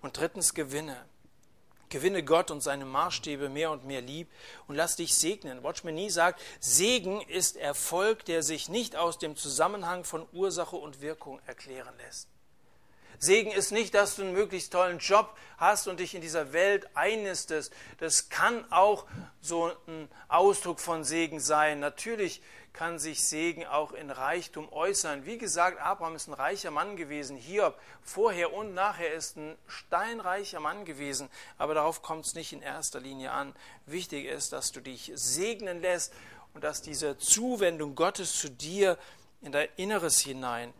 Und 0.00 0.16
drittens 0.16 0.54
gewinne. 0.54 1.04
Gewinne 1.88 2.22
Gott 2.22 2.50
und 2.50 2.60
seine 2.60 2.84
Maßstäbe 2.84 3.48
mehr 3.48 3.70
und 3.70 3.86
mehr 3.86 4.02
lieb 4.02 4.28
und 4.66 4.74
lass 4.74 4.96
dich 4.96 5.14
segnen. 5.14 5.62
Watchman 5.62 5.94
Nee 5.94 6.10
sagt, 6.10 6.40
Segen 6.60 7.22
ist 7.22 7.56
Erfolg, 7.56 8.24
der 8.26 8.42
sich 8.42 8.68
nicht 8.68 8.94
aus 8.94 9.18
dem 9.18 9.36
Zusammenhang 9.36 10.04
von 10.04 10.26
Ursache 10.32 10.76
und 10.76 11.00
Wirkung 11.00 11.40
erklären 11.46 11.96
lässt. 11.96 12.28
Segen 13.18 13.50
ist 13.50 13.72
nicht, 13.72 13.94
dass 13.94 14.16
du 14.16 14.22
einen 14.22 14.32
möglichst 14.32 14.72
tollen 14.72 14.98
Job 14.98 15.36
hast 15.56 15.88
und 15.88 15.98
dich 16.00 16.14
in 16.14 16.20
dieser 16.20 16.52
Welt 16.52 16.88
einnistest. 16.94 17.72
Das 17.98 18.28
kann 18.28 18.64
auch 18.70 19.06
so 19.40 19.72
ein 19.86 20.08
Ausdruck 20.28 20.78
von 20.78 21.02
Segen 21.02 21.40
sein. 21.40 21.80
Natürlich 21.80 22.40
kann 22.72 23.00
sich 23.00 23.24
Segen 23.24 23.66
auch 23.66 23.90
in 23.90 24.10
Reichtum 24.10 24.72
äußern. 24.72 25.26
Wie 25.26 25.36
gesagt, 25.36 25.80
Abraham 25.80 26.14
ist 26.14 26.28
ein 26.28 26.34
reicher 26.34 26.70
Mann 26.70 26.96
gewesen. 26.96 27.36
Hiob 27.36 27.76
vorher 28.04 28.52
und 28.52 28.72
nachher 28.72 29.12
ist 29.12 29.36
ein 29.36 29.56
steinreicher 29.66 30.60
Mann 30.60 30.84
gewesen. 30.84 31.28
Aber 31.58 31.74
darauf 31.74 32.02
kommt 32.02 32.24
es 32.24 32.34
nicht 32.34 32.52
in 32.52 32.62
erster 32.62 33.00
Linie 33.00 33.32
an. 33.32 33.52
Wichtig 33.86 34.26
ist, 34.26 34.52
dass 34.52 34.70
du 34.70 34.80
dich 34.80 35.10
segnen 35.16 35.80
lässt 35.80 36.14
und 36.54 36.62
dass 36.62 36.80
diese 36.80 37.18
Zuwendung 37.18 37.96
Gottes 37.96 38.38
zu 38.38 38.48
dir 38.48 38.96
in 39.42 39.50
dein 39.50 39.68
Inneres 39.76 40.20
hinein 40.20 40.72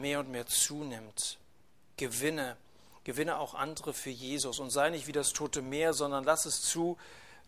mehr 0.00 0.20
und 0.20 0.30
mehr 0.30 0.46
zunimmt. 0.46 1.38
Gewinne, 1.96 2.56
gewinne 3.04 3.38
auch 3.38 3.54
andere 3.54 3.94
für 3.94 4.10
Jesus 4.10 4.58
und 4.58 4.70
sei 4.70 4.90
nicht 4.90 5.06
wie 5.06 5.12
das 5.12 5.32
tote 5.32 5.62
Meer, 5.62 5.92
sondern 5.92 6.24
lass 6.24 6.44
es 6.44 6.62
zu, 6.62 6.98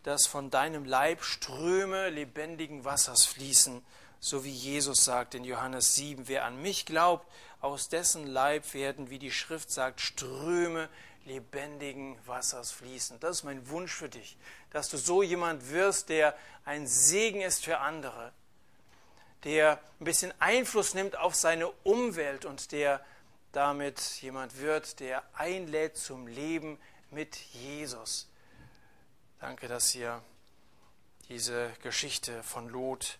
dass 0.04 0.26
von 0.26 0.50
deinem 0.50 0.84
Leib 0.84 1.22
Ströme 1.22 2.08
lebendigen 2.10 2.84
Wassers 2.84 3.24
fließen, 3.26 3.82
so 4.20 4.44
wie 4.44 4.52
Jesus 4.52 5.04
sagt 5.04 5.34
in 5.34 5.44
Johannes 5.44 5.94
7, 5.94 6.28
wer 6.28 6.44
an 6.44 6.62
mich 6.62 6.86
glaubt, 6.86 7.26
aus 7.60 7.88
dessen 7.88 8.26
Leib 8.26 8.72
werden, 8.74 9.10
wie 9.10 9.18
die 9.18 9.32
Schrift 9.32 9.70
sagt, 9.70 10.00
Ströme 10.00 10.88
lebendigen 11.24 12.16
Wassers 12.26 12.70
fließen. 12.70 13.20
Das 13.20 13.38
ist 13.38 13.44
mein 13.44 13.68
Wunsch 13.68 13.92
für 13.92 14.08
dich, 14.08 14.36
dass 14.70 14.88
du 14.88 14.96
so 14.96 15.22
jemand 15.22 15.70
wirst, 15.70 16.08
der 16.08 16.34
ein 16.64 16.86
Segen 16.86 17.40
ist 17.40 17.64
für 17.64 17.78
andere, 17.78 18.32
der 19.44 19.80
ein 20.00 20.04
bisschen 20.04 20.32
Einfluss 20.40 20.94
nimmt 20.94 21.16
auf 21.16 21.34
seine 21.34 21.68
Umwelt 21.84 22.44
und 22.44 22.72
der 22.72 23.04
damit 23.52 24.00
jemand 24.20 24.58
wird, 24.58 25.00
der 25.00 25.22
einlädt 25.34 25.96
zum 25.96 26.26
Leben 26.26 26.78
mit 27.10 27.36
Jesus. 27.36 28.28
Danke, 29.40 29.68
dass 29.68 29.94
ihr 29.94 30.22
diese 31.28 31.70
Geschichte 31.82 32.42
von 32.42 32.68
Lot 32.68 33.18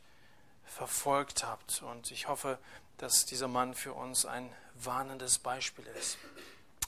verfolgt 0.65 1.45
habt. 1.45 1.83
Und 1.83 2.11
ich 2.11 2.29
hoffe, 2.29 2.59
dass 2.99 3.25
dieser 3.25 3.49
Mann 3.49 3.75
für 3.75 3.93
uns 3.93 4.27
ein 4.27 4.53
warnendes 4.75 5.39
Beispiel 5.39 5.87
ist. 5.99 6.19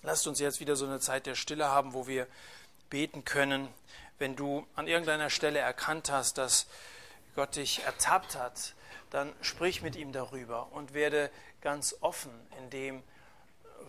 Lasst 0.02 0.26
uns 0.26 0.40
jetzt 0.40 0.60
wieder 0.60 0.76
so 0.76 0.86
eine 0.86 1.00
Zeit 1.00 1.26
der 1.26 1.34
Stille 1.34 1.68
haben, 1.68 1.92
wo 1.92 2.06
wir 2.06 2.26
beten 2.88 3.24
können. 3.24 3.68
Wenn 4.18 4.36
du 4.36 4.66
an 4.74 4.86
irgendeiner 4.86 5.30
Stelle 5.30 5.58
erkannt 5.58 6.10
hast, 6.10 6.38
dass 6.38 6.66
Gott 7.34 7.56
dich 7.56 7.82
ertappt 7.84 8.34
hat, 8.34 8.74
dann 9.10 9.32
sprich 9.40 9.82
mit 9.82 9.96
ihm 9.96 10.12
darüber 10.12 10.72
und 10.72 10.94
werde 10.94 11.30
ganz 11.60 11.96
offen 12.00 12.32
in 12.58 12.70
dem, 12.70 13.02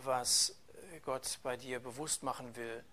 was 0.04 0.56
Gott 1.04 1.38
bei 1.42 1.56
dir 1.56 1.80
bewusst 1.80 2.22
machen 2.22 2.54
will. 2.56 2.84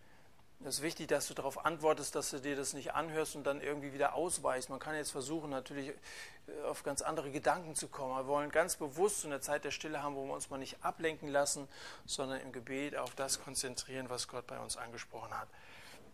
Es 0.61 0.75
ist 0.75 0.81
wichtig, 0.81 1.07
dass 1.07 1.27
du 1.27 1.33
darauf 1.33 1.65
antwortest, 1.65 2.15
dass 2.15 2.31
du 2.31 2.39
dir 2.39 2.57
das 2.57 2.73
nicht 2.73 2.93
anhörst 2.93 3.35
und 3.37 3.45
dann 3.45 3.61
irgendwie 3.61 3.93
wieder 3.93 4.13
ausweichst. 4.13 4.69
Man 4.69 4.79
kann 4.79 4.93
jetzt 4.93 5.11
versuchen, 5.11 5.49
natürlich 5.49 5.89
äh, 5.89 6.63
auf 6.67 6.83
ganz 6.83 7.01
andere 7.01 7.31
Gedanken 7.31 7.75
zu 7.75 7.87
kommen. 7.87 8.17
Wir 8.17 8.27
wollen 8.27 8.51
ganz 8.51 8.75
bewusst 8.75 9.21
so 9.21 9.29
eine 9.29 9.39
Zeit 9.39 9.63
der 9.63 9.71
Stille 9.71 10.03
haben, 10.03 10.15
wo 10.15 10.25
wir 10.25 10.33
uns 10.33 10.49
mal 10.49 10.57
nicht 10.57 10.83
ablenken 10.83 11.29
lassen, 11.29 11.69
sondern 12.05 12.41
im 12.41 12.51
Gebet 12.51 12.97
auf 12.97 13.15
das 13.15 13.41
konzentrieren, 13.41 14.09
was 14.09 14.27
Gott 14.27 14.47
bei 14.47 14.59
uns 14.59 14.75
angesprochen 14.75 15.33
hat. 15.33 15.47